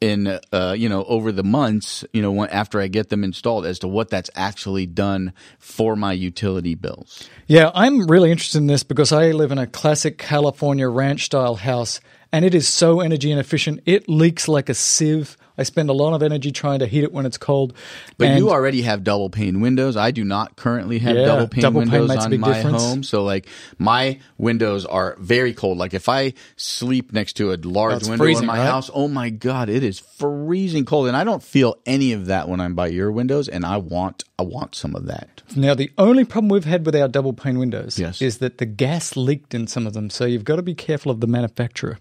[0.00, 3.78] in uh, you know over the months you know after i get them installed as
[3.78, 8.82] to what that's actually done for my utility bills Yeah, I'm really interested in this
[8.82, 11.98] because I live in a classic California ranch style house
[12.30, 13.80] and it is so energy inefficient.
[13.86, 15.38] It leaks like a sieve.
[15.58, 17.74] I spend a lot of energy trying to heat it when it's cold.
[18.16, 19.96] But And- you already have double pane windows.
[19.96, 22.82] I do not currently have Yeah, double pane double windows a on my difference.
[22.82, 23.02] home.
[23.02, 23.46] So like
[23.78, 25.76] my windows are very cold.
[25.78, 28.66] Like if I sleep next to a large That's window freezing, in my right?
[28.66, 31.08] house, oh my god, it is freezing cold.
[31.08, 34.24] And I don't feel any of that when I'm by your windows and I want
[34.40, 35.42] I want some of that.
[35.56, 38.22] Now, the only problem we've had with our double pane windows Yes.
[38.22, 40.10] is that the gas leaked in some of them.
[40.10, 41.98] So you've got to be careful of the manufacturer.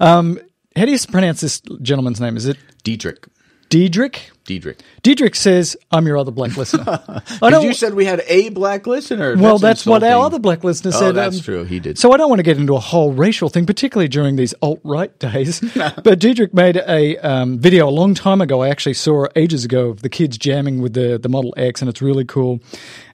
[0.00, 0.40] Um,
[0.78, 2.36] how do you pronounce this gentleman's name?
[2.36, 3.26] Is it Diedrich.
[3.68, 4.30] Diedrich?
[4.44, 4.80] Diedrich.
[5.02, 6.84] Diedrich says, I'm your other black listener.
[7.06, 9.36] I Because you said we had a black listener.
[9.36, 11.14] Well, that's, what our other black listener Oh, said.
[11.14, 11.64] that's um, true.
[11.64, 11.98] He did.
[11.98, 14.80] So I don't want to get into a whole racial thing, particularly during these alt
[14.84, 15.60] right days.
[15.74, 18.62] but Diedrich made a um, video a long time ago.
[18.62, 21.90] I actually saw ages ago of the kids jamming with the the Model X, and
[21.90, 22.60] it's really cool.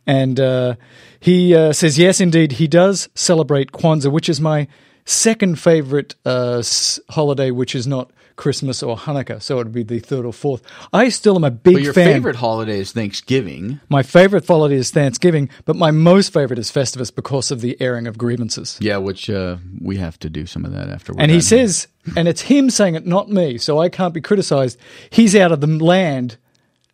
[0.06, 0.76] And uh,
[1.18, 4.68] he uh, says, yes, indeed, he does celebrate Kwanzaa, which is my
[5.04, 6.62] second favorite uh,
[7.10, 9.40] holiday, which is not Christmas or Hanukkah.
[9.40, 10.62] So it would be the third or fourth.
[10.92, 12.06] I still am a big but your fan.
[12.06, 13.80] favorite holiday is Thanksgiving.
[13.88, 18.06] My favorite holiday is Thanksgiving, but my most favorite is Festivus because of the airing
[18.06, 18.78] of grievances.
[18.80, 21.22] Yeah, which uh, we have to do some of that afterwards.
[21.22, 21.86] And he says,
[22.16, 24.78] and it's him saying it, not me, so I can't be criticized.
[25.10, 26.36] He's out of the land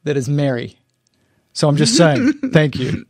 [0.04, 0.78] that is merry.
[1.52, 3.06] So I'm just saying, thank you.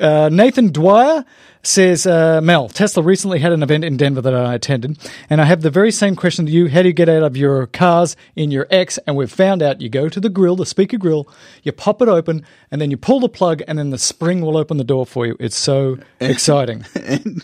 [0.00, 1.24] Uh, Nathan Dwyer
[1.62, 4.98] says, uh, Mel, Tesla recently had an event in Denver that I attended,
[5.28, 6.68] and I have the very same question to you.
[6.68, 8.98] How do you get out of your cars in your X?
[9.06, 11.28] And we've found out you go to the grill, the speaker grill,
[11.62, 14.56] you pop it open, and then you pull the plug, and then the spring will
[14.56, 15.36] open the door for you.
[15.40, 16.84] It's so exciting.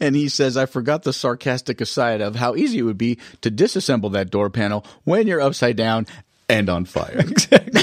[0.00, 3.50] And he says, I forgot the sarcastic aside of how easy it would be to
[3.50, 6.06] disassemble that door panel when you're upside down
[6.48, 7.16] and on fire.
[7.28, 7.82] Exactly.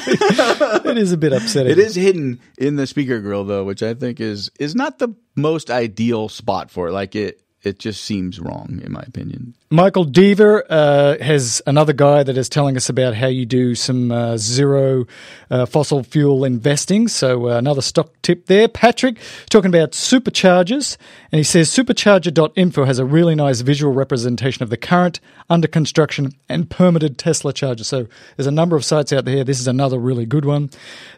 [0.91, 1.71] it is a bit upsetting.
[1.71, 5.09] it is hidden in the speaker grill though, which I think is is not the
[5.35, 6.91] most ideal spot for it.
[6.91, 9.53] Like it it just seems wrong in my opinion.
[9.71, 14.11] Michael Deaver uh, has another guy that is telling us about how you do some
[14.11, 15.07] uh, zero
[15.49, 17.07] uh, fossil fuel investing.
[17.07, 18.67] So, uh, another stock tip there.
[18.67, 19.17] Patrick
[19.49, 20.97] talking about superchargers,
[21.31, 25.19] and he says supercharger.info has a really nice visual representation of the current,
[25.49, 27.87] under construction, and permitted Tesla chargers.
[27.87, 29.43] So, there's a number of sites out there.
[29.43, 30.69] This is another really good one.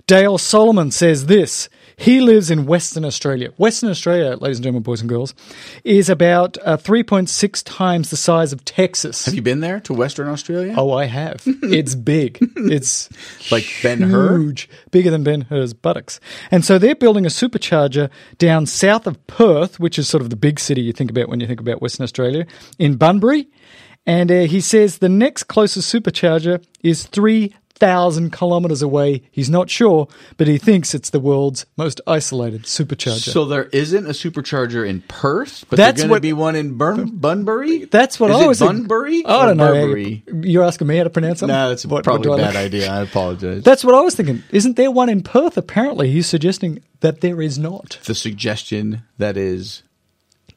[0.07, 1.67] Dale Solomon says this.
[1.99, 3.51] He lives in Western Australia.
[3.57, 5.33] Western Australia, ladies and gentlemen, boys and girls,
[5.83, 9.25] is about uh, 3.6 times the size of Texas.
[9.25, 10.73] Have you been there to Western Australia?
[10.77, 11.43] Oh, I have.
[11.63, 12.37] It's big.
[12.55, 13.09] It's
[13.51, 14.37] Like Ben Hur?
[14.37, 16.19] huge, bigger than Ben Hur's buttocks.
[16.51, 20.35] And so they're building a supercharger down south of Perth, which is sort of the
[20.35, 22.45] big city you think about when you think about Western Australia,
[22.79, 23.47] in Bunbury.
[24.05, 27.05] And uh, he says the next closest supercharger is
[27.79, 29.21] 3,000 kilometers away.
[29.31, 33.29] He's not sure, but he thinks it's the world's most isolated supercharger.
[33.31, 36.77] So there isn't a supercharger in Perth, but That's there's going to be one in
[36.77, 37.85] Bun- Bunbury.
[37.85, 38.59] That's what Is I was.
[38.59, 39.23] Bunbury.
[39.25, 39.73] I don't know.
[39.73, 40.23] Burberry?
[40.41, 41.55] You're asking me how to pronounce something?
[41.55, 42.91] No, that's What- what probably do a I bad look- idea.
[42.91, 43.63] I apologize.
[43.63, 44.43] That's what I was thinking.
[44.51, 45.57] Isn't there one in Perth?
[45.57, 47.99] Apparently, he's suggesting that there is not.
[48.05, 49.83] the suggestion that is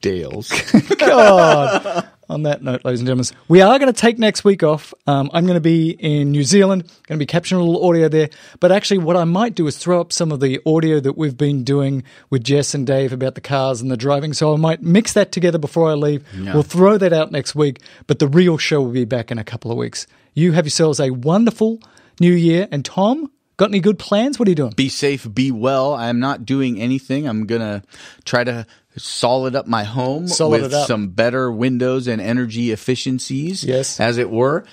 [0.00, 0.50] Dale's.
[0.98, 2.08] God.
[2.30, 4.94] On that note, ladies and gentlemen, we are going to take next week off.
[5.08, 8.08] Um, I'm going to be in New Zealand, going to be capturing a little audio
[8.08, 8.30] there.
[8.60, 11.36] But actually, what I might do is throw up some of the audio that we've
[11.36, 14.32] been doing with Jess and Dave about the cars and the driving.
[14.32, 16.24] So I might mix that together before I leave.
[16.54, 19.44] We'll throw that out next week, but the real show will be back in a
[19.44, 20.06] couple of weeks.
[20.32, 21.80] You have yourselves a wonderful
[22.20, 22.68] new year.
[22.70, 24.38] And Tom, got any good plans?
[24.38, 24.74] What are you doing?
[24.76, 25.94] be safe, be well.
[25.94, 27.26] I'm not doing anything.
[27.26, 27.82] I'm gonna
[28.24, 28.66] try to
[29.02, 33.64] solid up my home Solid with some better windows and energy efficiencies.
[33.64, 33.98] Yes.
[34.00, 34.64] as it were.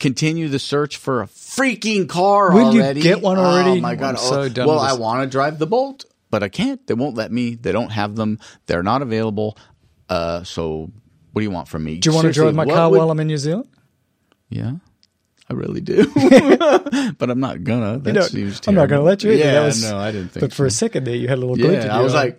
[0.00, 3.00] Continue the search for a freaking car Will you already.
[3.00, 3.78] get one already?
[3.78, 4.10] Oh my god!
[4.10, 6.86] I'm so Oh, done well, I want to drive the Bolt, but I can't.
[6.86, 7.56] They won't let me.
[7.56, 8.38] They don't have them.
[8.66, 9.58] They're not available.
[10.08, 10.92] Uh, so
[11.32, 11.98] what do you want from me?
[11.98, 13.68] Do you want to drive my car while I'm in New Zealand?
[14.50, 14.74] Yeah,
[15.50, 16.06] I really do.
[17.18, 17.98] but I'm not gonna.
[17.98, 18.22] That You
[18.52, 19.32] seems I'm not to let you.
[19.32, 19.44] either.
[19.44, 20.42] Yeah, That was- no, I didn't think.
[20.42, 21.90] But for a second there, you had a little yeah, glint.
[21.90, 22.36] I was eye.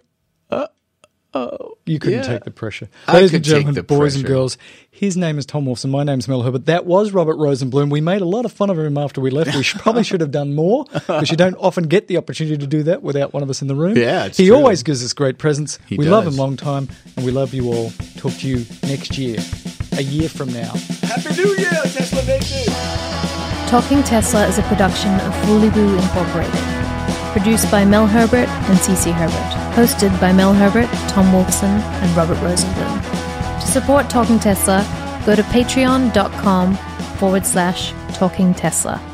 [1.33, 1.51] Like,
[1.85, 2.27] you couldn't Yeah.
[2.27, 2.87] take the pressure.
[3.07, 4.57] I Ladies could and gentlemen, take the boys and girls,
[4.89, 5.89] his name is Tom Wolfson.
[5.89, 6.65] My name's Mel Herbert.
[6.65, 7.89] That was Robert Rosenblum.
[7.89, 9.55] We made a lot of fun of him after we left.
[9.55, 12.67] We should, probably should have done more because you don't often get the opportunity to
[12.67, 13.95] do that without one of us in the room.
[13.97, 14.55] Yeah, it's he true.
[14.55, 15.79] always gives us great presents.
[15.87, 17.91] He we love him long time, and we love you all.
[18.17, 19.37] Talk to you next year,
[19.93, 20.73] a year from now.
[21.03, 22.73] Happy New Year, Tesla Nation!
[23.69, 26.78] Talking Tesla is a production of Fully Boo Incorporated.
[27.31, 29.75] Produced by Mel Herbert and Cece Herbert.
[29.75, 33.61] Hosted by Mel Herbert, Tom Wolfson, and Robert Rosenblum.
[33.61, 34.83] To support Talking Tesla,
[35.25, 36.75] go to patreon.com
[37.17, 39.08] forward slash Talking Tesla.